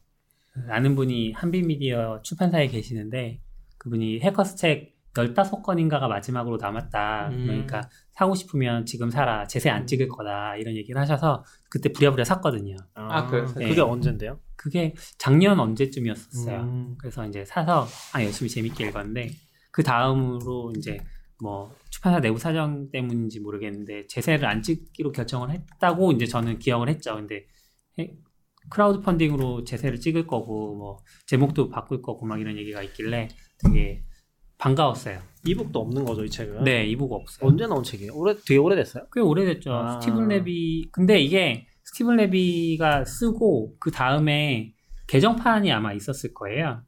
아는 0.70 0.96
분이 0.96 1.32
한빛미디어 1.34 2.22
출판사에 2.24 2.68
계시는데 2.68 3.40
그분이 3.80 4.20
해커스 4.22 4.56
책 4.58 4.94
15건인가가 5.14 6.08
마지막으로 6.08 6.58
남았다. 6.58 7.30
음. 7.30 7.46
그러니까 7.46 7.82
사고 8.14 8.34
싶으면 8.34 8.86
지금 8.86 9.10
사라. 9.12 9.46
제세 9.46 9.70
안 9.70 9.86
찍을 9.86 10.08
거다. 10.08 10.56
이런 10.58 10.76
얘기를 10.76 11.00
하셔서 11.00 11.44
그때 11.70 11.92
부랴부랴 11.94 12.24
샀거든요. 12.24 12.76
아, 12.96 13.28
그래요? 13.28 13.46
그게 13.46 13.76
네. 13.76 13.80
언젠데요? 13.82 14.40
그게 14.64 14.94
작년 15.18 15.60
언제쯤이었어요. 15.60 16.62
음. 16.62 16.96
그래서 16.98 17.28
이제 17.28 17.44
사서 17.44 17.86
아 18.14 18.24
열심히 18.24 18.50
재밌게 18.50 18.88
읽었는데 18.88 19.30
그 19.72 19.84
다음으로 19.84 20.72
이제 20.78 20.98
뭐 21.42 21.76
출판사 21.90 22.22
내부 22.22 22.40
사정 22.40 22.90
때문인지 22.90 23.42
모르겠는데 23.42 24.08
재쇄를 24.08 24.46
안 24.46 24.62
찍기로 24.62 25.12
결정을 25.12 25.52
했다고 25.52 26.14
이제 26.14 26.26
저는 26.26 26.60
기억을 26.60 26.88
했죠. 26.88 27.16
근데 27.16 27.46
해- 28.00 28.14
크라우드 28.70 29.02
펀딩으로 29.02 29.66
재쇄를 29.66 30.00
찍을 30.00 30.26
거고 30.28 30.76
뭐 30.78 30.98
제목도 31.28 31.68
바꿀 31.70 32.02
거고 32.02 32.26
막 32.26 32.40
이런 32.40 32.58
얘기가 32.58 32.82
있길래 32.84 33.28
되게 33.60 34.06
반가웠어요. 34.58 35.20
e-book도 35.46 35.78
없는 35.78 36.06
거죠, 36.06 36.24
이 36.24 36.30
책은? 36.30 36.64
네, 36.64 36.86
e-book 36.88 37.12
없어요. 37.12 37.50
언제 37.50 37.68
나온 37.68 37.84
책이에요? 37.84 38.14
오래 38.16 38.34
되게 38.48 38.58
오래됐어요? 38.58 39.08
꽤 39.12 39.20
오래됐죠. 39.20 39.74
아. 39.74 40.00
스티븐 40.00 40.30
레비 40.30 40.88
근데 40.94 41.20
이게 41.20 41.68
스티븐 41.94 42.16
레비가 42.16 43.06
쓰고 43.06 43.76
그 43.80 43.92
다음에 43.92 44.74
개정판이 45.08 45.72
아마 45.72 45.94
있었을 45.94 46.34
거예요. 46.34 46.82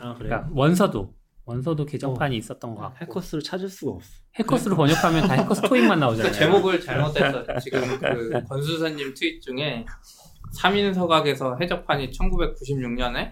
아 0.00 0.14
그러니까 0.14 0.48
원서도 0.52 1.14
원서도 1.44 1.86
개정판이 1.86 2.36
있었던 2.36 2.74
것 2.74 2.80
같고 2.82 2.96
해커스를 3.02 3.42
찾을 3.42 3.68
수가 3.68 3.92
없어. 3.92 4.10
해커스로 4.34 4.76
번역하면 4.76 5.28
다 5.28 5.34
해커스 5.34 5.62
토익만 5.62 6.00
나오잖아요. 6.00 6.32
그 6.32 6.38
제목을 6.38 6.80
잘못했어요. 6.80 7.58
지금 7.60 7.80
그 8.00 8.42
권수사님 8.48 9.14
트윗 9.14 9.40
중에 9.40 9.86
3인 10.60 10.92
서각에서 10.92 11.56
해적판이 11.60 12.10
1996년에 12.10 13.30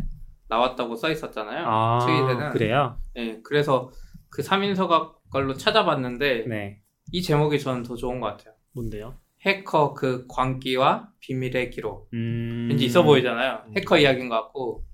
나왔다고 0.48 0.94
써 0.94 1.10
있었잖아요. 1.10 1.64
아, 1.66 1.98
트윗에는. 2.06 2.50
그래요? 2.50 2.98
네, 3.14 3.40
그래서 3.42 3.90
그 4.30 4.42
3인 4.42 4.76
서각 4.76 5.28
걸로 5.30 5.54
찾아봤는데 5.54 6.46
네. 6.46 6.80
이 7.10 7.20
제목이 7.20 7.58
저는 7.58 7.82
더 7.82 7.96
좋은 7.96 8.20
것 8.20 8.28
같아요. 8.28 8.54
뭔데요? 8.72 9.14
해커 9.46 9.94
그 9.94 10.26
광기와 10.28 11.08
비밀의 11.20 11.70
기록. 11.70 12.08
음... 12.12 12.66
왠지 12.68 12.84
있어 12.84 13.04
보이잖아요. 13.04 13.62
음. 13.68 13.76
해커 13.76 13.98
이야기인 13.98 14.28
것 14.28 14.34
같고. 14.34 14.84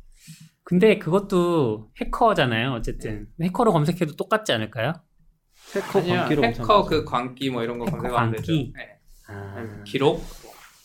근데 0.63 0.99
그것도 0.99 1.91
해커잖아요. 2.01 2.73
어쨌든 2.73 3.27
해커로 3.41 3.73
검색해도 3.73 4.15
똑같지 4.17 4.53
않을까요? 4.53 4.93
해커 5.75 6.01
아니요, 6.01 6.15
광기로 6.15 6.45
해커. 6.45 6.85
그 6.85 7.05
광기 7.05 7.51
뭐 7.51 7.63
이런 7.63 7.79
거 7.79 7.87
검색하면 7.87 8.37
되죠. 8.37 8.53
네. 8.53 8.73
아... 9.29 9.83
기록. 9.85 10.23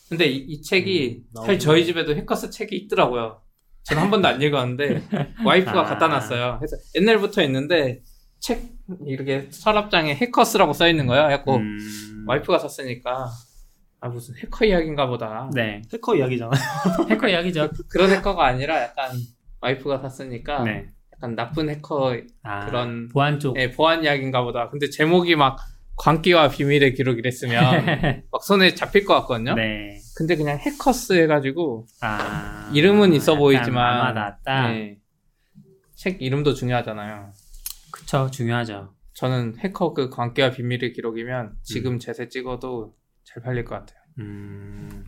근데 0.10 0.26
이, 0.26 0.38
이 0.38 0.62
책이 0.62 1.26
음, 1.28 1.42
사실. 1.42 1.60
저희 1.60 1.86
집에도 1.86 2.16
해커스 2.16 2.50
책이 2.50 2.76
있더라고요. 2.76 3.42
저는 3.84 4.04
한 4.04 4.10
번도 4.10 4.28
안 4.30 4.42
읽었는데 4.42 5.04
와이프가 5.46 5.82
아. 5.82 5.84
갖다 5.84 6.08
놨어요. 6.08 6.58
그래서 6.60 6.78
옛날부터 6.96 7.44
있는데 7.44 8.02
책 8.40 8.64
이렇게 9.06 9.48
서랍장에 9.52 10.16
해커스라고 10.16 10.72
써 10.72 10.88
있는 10.88 11.08
거예요. 11.08 11.26
그래갖고 11.26 11.58
음... 11.58 12.26
와이프가 12.28 12.60
샀으니까 12.60 13.30
아 14.00 14.10
무슨 14.10 14.36
해커 14.36 14.66
이야기인가 14.66 15.08
보다. 15.08 15.50
네. 15.54 15.82
해커 15.92 16.16
이야기잖아요. 16.16 16.52
해커 17.10 17.28
이야기죠. 17.30 17.70
그런 17.90 18.12
해커가 18.12 18.46
아니라 18.46 18.82
약간 18.84 19.12
와이프가 19.62 20.00
샀으니까 20.00 20.64
네. 20.64 20.90
약간 21.14 21.36
나쁜 21.36 21.70
해커 21.70 22.16
아, 22.44 22.66
그런- 22.68 23.10
보안 23.10 23.40
쪽. 23.40 23.58
의 23.58 23.72
보안 23.72 24.04
이야기인가 24.04 24.44
보다. 24.44 24.70
근데 24.70 24.90
제목이 24.90 25.36
막 25.36 25.58
광기와 25.96 26.50
비밀의 26.50 26.94
기록 26.94 27.18
이랬으면 27.18 27.58
막 28.32 28.44
손에 28.44 28.76
잡힐 28.76 29.04
것 29.04 29.16
같거든요. 29.22 29.56
네. 29.56 29.98
근데 30.16 30.36
그냥 30.36 30.60
해커스 30.60 31.14
해가지고 31.14 31.88
아, 32.02 32.70
이름은 32.74 33.14
있어 33.14 33.36
보이지만 33.36 34.00
아마 34.00 34.12
낫다. 34.12 34.68
네. 34.70 34.98
책 35.96 36.22
이름도 36.22 36.54
중요하잖아요. 36.54 37.32
그쵸, 37.92 38.30
중요하죠. 38.30 38.94
저는 39.16 39.56
해커 39.58 39.94
그 39.96 40.12
광기와 40.12 40.52
비밀의 40.52 40.94
기록이면 40.94 41.54
지금 41.64 41.98
제세 41.98 42.30
찍어도 42.30 42.94
잘 43.28 43.44
팔릴 43.44 43.66
것 43.66 43.76
같아요. 43.76 44.00
음, 44.20 45.06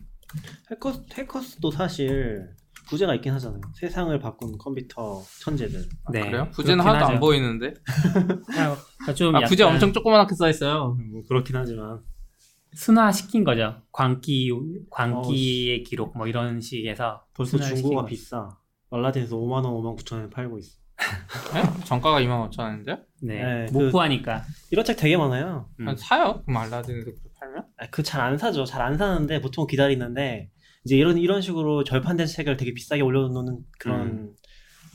해커 0.70 0.92
해커스도 1.14 1.70
사실 1.70 2.50
부제가 2.88 3.14
있긴 3.16 3.32
하잖아요. 3.34 3.60
세상을 3.74 4.16
바꾼 4.20 4.56
컴퓨터 4.58 5.22
천재들. 5.42 5.88
네. 6.12 6.20
그래요? 6.22 6.48
그렇긴 6.52 6.80
하나도 6.80 7.04
안 7.06 7.10
하죠. 7.12 7.20
보이는데? 7.20 7.74
그러니까 8.46 9.14
좀 9.14 9.34
아, 9.36 9.42
약간 9.42 9.66
엄청 9.68 9.92
조그맣게 9.92 10.34
써 10.34 10.48
있어요. 10.48 10.96
뭐 11.10 11.22
그렇긴 11.28 11.56
하지만 11.56 12.00
순화 12.74 13.10
시킨 13.12 13.42
거죠. 13.44 13.82
광기, 13.92 14.50
광기의 14.90 15.82
기록 15.84 16.16
뭐 16.16 16.26
이런 16.26 16.60
식에서 16.60 17.24
벌써 17.34 17.52
순화시킨 17.52 17.82
중고가. 17.82 18.04
비싸. 18.06 18.48
알라딘에서 18.90 19.36
5만 19.36 19.64
원, 19.64 19.64
5만 19.66 19.96
9천 19.98 20.16
원에 20.16 20.30
팔고 20.30 20.58
있어. 20.58 20.78
네? 21.54 21.84
정가가 21.84 22.20
25,000원인데? 22.20 23.04
네, 23.22 23.42
네, 23.42 23.66
못 23.72 23.78
그- 23.80 23.90
구하니까. 23.92 24.42
이런 24.70 24.84
책 24.84 24.96
되게 24.96 25.16
많아요. 25.16 25.68
음. 25.80 25.94
사요? 25.96 26.42
그럼 26.44 26.56
알라딘에서 26.58 27.10
그렇게 27.80 27.86
팔면? 27.86 27.90
그잘 27.90 28.20
안 28.20 28.36
사죠. 28.38 28.64
잘 28.64 28.82
안 28.82 28.96
사는데 28.98 29.40
보통 29.40 29.66
기다리는데 29.66 30.50
이제 30.84 30.96
이런 30.96 31.18
이런 31.18 31.40
식으로 31.40 31.84
절판된 31.84 32.26
책을 32.26 32.56
되게 32.56 32.72
비싸게 32.74 33.02
올려놓는 33.02 33.58
그런 33.78 34.00
음. 34.00 34.34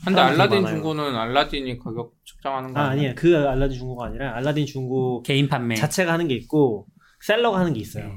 근데 0.04 0.20
알라딘 0.20 0.62
많아요. 0.62 0.74
중고는 0.76 1.16
알라딘이 1.16 1.78
가격 1.78 2.12
측정하는 2.24 2.72
거 2.74 2.80
아 2.80 2.88
아니에요? 2.90 3.14
그 3.16 3.34
알라딘 3.36 3.78
중고가 3.78 4.06
아니라 4.06 4.34
알라딘 4.36 4.66
중고 4.66 5.22
개인 5.22 5.48
판매. 5.48 5.74
자체가 5.74 6.12
하는 6.12 6.28
게 6.28 6.34
있고 6.34 6.86
셀러가 7.20 7.58
하는 7.60 7.72
게 7.72 7.80
있어요. 7.80 8.06
네. 8.08 8.12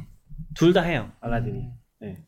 둘다 0.55 0.81
해요. 0.81 1.11
알라딘이. 1.21 1.57
음. 1.59 1.71
네. 2.01 2.25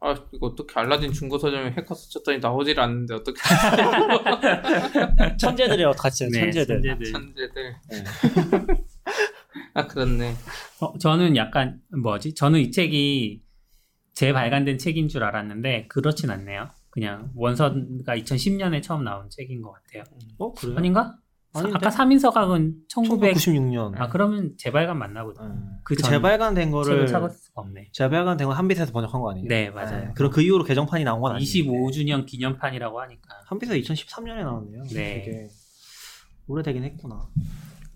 아 0.00 0.14
이거 0.32 0.46
어떻게 0.46 0.78
알라딘 0.78 1.12
중고 1.12 1.36
서점에 1.38 1.72
해커 1.72 1.94
스쳤더니 1.94 2.38
나오질 2.38 2.78
않는데 2.78 3.14
어떻게 3.14 3.40
천재들이라고 5.38 5.96
같이 5.96 6.28
네, 6.30 6.40
천재들. 6.50 6.82
천재들. 6.82 7.12
천재들 7.12 7.74
네. 7.90 8.04
아 9.74 9.86
그렇네 9.86 10.34
어, 10.80 10.98
저는 10.98 11.36
약간 11.36 11.80
뭐지? 12.02 12.34
저는 12.34 12.60
이 12.60 12.70
책이 12.70 13.42
재발간된 14.14 14.78
책인 14.78 15.08
줄 15.08 15.24
알았는데 15.24 15.88
그렇진 15.88 16.30
않네요. 16.30 16.68
그냥 16.90 17.30
원서가 17.34 17.74
2010년에 18.16 18.82
처음 18.82 19.04
나온 19.04 19.28
책인 19.28 19.60
것 19.60 19.72
같아요. 19.72 20.04
어 20.38 20.52
그래요? 20.54 20.76
아닌가? 20.78 21.18
아닌데? 21.52 21.76
아까 21.76 21.90
3인 21.90 22.18
서각은 22.18 22.74
1900. 22.88 23.34
1996년. 23.34 23.92
아 24.00 24.08
그러면 24.08 24.54
재발간 24.56 24.98
맞나 24.98 25.22
보다. 25.24 25.42
그, 25.84 25.94
그 25.94 26.02
전- 26.02 26.10
재발간된 26.12 26.68
책을 26.68 26.72
거를 26.84 27.06
찾을 27.06 27.28
수가 27.30 27.60
없네. 27.62 27.88
재발간된 27.92 28.46
걸 28.46 28.56
한빛에서 28.56 28.92
번역한 28.92 29.20
거 29.20 29.30
아니에요? 29.30 29.48
네 29.48 29.70
맞아요. 29.70 30.12
그럼 30.14 30.30
그 30.30 30.40
이후로 30.40 30.64
개정판이 30.64 31.04
나온 31.04 31.20
건 31.20 31.36
아니에요. 31.36 31.46
25주년 31.46 32.24
기념판이라고 32.26 33.00
하니까 33.00 33.28
한빛에서 33.46 33.76
2013년에 33.94 34.42
나왔네요. 34.44 34.82
네. 34.94 35.22
되게 35.24 35.48
오래되긴 36.46 36.84
했구나. 36.84 37.26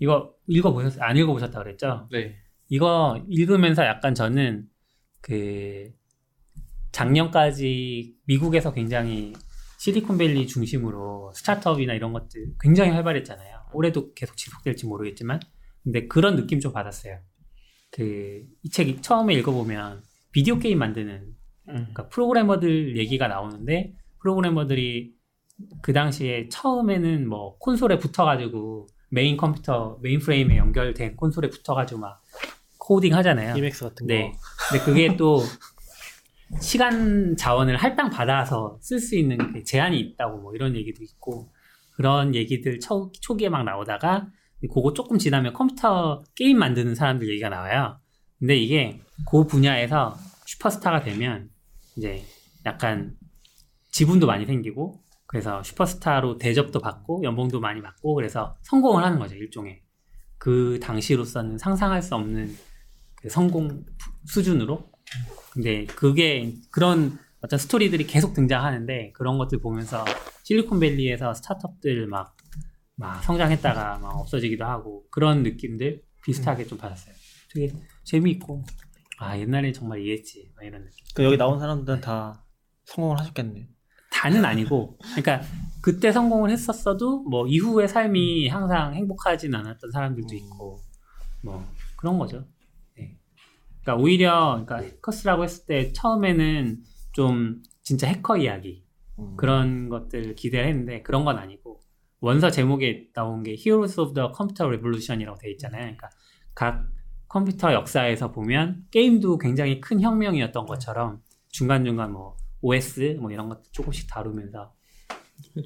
이거 0.00 0.34
읽어보셨어요? 0.48 1.02
안 1.04 1.16
읽어보셨다 1.16 1.62
그랬죠? 1.62 2.08
네 2.10 2.36
이거 2.68 3.22
읽으면서 3.28 3.84
약간 3.84 4.14
저는 4.14 4.64
그 5.20 5.92
작년까지 6.92 8.16
미국에서 8.26 8.72
굉장히 8.72 9.34
실리콘밸리 9.78 10.46
중심으로 10.46 11.32
스타트업이나 11.34 11.94
이런 11.94 12.12
것들 12.12 12.54
굉장히 12.60 12.90
활발했잖아요. 12.90 13.60
올해도 13.72 14.12
계속 14.14 14.36
지속될지 14.36 14.86
모르겠지만 14.86 15.40
근데 15.82 16.06
그런 16.06 16.36
느낌 16.36 16.60
좀 16.60 16.72
받았어요. 16.72 17.18
그 17.90 18.44
이 18.62 18.70
책 18.70 19.02
처음에 19.02 19.34
읽어보면 19.34 20.02
비디오 20.32 20.58
게임 20.58 20.78
만드는 20.78 21.12
음. 21.68 21.74
그러니까 21.74 22.08
프로그래머들 22.08 22.96
얘기가 22.96 23.28
나오는데 23.28 23.94
프로그래머들이 24.20 25.14
그 25.82 25.92
당시에 25.92 26.48
처음에는 26.48 27.28
뭐 27.28 27.58
콘솔에 27.58 27.98
붙어가지고 27.98 28.88
메인 29.10 29.36
컴퓨터 29.36 29.98
mainframe에 30.02 30.56
연결된 30.56 31.16
콘솔에 31.16 31.50
붙어가지고 31.50 32.00
막 32.00 32.22
코딩 32.78 33.14
하잖아요. 33.14 33.56
Emacs 33.56 33.84
같은 33.84 34.06
네. 34.06 34.32
거. 34.32 34.38
근데 34.70 34.84
그게 34.84 35.16
또 35.18 35.42
시간 36.60 37.36
자원을 37.36 37.76
할당 37.76 38.10
받아서 38.10 38.78
쓸 38.80 38.98
수 38.98 39.16
있는 39.16 39.38
그 39.52 39.62
제한이 39.62 39.98
있다고 40.00 40.38
뭐 40.38 40.54
이런 40.54 40.74
얘기도 40.74 41.02
있고 41.04 41.52
그런 41.92 42.34
얘기들 42.34 42.80
초, 42.80 43.12
초기에 43.20 43.48
막 43.48 43.62
나오다가 43.64 44.28
그거 44.72 44.92
조금 44.92 45.18
지나면 45.18 45.52
컴퓨터 45.52 46.22
게임 46.34 46.58
만드는 46.58 46.94
사람들 46.94 47.28
얘기가 47.28 47.48
나와요. 47.48 47.98
근데 48.38 48.56
이게 48.56 49.00
그 49.30 49.46
분야에서 49.46 50.16
슈퍼스타가 50.46 51.02
되면 51.02 51.50
이제 51.96 52.24
약간 52.66 53.16
지분도 53.90 54.26
많이 54.26 54.46
생기고 54.46 55.00
그래서 55.30 55.62
슈퍼스타로 55.62 56.38
대접도 56.38 56.80
받고 56.80 57.22
연봉도 57.22 57.60
많이 57.60 57.80
받고 57.80 58.14
그래서 58.14 58.56
성공을 58.62 59.04
하는 59.04 59.20
거죠 59.20 59.36
일종의 59.36 59.80
그 60.38 60.80
당시로서는 60.82 61.56
상상할 61.56 62.02
수 62.02 62.16
없는 62.16 62.52
그 63.14 63.28
성공 63.28 63.84
수준으로 64.26 64.90
근데 65.52 65.84
그게 65.84 66.52
그런 66.72 67.16
어떤 67.42 67.60
스토리들이 67.60 68.08
계속 68.08 68.34
등장하는데 68.34 69.12
그런 69.12 69.38
것들 69.38 69.60
보면서 69.60 70.04
실리콘밸리에서 70.42 71.32
스타트업들 71.34 72.08
막, 72.08 72.36
막 72.96 73.22
성장했다가 73.22 73.98
막 73.98 74.18
없어지기도 74.18 74.64
하고 74.64 75.04
그런 75.12 75.44
느낌들 75.44 76.02
비슷하게 76.24 76.66
좀 76.66 76.76
받았어요. 76.76 77.14
되게 77.54 77.72
재미있고 78.02 78.64
아 79.20 79.38
옛날에 79.38 79.70
정말 79.70 80.00
이랬었지 80.00 80.50
막 80.56 80.64
이런 80.64 80.86
느낌. 80.86 81.04
그 81.14 81.22
여기 81.22 81.36
나온 81.36 81.60
사람들은 81.60 82.00
다 82.00 82.44
성공을 82.86 83.20
하셨겠네. 83.20 83.68
다는 84.10 84.44
아니고 84.44 84.98
그러니까 85.16 85.40
그때 85.80 86.12
성공을 86.12 86.50
했었어도 86.50 87.22
뭐 87.22 87.46
이후의 87.46 87.88
삶이 87.88 88.48
항상 88.48 88.94
행복하진 88.94 89.54
않았던 89.54 89.90
사람들도 89.90 90.34
있고 90.34 90.80
뭐 91.42 91.66
그런 91.96 92.18
거죠. 92.18 92.44
네. 92.96 93.16
그러니까 93.82 94.02
오히려 94.02 94.64
그러니까 94.64 94.76
해커스라고 94.76 95.44
했을 95.44 95.66
때 95.66 95.92
처음에는 95.92 96.82
좀 97.12 97.62
진짜 97.82 98.08
해커 98.08 98.36
이야기 98.36 98.84
음. 99.18 99.36
그런 99.36 99.88
것들 99.88 100.34
기대를 100.34 100.68
했는데 100.68 101.02
그런 101.02 101.24
건 101.24 101.38
아니고 101.38 101.80
원서 102.20 102.50
제목에 102.50 103.08
나온 103.14 103.42
게 103.42 103.52
Heroes 103.52 103.98
of 103.98 104.12
the 104.12 104.28
Computer 104.36 104.68
Revolution이라고 104.68 105.38
돼 105.38 105.50
있잖아요. 105.52 105.82
그러니까 105.82 106.10
각 106.54 106.86
컴퓨터 107.28 107.72
역사에서 107.72 108.32
보면 108.32 108.84
게임도 108.90 109.38
굉장히 109.38 109.80
큰 109.80 110.00
혁명이었던 110.00 110.66
것처럼 110.66 111.22
중간중간 111.48 112.12
뭐 112.12 112.36
OS 112.62 113.18
뭐 113.20 113.30
이런 113.30 113.48
것도 113.48 113.62
조금씩 113.72 114.08
다루면서 114.10 114.74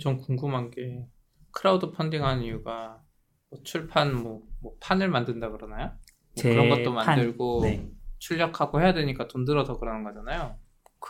좀 0.00 0.18
궁금한 0.18 0.70
게 0.70 1.06
크라우드 1.50 1.90
펀딩하는 1.90 2.42
이유가 2.42 3.02
뭐 3.50 3.60
출판 3.62 4.14
뭐, 4.14 4.42
뭐 4.60 4.74
판을 4.80 5.08
만든다 5.08 5.50
그러나요? 5.50 5.92
뭐 6.34 6.42
그런 6.42 6.68
것도 6.68 6.92
만들고 6.92 7.60
네. 7.62 7.90
출력하고 8.18 8.80
해야 8.80 8.92
되니까 8.92 9.28
돈 9.28 9.44
들어서 9.44 9.78
그러는 9.78 10.02
거잖아요. 10.04 10.56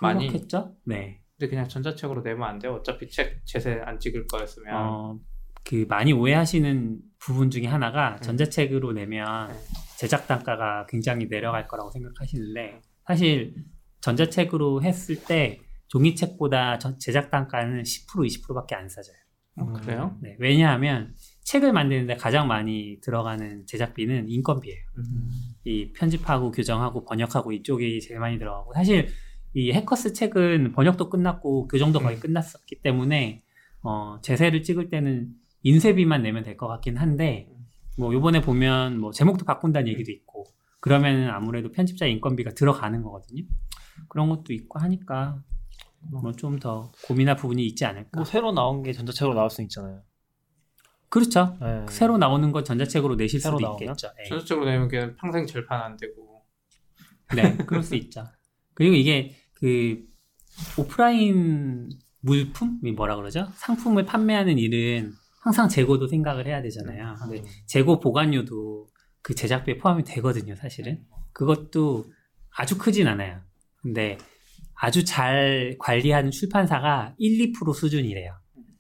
많이. 0.01 0.29
그렇겠죠? 0.29 0.77
네. 0.85 1.23
근데 1.39 1.49
그냥 1.49 1.69
전자책으로 1.69 2.23
내면 2.23 2.49
안 2.49 2.59
돼요. 2.59 2.75
어차피 2.75 3.09
책 3.09 3.45
제세 3.45 3.81
안 3.85 3.99
찍을 3.99 4.27
거였으면. 4.27 4.75
어, 4.75 5.19
그 5.65 5.87
많이 5.89 6.13
오해하시는 6.13 7.01
부분 7.19 7.51
중에 7.51 7.67
하나가 7.67 8.17
음. 8.17 8.21
전자책으로 8.21 8.93
내면 8.93 9.49
네. 9.49 9.55
제작 9.97 10.27
단가가 10.27 10.87
굉장히 10.89 11.29
내려갈 11.29 11.67
거라고 11.67 11.91
생각하시는데 11.91 12.81
사실 13.07 13.55
전자책으로 14.01 14.83
했을 14.83 15.25
때 15.25 15.61
종이책보다 15.89 16.79
전- 16.79 16.99
제작 16.99 17.31
단가는 17.31 17.83
10% 17.83 18.27
20%밖에 18.27 18.75
안 18.75 18.89
싸져요. 18.89 19.17
어, 19.57 19.67
그래요? 19.73 20.19
네, 20.21 20.35
왜냐하면 20.41 21.15
책을 21.45 21.73
만드는데 21.73 22.17
가장 22.17 22.49
많이 22.49 22.99
들어가는 23.03 23.67
제작비는 23.67 24.29
인건비예요. 24.29 24.79
음. 24.99 25.31
이 25.65 25.93
편집하고 25.93 26.51
교정하고 26.51 27.05
번역하고 27.05 27.53
이쪽이 27.53 28.01
제일 28.01 28.19
많이 28.19 28.39
들어가고 28.39 28.73
사실 28.75 29.09
이 29.55 29.71
해커스 29.71 30.13
책은 30.13 30.73
번역도 30.73 31.09
끝났고 31.09 31.69
교정도 31.69 32.01
거의 32.01 32.17
음. 32.17 32.21
끝났었기 32.21 32.81
때문에 32.83 33.45
어, 33.83 34.19
제세를 34.23 34.63
찍을 34.65 34.91
때는 34.91 35.29
인쇄비만 35.63 36.23
내면 36.23 36.43
될 36.43 36.57
것 36.57 36.67
같긴 36.67 36.97
한데 36.97 37.49
뭐 37.97 38.13
요번에 38.13 38.41
보면 38.41 38.99
뭐 38.99 39.13
제목도 39.13 39.45
바꾼다는 39.45 39.87
얘기도 39.89 40.11
있고 40.11 40.47
그러면은 40.81 41.31
아무래도 41.31 41.71
편집자 41.71 42.07
인건비가 42.07 42.51
들어가는 42.55 43.01
거거든요. 43.03 43.45
그런 44.09 44.29
것도 44.29 44.53
있고 44.53 44.81
하니까 44.81 45.41
뭐 46.11 46.33
좀 46.33 46.59
더 46.59 46.91
고민할 47.07 47.37
부분이 47.37 47.65
있지 47.67 47.85
않을까. 47.85 48.11
뭐 48.15 48.25
새로 48.25 48.53
나온 48.53 48.83
게 48.83 48.93
전자책으로 48.93 49.35
나올 49.35 49.51
수 49.51 49.63
있잖아요. 49.63 50.03
그렇죠. 51.09 51.57
네. 51.61 51.87
새로 51.89 52.19
나오는 52.19 52.51
거 52.51 52.63
전자책으로 52.65 53.15
내실 53.17 53.41
새로 53.41 53.57
수도 53.59 53.69
나오면? 53.69 53.83
있겠죠. 53.83 54.09
예. 54.21 54.29
전자책으로 54.29 54.67
내면 54.67 54.89
그냥 54.89 55.15
평생 55.17 55.47
절판 55.47 55.81
안 55.81 55.97
되고. 55.97 56.43
네, 57.35 57.57
그럴 57.67 57.83
수 57.83 57.95
있죠. 57.97 58.25
그리고 58.75 58.95
이게 58.97 59.35
그 59.55 60.05
오프라인 60.79 61.89
물품이 62.21 62.93
뭐라 62.93 63.17
그러죠? 63.17 63.47
상품을 63.55 64.05
판매하는 64.07 64.59
일은 64.59 65.13
항상 65.41 65.69
재고도 65.69 66.09
생각을 66.09 66.47
해야 66.47 66.63
되잖아요. 66.63 67.15
근데 67.21 67.43
재고 67.67 68.01
보관료도 68.01 68.89
그 69.23 69.35
제작비에 69.35 69.79
포함이 69.79 70.05
되거든요, 70.05 70.55
사실은. 70.57 71.05
그것도 71.33 72.07
아주 72.57 72.79
크진 72.79 73.07
않아요. 73.09 73.41
근데 73.83 74.17
아주 74.85 75.03
잘 75.05 75.77
관리하는 75.79 76.31
출판사가 76.31 77.15
1, 77.19 77.53
2% 77.53 77.75
수준이래요. 77.75 78.35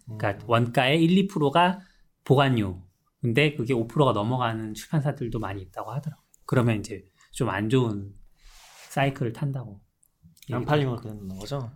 그러니까 0.04 0.44
원가의 0.46 1.02
1, 1.02 1.28
2%가 1.28 1.80
보관료. 2.24 2.82
근데 3.22 3.54
그게 3.54 3.72
5%가 3.72 4.12
넘어가는 4.12 4.74
출판사들도 4.74 5.38
많이 5.38 5.62
있다고 5.62 5.90
하더라고요. 5.92 6.22
그러면 6.44 6.78
이제 6.80 7.02
좀 7.32 7.48
안 7.48 7.70
좋은 7.70 8.12
사이클을 8.90 9.32
탄다고. 9.32 9.80
안 10.52 10.64
팔리면 10.66 11.00
되는 11.00 11.28
거죠. 11.38 11.70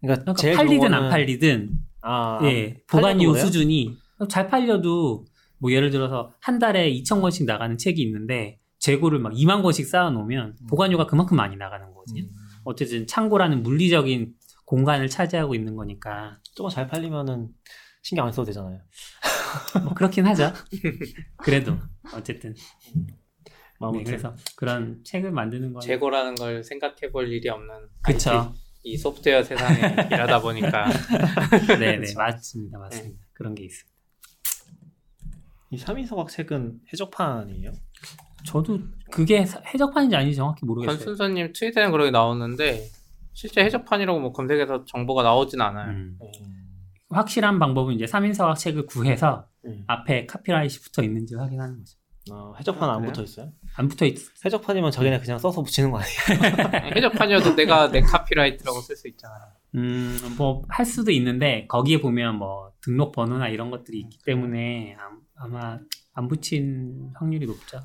그러니까, 0.00 0.22
그러니까 0.34 0.56
팔리든 0.62 0.80
좋은 0.80 0.94
안 0.94 1.02
거는- 1.04 1.10
팔리든 1.10 1.70
아, 2.02 2.40
예, 2.42 2.76
보관료? 2.90 3.34
수준이 3.34 3.96
잘 4.28 4.48
팔려도 4.48 5.24
뭐 5.58 5.72
예를 5.72 5.90
들어서 5.90 6.34
한 6.40 6.58
달에 6.58 6.90
2천 6.92 7.22
권씩 7.22 7.46
나가는 7.46 7.78
책이 7.78 8.02
있는데 8.02 8.58
재고를 8.80 9.18
막 9.20 9.32
2만 9.32 9.62
권씩 9.62 9.86
쌓아 9.86 10.10
놓으면 10.10 10.56
음. 10.60 10.66
보관료가 10.68 11.06
그만큼 11.06 11.36
많이 11.38 11.56
나가는 11.56 11.86
거거든요. 11.86 12.22
음. 12.24 12.28
어쨌든 12.64 13.06
창고라는 13.06 13.62
물리적인 13.62 14.34
공간을 14.64 15.08
차지하고 15.08 15.54
있는 15.54 15.76
거니까 15.76 16.38
조금 16.54 16.70
잘 16.70 16.86
팔리면은 16.86 17.48
신경 18.02 18.26
안 18.26 18.32
써도 18.32 18.46
되잖아요. 18.46 18.80
뭐 19.84 19.94
그렇긴 19.94 20.26
하죠. 20.26 20.52
그래도 21.38 21.78
어쨌든 22.14 22.54
네, 23.92 24.04
그래서 24.04 24.34
그런 24.56 25.02
책을 25.04 25.32
만드는 25.32 25.72
건 25.72 25.80
재고라는 25.80 26.36
걸 26.36 26.62
생각해 26.62 27.10
볼 27.12 27.30
일이 27.32 27.48
없는 27.48 27.88
그쵸. 28.02 28.30
IT, 28.30 28.60
이 28.84 28.96
소프트웨어 28.96 29.42
세상에 29.42 29.78
일하다 30.12 30.40
보니까 30.40 30.88
네네 31.78 31.98
그쵸. 32.06 32.18
맞습니다 32.18 32.78
맞습니다 32.78 33.24
그런 33.32 33.54
게 33.54 33.64
있어요. 33.64 33.90
이 35.70 35.78
3인 35.78 36.06
서각 36.06 36.28
책은 36.28 36.80
해적판이에요? 36.92 37.72
저도 38.44 38.78
그게 39.12 39.44
사- 39.44 39.60
해적판인지 39.72 40.16
아닌지 40.16 40.36
정확히 40.36 40.64
모르겠어요. 40.66 40.96
권순서님 40.96 41.52
트위터에 41.54 41.90
그렇게 41.90 42.10
나오는데 42.10 42.84
실제 43.32 43.62
해적판이라고 43.64 44.18
뭐 44.20 44.32
검색해서 44.32 44.84
정보가 44.86 45.22
나오진 45.22 45.60
않아요. 45.60 45.90
음. 45.90 46.16
네. 46.20 46.32
확실한 47.10 47.58
방법은 47.58 47.94
이제 47.94 48.04
3인서각 48.06 48.56
책을 48.56 48.86
구해서 48.86 49.46
네. 49.62 49.84
앞에 49.86 50.26
카피라이트 50.26 50.80
붙어 50.80 51.02
있는지 51.02 51.34
확인하는 51.34 51.76
거죠. 51.78 51.98
어, 52.30 52.54
해적판 52.58 52.88
아, 52.88 52.92
안 52.94 52.98
그래요? 53.00 53.12
붙어 53.12 53.22
있어요? 53.24 53.50
안 53.76 53.88
붙어 53.88 54.06
있. 54.06 54.16
해적판이면 54.44 54.90
자기네 54.92 55.18
그냥 55.18 55.38
써서 55.38 55.60
붙이는 55.62 55.90
거 55.90 55.98
아니에요? 55.98 56.92
해적판이어도 56.96 57.54
내가 57.56 57.90
내 57.90 58.00
카피라이트라고 58.00 58.80
쓸 58.80 58.96
수 58.96 59.08
있잖아. 59.08 59.34
음, 59.74 60.16
뭐 60.38 60.62
할 60.68 60.86
수도 60.86 61.10
있는데 61.10 61.66
거기에 61.66 62.00
보면 62.00 62.36
뭐 62.36 62.70
등록 62.82 63.12
번호나 63.12 63.48
이런 63.48 63.70
것들이 63.70 63.98
있기 64.00 64.18
때문에 64.24 64.96
아- 64.98 65.18
아마 65.44 65.78
안 66.14 66.28
붙인 66.28 67.10
확률이 67.14 67.46
높죠. 67.46 67.82